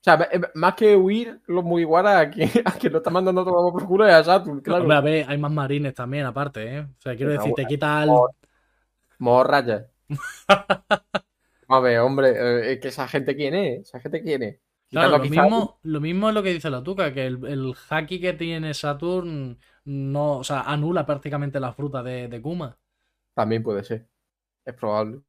O 0.00 0.02
sea, 0.02 0.28
eh, 0.32 0.40
más 0.54 0.74
que 0.74 0.96
huir 0.96 1.40
los 1.46 1.62
Mugiwara 1.62 2.18
a 2.20 2.30
quien, 2.30 2.50
a 2.64 2.72
quien 2.72 2.92
lo 2.92 2.98
está 2.98 3.10
mandando 3.10 3.44
tomar 3.44 3.72
por 3.72 3.86
culo 3.86 4.06
es 4.06 4.14
a 4.14 4.24
Saturn, 4.24 4.60
claro. 4.60 4.82
Hombre, 4.82 4.96
a 4.96 5.00
ver, 5.00 5.26
hay 5.28 5.38
más 5.38 5.50
marines 5.52 5.94
también, 5.94 6.26
aparte, 6.26 6.76
¿eh? 6.76 6.80
O 6.80 7.00
sea, 7.00 7.14
quiero 7.16 7.32
decir, 7.32 7.52
te 7.54 7.66
quita 7.66 8.02
el. 8.02 8.08
Por- 8.08 8.30
Morraya. 9.18 9.86
A 11.68 11.78
ver, 11.80 12.00
hombre, 12.00 12.30
eh, 12.30 12.72
es 12.72 12.80
que 12.80 12.88
esa 12.88 13.06
gente 13.06 13.36
quién 13.36 13.54
es, 13.54 13.80
esa 13.86 14.00
gente 14.00 14.22
quién 14.22 14.42
es. 14.42 14.58
Claro, 14.90 15.10
lo 15.10 15.18
mismo, 15.20 15.78
lo 15.82 16.00
mismo 16.00 16.28
es 16.28 16.34
lo 16.34 16.42
que 16.42 16.52
dice 16.52 16.68
la 16.70 16.82
Tuca, 16.82 17.12
que 17.14 17.26
el, 17.26 17.44
el 17.46 17.74
haki 17.88 18.20
que 18.20 18.32
tiene 18.32 18.74
Saturn 18.74 19.56
no, 19.84 20.38
o 20.38 20.44
sea, 20.44 20.62
anula 20.62 21.06
prácticamente 21.06 21.60
la 21.60 21.72
fruta 21.72 22.02
de, 22.02 22.26
de 22.28 22.42
Kuma. 22.42 22.76
También 23.34 23.62
puede 23.62 23.84
ser. 23.84 24.08
Es 24.64 24.74
probable. 24.74 25.20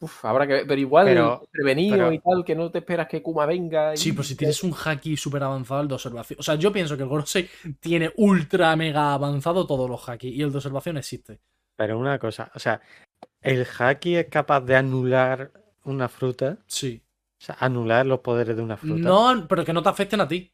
Uf, 0.00 0.24
habrá 0.24 0.46
que 0.46 0.52
ver. 0.54 0.66
Pero 0.66 0.80
igual, 0.80 1.06
Pero- 1.06 1.46
prevenido 1.50 1.96
pero- 1.96 2.12
y 2.12 2.18
tal, 2.18 2.44
que 2.44 2.54
no 2.54 2.70
te 2.70 2.78
esperas 2.78 3.06
que 3.08 3.22
Kuma 3.22 3.46
venga. 3.46 3.94
y- 3.94 3.96
Sí, 3.96 4.12
pero 4.12 4.24
si 4.24 4.34
tienes 4.36 4.62
un 4.64 4.74
haki 4.74 5.16
súper 5.16 5.42
avanzado, 5.44 5.80
el 5.80 5.88
de 5.88 5.94
observación. 5.94 6.40
O 6.40 6.42
sea, 6.42 6.56
yo 6.56 6.72
pienso 6.72 6.96
que 6.96 7.04
el 7.04 7.08
Gorosei 7.08 7.48
tiene 7.80 8.12
ultra 8.16 8.74
mega 8.76 9.14
avanzado 9.14 9.66
todos 9.66 9.88
los 9.88 10.06
haki 10.08 10.28
y 10.28 10.42
el 10.42 10.50
de 10.50 10.58
observación 10.58 10.96
existe. 10.98 11.40
Pero 11.76 11.98
una 11.98 12.18
cosa, 12.18 12.50
o 12.54 12.58
sea, 12.58 12.80
el 13.40 13.64
haki 13.78 14.16
es 14.16 14.26
capaz 14.26 14.60
de 14.60 14.76
anular 14.76 15.52
una 15.84 16.08
fruta, 16.08 16.58
Sí. 16.66 17.00
O 17.42 17.44
sea, 17.44 17.56
anular 17.58 18.06
los 18.06 18.20
poderes 18.20 18.56
de 18.56 18.62
una 18.62 18.76
fruta. 18.76 19.08
No, 19.08 19.46
pero 19.48 19.64
que 19.64 19.72
no 19.72 19.82
te 19.82 19.88
afecten 19.88 20.20
a 20.20 20.28
ti. 20.28 20.52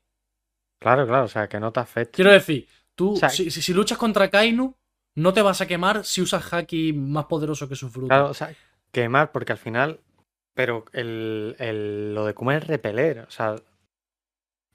Claro, 0.80 1.06
claro, 1.06 1.26
o 1.26 1.28
sea, 1.28 1.46
que 1.46 1.60
no 1.60 1.70
te 1.70 1.80
afecte. 1.80 2.16
Quiero 2.16 2.32
decir, 2.32 2.66
tú, 2.94 3.12
O 3.12 3.16
sea, 3.16 3.28
si, 3.28 3.50
si- 3.50 3.60
si 3.60 3.74
luchas 3.74 3.98
contra 3.98 4.30
Kainu, 4.30 4.74
no 5.16 5.32
te 5.34 5.42
vas 5.42 5.60
a 5.60 5.66
quemar 5.66 6.02
si 6.06 6.22
usas 6.22 6.50
haki 6.50 6.94
más 6.94 7.26
poderoso 7.26 7.68
que 7.68 7.76
su 7.76 7.90
fruta. 7.90 8.14
Claro, 8.14 8.30
o 8.30 8.34
sea, 8.34 8.54
quemar, 8.90 9.32
porque 9.32 9.52
al 9.52 9.58
final. 9.58 10.00
Pero 10.54 10.86
el, 10.94 11.56
el- 11.58 12.14
lo 12.14 12.24
de 12.24 12.32
comer 12.32 12.62
es 12.62 12.68
repeler, 12.68 13.18
o 13.20 13.30
sea. 13.30 13.56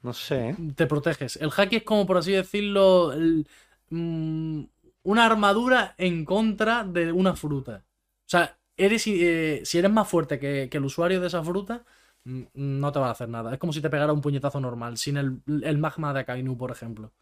No 0.03 0.13
sé, 0.13 0.49
¿eh? 0.49 0.55
te 0.75 0.85
proteges. 0.85 1.37
El 1.37 1.49
haki 1.55 1.77
es 1.77 1.83
como, 1.83 2.05
por 2.05 2.17
así 2.17 2.31
decirlo, 2.33 3.11
el- 3.13 3.47
mm, 3.89 4.63
una 5.03 5.25
armadura 5.25 5.95
en 5.97 6.25
contra 6.25 6.83
de 6.83 7.11
una 7.11 7.35
fruta. 7.35 7.85
O 8.25 8.29
sea, 8.29 8.57
eres, 8.77 9.07
eh, 9.07 9.61
si 9.65 9.77
eres 9.79 9.91
más 9.91 10.07
fuerte 10.07 10.39
que, 10.39 10.67
que 10.69 10.77
el 10.77 10.85
usuario 10.85 11.21
de 11.21 11.27
esa 11.27 11.43
fruta, 11.43 11.85
no 12.25 12.91
te 12.91 12.99
va 12.99 13.07
a 13.09 13.11
hacer 13.11 13.29
nada. 13.29 13.53
Es 13.53 13.59
como 13.59 13.73
si 13.73 13.81
te 13.81 13.89
pegara 13.89 14.13
un 14.13 14.21
puñetazo 14.21 14.59
normal, 14.59 14.97
sin 14.97 15.17
el, 15.17 15.41
el 15.63 15.77
magma 15.77 16.13
de 16.13 16.21
Akainu, 16.21 16.57
por 16.57 16.71
ejemplo. 16.71 17.13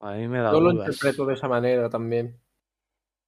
A 0.00 0.12
mí 0.14 0.26
me 0.28 0.38
da 0.38 0.52
Yo 0.52 0.60
lo 0.60 0.72
dudas. 0.72 0.88
interpreto 0.88 1.26
de 1.26 1.34
esa 1.34 1.48
manera 1.48 1.90
también. 1.90 2.40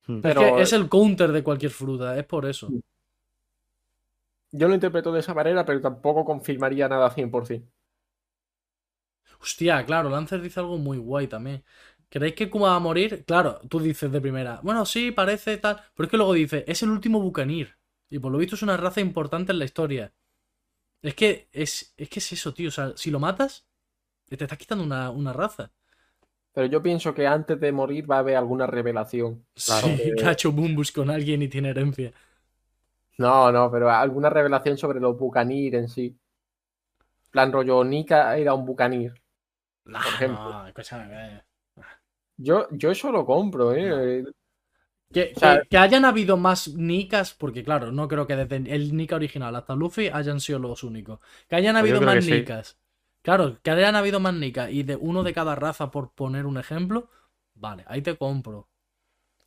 Hmm. 0.06 0.20
Pero- 0.20 0.42
es 0.42 0.52
que 0.54 0.62
es 0.62 0.72
el 0.72 0.88
counter 0.88 1.32
de 1.32 1.42
cualquier 1.44 1.70
fruta, 1.72 2.18
es 2.18 2.24
por 2.26 2.46
eso. 2.46 2.68
Yo 4.52 4.68
lo 4.68 4.74
interpreto 4.74 5.10
de 5.10 5.20
esa 5.20 5.32
manera, 5.32 5.64
pero 5.64 5.80
tampoco 5.80 6.22
confirmaría 6.22 6.86
nada 6.86 7.10
100%. 7.10 7.72
Hostia, 9.40 9.84
claro, 9.86 10.10
Lancer 10.10 10.40
dice 10.42 10.60
algo 10.60 10.78
muy 10.78 10.98
guay 10.98 11.26
también. 11.28 11.64
¿Creéis 12.08 12.34
que 12.34 12.50
Kuma 12.50 12.68
va 12.70 12.76
a 12.76 12.80
morir? 12.80 13.24
Claro, 13.26 13.60
tú 13.68 13.80
dices 13.80 14.10
de 14.12 14.20
primera, 14.20 14.60
bueno, 14.62 14.84
sí, 14.86 15.12
parece 15.12 15.58
tal, 15.58 15.76
pero 15.94 16.06
es 16.06 16.10
que 16.10 16.16
luego 16.16 16.32
dice, 16.34 16.64
es 16.66 16.82
el 16.82 16.90
último 16.90 17.20
Bucanir. 17.20 17.77
Y 18.10 18.18
por 18.18 18.32
lo 18.32 18.38
visto 18.38 18.54
es 18.54 18.62
una 18.62 18.76
raza 18.76 19.00
importante 19.00 19.52
en 19.52 19.58
la 19.58 19.64
historia. 19.64 20.12
Es 21.02 21.14
que 21.14 21.48
es, 21.52 21.94
es 21.96 22.08
que 22.08 22.18
es 22.18 22.32
eso, 22.32 22.54
tío. 22.54 22.68
O 22.68 22.72
sea, 22.72 22.96
si 22.96 23.10
lo 23.10 23.20
matas, 23.20 23.66
te 24.26 24.42
estás 24.42 24.58
quitando 24.58 24.84
una, 24.84 25.10
una 25.10 25.32
raza. 25.32 25.70
Pero 26.52 26.66
yo 26.66 26.82
pienso 26.82 27.14
que 27.14 27.26
antes 27.26 27.60
de 27.60 27.70
morir 27.72 28.10
va 28.10 28.16
a 28.16 28.18
haber 28.20 28.36
alguna 28.36 28.66
revelación. 28.66 29.46
Claro. 29.54 29.88
Sí, 29.88 30.12
que 30.16 30.24
ha 30.24 30.32
hecho 30.32 30.52
Bumbus 30.52 30.90
con 30.90 31.10
alguien 31.10 31.42
y 31.42 31.48
tiene 31.48 31.70
herencia. 31.70 32.12
No, 33.18 33.52
no, 33.52 33.70
pero 33.70 33.90
alguna 33.90 34.30
revelación 34.30 34.78
sobre 34.78 35.00
los 35.00 35.16
Bucanir 35.16 35.74
en 35.74 35.88
sí. 35.88 36.16
Plan 37.30 37.52
rollo, 37.52 37.84
Nika 37.84 38.36
era 38.36 38.54
un 38.54 38.64
Bucanir. 38.64 39.14
Nah, 39.84 40.00
ejemplo. 40.00 40.52
no, 40.52 40.66
escúchame, 40.66 41.36
eh. 41.36 41.42
Yo, 42.36 42.68
yo 42.70 42.90
eso 42.90 43.10
lo 43.10 43.26
compro, 43.26 43.74
¿eh? 43.74 44.24
Que, 45.12 45.32
O 45.34 45.38
sea- 45.40 45.62
que- 45.62 45.68
que 45.68 45.78
hayan 45.78 46.04
habido 46.04 46.36
más 46.36 46.68
Nikas, 46.74 47.32
porque 47.34 47.64
claro, 47.64 47.90
no 47.92 48.08
creo 48.08 48.26
que 48.26 48.36
desde 48.36 48.56
el 48.74 48.94
Nika 48.96 49.16
original 49.16 49.56
hasta 49.56 49.74
Luffy 49.74 50.08
hayan 50.08 50.40
sido 50.40 50.58
los 50.58 50.82
únicos. 50.84 51.18
Que 51.48 51.56
hayan 51.56 51.76
Pues 51.78 51.90
yo 51.90 51.96
habido 51.96 52.14
más 52.14 52.24
sí. 52.24 52.30
Nikas. 52.32 52.78
Claro, 53.22 53.58
que 53.62 53.70
hayan 53.70 53.96
habido 53.96 54.20
más 54.20 54.34
Nikas 54.34 54.70
y 54.70 54.82
de 54.82 54.96
uno 54.96 55.22
de 55.22 55.32
cada 55.32 55.54
raza, 55.54 55.90
por 55.90 56.10
poner 56.12 56.44
un 56.46 56.58
ejemplo, 56.58 57.08
vale, 57.54 57.84
ahí 57.86 58.02
te 58.02 58.16
compro. 58.16 58.68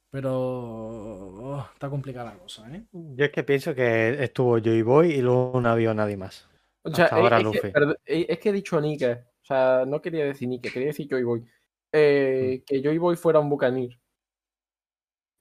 Pero 0.09 0.33
oh, 0.35 1.65
está 1.73 1.89
complicada 1.89 2.33
la 2.33 2.37
cosa, 2.39 2.69
¿eh? 2.75 2.83
Yo 2.91 3.25
es 3.25 3.31
que 3.31 3.43
pienso 3.43 3.73
que 3.73 4.21
estuvo 4.23 4.57
Joy 4.59 4.81
Boy 4.81 5.11
y 5.13 5.21
luego 5.21 5.61
no 5.61 5.69
había 5.69 5.93
nadie 5.93 6.17
más. 6.17 6.47
O 6.83 6.93
sea, 6.93 7.05
Hasta 7.05 7.17
es- 7.17 7.21
ahora 7.23 7.37
es, 7.37 7.43
que, 7.43 7.45
Luffy. 7.45 7.67
perd- 7.69 7.97
es- 8.05 8.25
es 8.29 8.39
que 8.39 8.49
he 8.49 8.53
dicho 8.53 8.81
Nika. 8.81 9.25
O 9.41 9.45
sea, 9.45 9.85
no 9.87 10.01
quería 10.01 10.25
decir 10.25 10.49
Nika, 10.49 10.69
quería 10.69 10.87
decir 10.89 11.07
Joy 11.09 11.23
Boy. 11.23 11.45
Eh, 11.93 12.63
Que 12.65 12.81
Joy 12.83 12.97
Boy 12.97 13.15
fuera 13.15 13.39
un 13.39 13.49
Bucanir. 13.49 13.97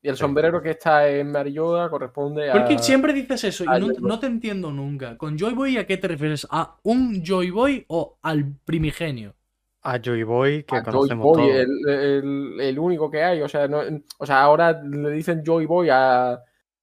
Y 0.03 0.09
el 0.09 0.17
Sí. 0.17 0.21
sombrero 0.21 0.63
que 0.63 0.71
está 0.71 1.07
en 1.09 1.31
Marilloda 1.31 1.91
corresponde 1.91 2.51
a. 2.51 2.55
Porque 2.55 2.79
siempre 2.79 3.13
dices 3.13 3.45
eso 3.45 3.65
y 3.65 3.67
no, 3.67 3.89
Joy 3.93 4.19
te 4.21 4.27
entiendo 4.27 4.71
nunca. 4.71 5.19
¿Con 5.19 5.39
Joy 5.39 5.53
Boy 5.53 5.77
a 5.77 5.87
qué 5.87 5.99
te 5.99 6.09
refieres? 6.09 6.47
¿A 6.51 6.77
un 6.85 7.23
Joy 7.23 7.51
Boy 7.51 7.85
o 7.89 8.19
al 8.23 8.47
primigenio? 8.65 9.35
A 9.83 9.99
Joy 9.99 10.23
Boy 10.23 10.65
que 10.65 10.77
a 10.77 10.83
Joy 10.83 10.93
conocemos 10.93 11.25
Boy, 11.25 11.37
todos. 11.43 11.55
el, 11.55 11.89
el- 11.89 12.61
el 12.61 12.79
único 12.79 13.11
que 13.11 13.23
hay. 13.23 13.43
O 13.43 13.49
sea, 13.49 13.69
no- 13.69 13.83
o 14.19 14.27
sea, 14.27 14.41
ahora 14.43 14.73
le 14.83 15.11
dicen 15.11 15.43
Joy 15.45 15.67
Boy 15.67 15.89
a, 15.91 16.33
a, 16.33 16.39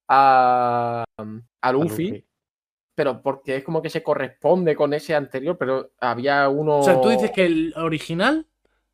a 0.08 1.04
a 1.60 1.72
Luffy, 1.72 2.24
pero 2.94 3.20
porque 3.20 3.56
es 3.56 3.64
como 3.64 3.82
que 3.82 3.90
se 3.90 4.02
corresponde 4.02 4.74
con 4.76 4.92
ese 4.94 5.14
anterior, 5.14 5.56
pero 5.58 5.90
había 6.00 6.48
uno. 6.48 6.78
O 6.78 6.82
sea, 6.84 7.00
tú 7.00 7.08
dices 7.08 7.30
que 7.32 7.46
el 7.46 7.74
original 7.76 8.46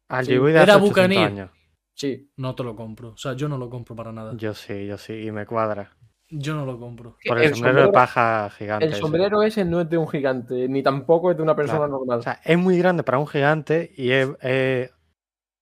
Al 0.09 0.25
Sí, 0.25 0.33
Joy 0.33 0.39
Boy 0.41 0.53
de 0.53 0.63
era 0.63 0.75
hace 0.77 0.83
800 0.85 0.91
Bucanir. 0.91 1.51
Sí. 1.95 2.31
no 2.37 2.55
te 2.55 2.63
lo 2.65 2.75
compro. 2.77 3.11
O 3.11 3.17
sea, 3.17 3.35
yo 3.35 3.49
no 3.49 3.57
lo 3.59 3.71
compro 3.71 3.95
para 3.97 4.13
nada. 4.13 4.33
Yo 4.37 4.53
sí, 4.55 4.87
yo 4.87 4.99
sí, 4.99 5.13
y 5.27 5.31
me 5.31 5.47
cuadra. 5.47 5.91
Yo 6.31 6.55
no 6.55 6.65
lo 6.67 6.79
compro. 6.79 7.17
Por 7.27 7.39
el, 7.41 7.55
sombrero, 7.55 7.83
de 7.83 7.89
paja 7.93 8.51
gigante. 8.51 8.87
el 8.87 8.95
sombrero 8.95 9.43
ese 9.43 9.65
no 9.65 9.81
es 9.81 9.89
de 9.89 9.99
un 9.99 10.09
gigante, 10.09 10.69
ni 10.69 10.83
tampoco 10.83 11.31
es 11.31 11.37
de 11.37 11.43
una 11.43 11.55
persona 11.55 11.81
Claro. 11.81 11.93
normal. 11.99 12.19
O 12.19 12.23
sea, 12.23 12.41
es 12.45 12.59
muy 12.59 12.79
grande 12.79 13.03
para 13.03 13.19
un 13.19 13.27
gigante 13.27 13.93
y 13.97 14.11
es, 14.11 14.29
es- 14.41 14.91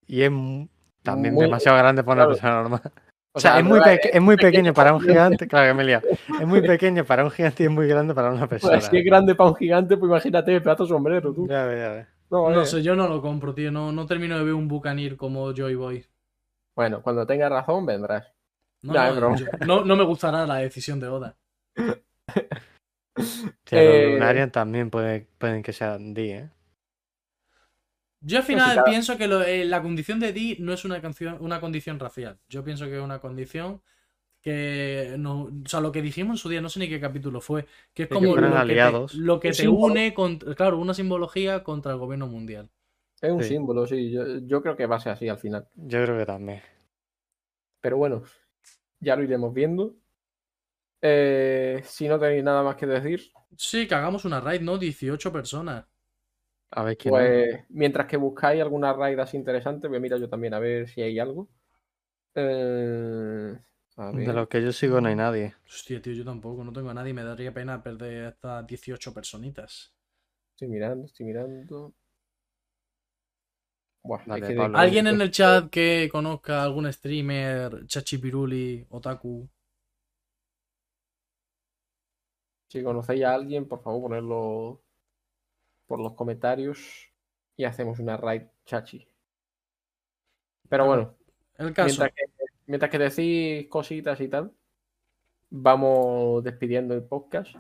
y 0.07 0.23
es 0.23 0.31
también 1.03 1.35
Muy- 1.35 1.45
demasiado 1.47 1.77
grande 1.79 2.03
para 2.05 2.15
una 2.15 2.25
claro. 2.25 2.31
persona 2.31 2.61
normal. 2.63 2.81
O 3.35 3.39
O 3.39 3.41
sea, 3.41 3.59
es 3.59 3.65
muy, 3.65 3.81
es 3.81 4.21
muy 4.21 4.37
pequeño 4.37 4.51
pequeño 4.51 4.75
para 4.75 4.95
un 4.95 5.01
gigante. 5.01 5.49
Claro 5.49 5.67
que 5.77 5.85
me. 5.85 5.93
Es 6.41 6.47
muy 6.47 6.61
pequeño 6.63 7.05
para 7.05 7.25
un 7.25 7.31
gigante 7.31 7.63
y 7.63 7.67
es 7.67 7.73
muy 7.73 7.89
grande 7.89 8.15
para 8.15 8.31
una 8.31 8.47
persona. 8.47 8.75
Pues 8.75 8.87
si 8.87 8.99
es 8.99 9.05
grande 9.05 9.35
para 9.35 9.51
un 9.51 9.57
gigante, 9.57 9.97
pues 9.97 10.09
imagínate 10.11 10.55
el 10.55 10.63
pedazo 10.63 10.85
de 10.85 10.89
sombrero, 10.91 11.33
tú. 11.35 11.49
Ya 11.49 11.65
ves, 11.67 11.79
ya 11.79 11.93
ves. 11.93 12.07
No, 12.31 12.51
No 12.51 12.63
eh. 12.63 12.67
sé, 12.67 12.83
yo 12.83 12.95
no 12.95 13.09
lo 13.09 13.21
compro, 13.21 13.53
tío. 13.55 13.71
No, 13.73 13.91
no 13.91 14.07
termino 14.07 14.39
de 14.39 14.45
ver 14.45 14.55
un 14.55 14.69
Bucanir 14.69 15.17
como 15.17 15.53
Joy 15.53 15.75
Boy. 15.75 16.07
Bueno, 16.75 17.03
cuando 17.03 17.27
tengas 17.27 17.51
razón, 17.51 17.87
vendrás. 17.87 18.27
No, 18.83 18.95
no, 18.95 19.09
es 19.11 19.17
broma. 19.17 19.37
yo- 19.37 19.47
no, 19.61 19.85
no 19.85 19.97
me 19.97 20.05
gustará 20.05 20.47
la 20.47 20.57
decisión 20.57 21.01
de 21.01 21.09
Oda. 21.09 21.37
Sí, 23.67 23.77
Eh, 23.77 23.83
los 23.83 24.01
Lunarian 24.01 24.51
también 24.53 24.91
puede- 24.91 25.27
pueden 25.39 25.63
que 25.63 25.73
sean 25.73 26.15
D, 26.15 26.31
¿eh? 26.39 26.51
Yo 28.21 28.39
al 28.39 28.45
final 28.45 28.83
pienso 28.85 29.19
que 29.19 29.27
lo- 29.27 29.43
eh, 29.43 29.65
la 29.65 29.83
condición 29.83 30.21
de 30.21 30.33
D 30.33 30.57
no 30.61 30.73
es 30.73 30.85
una, 30.85 31.01
canción, 31.01 31.37
una 31.41 31.61
condición 31.61 31.99
racial. 31.99 32.39
Yo 32.49 32.63
pienso 32.65 32.87
que 32.87 32.97
es 32.97 33.03
una 33.03 33.21
condición 33.21 33.83
que 34.43 35.17
no, 35.19 35.45
o 35.45 35.69
sea, 35.69 35.81
lo 35.81 35.93
que 35.93 36.03
dijimos 36.03 36.35
en 36.37 36.39
su 36.39 36.49
día, 36.51 36.61
no 36.63 36.69
sé 36.71 36.81
ni 36.81 36.89
qué 36.89 37.01
capítulo 37.01 37.41
fue, 37.41 37.67
que 37.95 38.05
es 38.05 38.19
que 38.19 38.29
como 38.29 38.29
fueran 38.29 38.53
lo 38.53 38.65
que, 38.65 38.77
aliados. 38.77 39.13
te, 39.13 39.19
lo 39.19 39.41
que 39.41 39.55
te 39.55 39.65
símbolo. 39.65 39.95
une 39.95 40.15
contra, 40.15 40.55
claro, 40.57 40.79
una 40.79 40.95
simbología 40.95 41.65
contra 41.65 41.93
el 41.93 41.99
gobierno 41.99 42.29
mundial. 42.29 42.71
Es 43.23 43.31
un 43.31 43.43
Sí. 43.43 43.51
símbolo, 43.51 43.87
sí. 43.87 44.11
Yo, 44.11 44.39
yo 44.41 44.61
creo 44.63 44.77
que 44.77 44.87
va 44.87 44.97
a 44.97 45.01
ser 45.01 45.13
así 45.13 45.29
al 45.29 45.39
final. 45.39 45.67
Yo 45.77 46.03
creo 46.05 46.19
que 46.19 46.27
también. 46.27 46.61
Pero 47.81 47.97
bueno, 47.97 48.23
ya 49.01 49.17
lo 49.17 49.23
iremos 49.23 49.55
viendo. 49.55 49.95
Eh, 51.01 51.83
si 51.85 52.09
no 52.09 52.19
tenéis 52.19 52.45
nada 52.45 52.63
más 52.63 52.77
que 52.77 52.87
decir, 52.87 53.33
Sí, 53.57 53.87
que 53.87 53.95
hagamos 53.95 54.25
una 54.25 54.41
raid, 54.41 54.63
¿no? 54.63 54.79
18 54.79 55.33
personas. 55.33 55.85
A 56.71 56.83
ver 56.85 56.97
quién 56.97 57.15
es. 57.15 57.21
pues 57.21 57.65
mientras 57.69 58.07
que 58.07 58.17
buscáis 58.17 58.63
alguna 58.63 58.93
raid 58.95 59.19
así 59.19 59.37
interesante, 59.37 59.89
voy 59.89 59.99
a 59.99 60.01
mirar 60.01 60.19
yo 60.19 60.29
también 60.29 60.55
a 60.55 60.59
ver 60.59 60.89
si 60.89 61.03
hay 61.03 61.19
algo. 61.19 61.49
Eh, 62.35 63.59
a 63.97 64.13
De 64.13 64.33
los 64.33 64.49
que 64.49 64.63
yo 64.63 64.73
sigo 64.73 65.01
no 65.01 65.09
hay 65.09 65.17
nadie. 65.17 65.55
Hostia, 65.67 66.01
tío, 66.01 66.13
yo 66.15 66.25
tampoco, 66.25 66.65
no 66.65 66.73
tengo 66.73 66.91
a 66.91 66.95
nadie. 66.95 67.13
Me 67.13 67.25
daría 67.25 67.53
pena 67.53 67.83
perder 67.83 68.33
estas 68.33 68.67
18 68.67 69.13
personitas. 69.13 69.93
Estoy 70.53 70.69
mirando, 70.69 71.07
estoy 71.07 71.27
mirando. 71.27 71.95
Buah, 74.05 74.23
Dale, 74.27 74.41
es 74.41 74.47
que 74.49 74.53
de- 74.55 74.59
Pablo. 74.61 74.79
¿Alguien 74.79 75.07
en 75.07 75.21
el 75.21 75.31
chat 75.31 75.71
que 75.71 76.09
conozca 76.11 76.63
algún 76.63 76.93
streamer, 76.93 77.87
Chachipiruli, 77.87 78.85
Otaku? 78.91 79.49
Si 82.69 82.83
conocéis 82.83 83.25
a 83.25 83.35
alguien, 83.35 83.69
por 83.69 83.83
favor, 83.83 84.03
ponedlo 84.03 84.83
por 85.87 86.01
los 86.01 86.15
comentarios 86.15 86.79
y 87.57 87.65
hacemos 87.65 87.99
una 87.99 88.17
raid 88.17 88.43
chachi. 88.65 89.07
Pero 90.69 90.87
bueno, 90.87 91.15
El 91.59 91.75
caso. 91.75 91.87
mientras 91.89 92.13
que, 92.15 92.25
mientras 92.67 92.91
que 92.91 92.99
decís 92.99 93.69
cositas 93.69 94.19
y 94.23 94.29
tal, 94.29 94.53
vamos 95.51 96.43
despidiendo 96.43 96.95
el 96.95 97.05
podcast. 97.05 97.55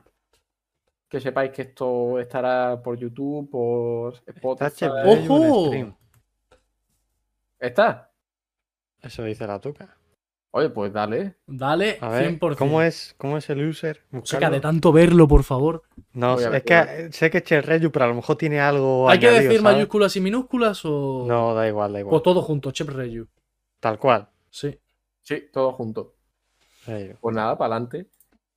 Que 1.11 1.21
sepáis 1.21 1.53
que 1.53 1.61
esto 1.63 2.19
estará 2.19 2.81
por 2.83 2.97
YouTube, 2.99 3.51
por 3.51 4.15
Está 4.27 4.69
Spotify. 4.69 4.87
un 5.05 5.31
¡Ojo! 5.31 5.99
¿Está? 7.63 8.11
Eso 9.01 9.23
dice 9.23 9.47
la 9.47 9.61
tuca. 9.61 9.97
Oye, 10.51 10.69
pues 10.69 10.93
dale. 10.93 11.37
Dale, 11.47 11.97
A 12.01 12.09
ver, 12.11 12.39
100%. 12.39 12.57
¿cómo 12.57 12.83
es, 12.83 13.15
¿cómo 13.17 13.39
es 13.39 13.49
el 13.49 13.67
user? 13.67 14.03
Buscarlo. 14.11 14.51
de 14.51 14.61
tanto 14.61 14.93
verlo, 14.93 15.27
por 15.29 15.45
favor. 15.45 15.85
No, 16.13 16.35
Voy 16.35 16.45
es 16.45 16.51
ver, 16.51 16.63
que 16.65 16.75
eh, 16.75 17.13
sé 17.13 17.31
que 17.31 17.39
es 17.39 17.45
Cherreyu, 17.45 17.91
pero 17.93 18.05
a 18.05 18.09
lo 18.09 18.15
mejor 18.17 18.37
tiene 18.37 18.61
algo 18.61 19.09
¿Hay 19.09 19.19
que 19.19 19.31
decir 19.31 19.47
¿sabes? 19.47 19.63
mayúsculas 19.63 20.15
y 20.17 20.21
minúsculas 20.21 20.85
o, 20.85 21.25
No, 21.27 21.55
da 21.55 21.67
igual, 21.69 21.93
da 21.93 21.99
o 21.99 22.01
igual. 22.01 22.23
todo 22.23 22.43
junto? 22.43 22.71
Chep 22.73 22.89
Reyu. 22.89 23.27
Tal 23.81 23.99
cual. 23.99 24.29
Sí. 24.51 24.79
Sí, 25.23 25.45
todo 25.53 25.73
junto. 25.73 26.17
Reyu. 26.87 27.17
Pues 27.21 27.35
nada, 27.35 27.57
para 27.57 27.77
adelante. 27.77 28.09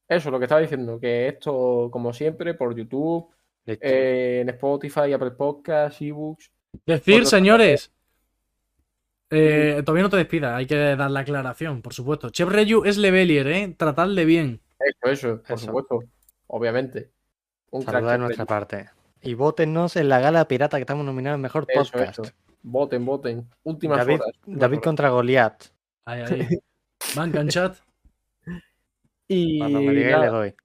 Eso, 0.08 0.32
lo 0.32 0.40
que 0.40 0.46
estaba 0.46 0.62
diciendo, 0.62 1.00
que 1.00 1.28
esto, 1.30 1.90
como 1.92 2.12
siempre, 2.12 2.56
por 2.56 2.76
YouTube, 2.76 3.30
eh, 3.68 4.40
en 4.42 4.50
Spotify, 4.50 5.14
Apple 5.14 5.32
Podcasts, 5.32 6.02
ebooks. 6.02 6.52
Decir, 6.86 7.26
señores. 7.26 7.95
Eh, 9.30 9.82
todavía 9.86 10.04
no 10.04 10.10
te 10.10 10.18
despidas, 10.18 10.56
hay 10.56 10.66
que 10.66 10.76
dar 10.96 11.10
la 11.12 11.22
aclaración, 11.22 11.82
por 11.82 11.94
supuesto. 11.94 12.30
Chep 12.30 12.50
Reyu 12.50 12.84
es 12.86 12.98
levelier, 12.98 13.48
¿eh? 13.48 13.76
Tratadle 13.78 14.26
bien. 14.26 14.62
Eso, 14.80 15.12
eso, 15.12 15.42
por 15.44 15.56
Eso. 15.58 15.66
supuesto. 15.68 16.00
Obviamente. 16.48 17.12
Un 17.72 17.82
Saluda 17.84 18.14
de 18.14 18.18
nuestra 18.20 18.46
parte. 18.46 18.90
Y 19.22 19.34
votennos 19.34 19.96
en 19.96 20.10
la 20.10 20.20
gala 20.20 20.48
pirata 20.48 20.78
que 20.78 20.82
estamos 20.82 21.06
nominados 21.06 21.36
en 21.38 21.42
mejor 21.42 21.66
Eso, 21.68 21.92
podcast. 21.92 22.20
eso. 22.20 22.32
Voten, 22.62 23.06
voten. 23.06 23.50
Últimas 23.64 23.98
David, 24.00 24.22
horas. 24.22 24.36
David 24.46 24.80
contra 24.80 25.10
Goliat. 25.10 25.64
Ahí, 26.06 26.22
ahí. 26.22 26.48
Chat. 27.50 27.78
Y 29.28 29.60
Cuando 29.60 29.82
me 29.82 29.94
diga 29.94 30.20
le 30.20 30.28
doy. 30.28 30.56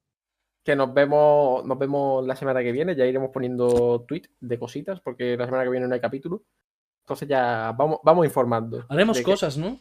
que 0.63 0.77
nos 0.77 0.93
vemos, 0.93 1.65
nos 1.65 1.79
vemos 1.79 2.27
la 2.27 2.37
semana 2.37 2.63
que 2.63 2.73
viene. 2.73 2.95
Ya 2.95 3.07
iremos 3.07 3.31
poniendo 3.33 4.05
tweet 4.07 4.23
de 4.41 4.59
cositas, 4.59 5.01
porque 5.01 5.37
la 5.37 5.47
semana 5.47 5.65
que 5.65 5.71
viene 5.71 5.89
no 5.89 5.95
hay 5.95 6.01
capítulo. 6.01 6.43
Entonces 7.01 7.29
ya 7.29 7.75
vamos, 7.77 7.99
vamos 8.03 8.25
informando. 8.27 8.85
Haremos 8.89 9.19
que- 9.19 9.25
cosas, 9.25 9.57
¿no? 9.57 9.81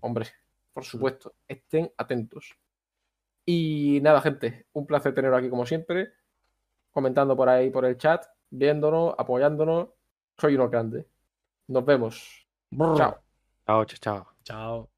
Hombre, 0.00 0.26
por 0.72 0.84
supuesto, 0.84 1.34
estén 1.48 1.92
atentos. 1.96 2.56
Y 3.46 4.00
nada, 4.02 4.20
gente, 4.20 4.66
un 4.72 4.86
placer 4.86 5.14
teneros 5.14 5.38
aquí 5.38 5.50
como 5.50 5.66
siempre, 5.66 6.12
comentando 6.92 7.36
por 7.36 7.48
ahí 7.48 7.70
por 7.70 7.84
el 7.84 7.96
chat, 7.98 8.24
viéndonos, 8.50 9.14
apoyándonos. 9.18 9.88
Soy 10.38 10.54
uno 10.54 10.68
grande. 10.68 11.06
Nos 11.68 11.84
vemos. 11.84 12.46
Brr. 12.70 12.96
Chao, 12.96 13.20
chao, 13.66 13.84
chao. 13.86 14.26
Chao. 14.42 14.93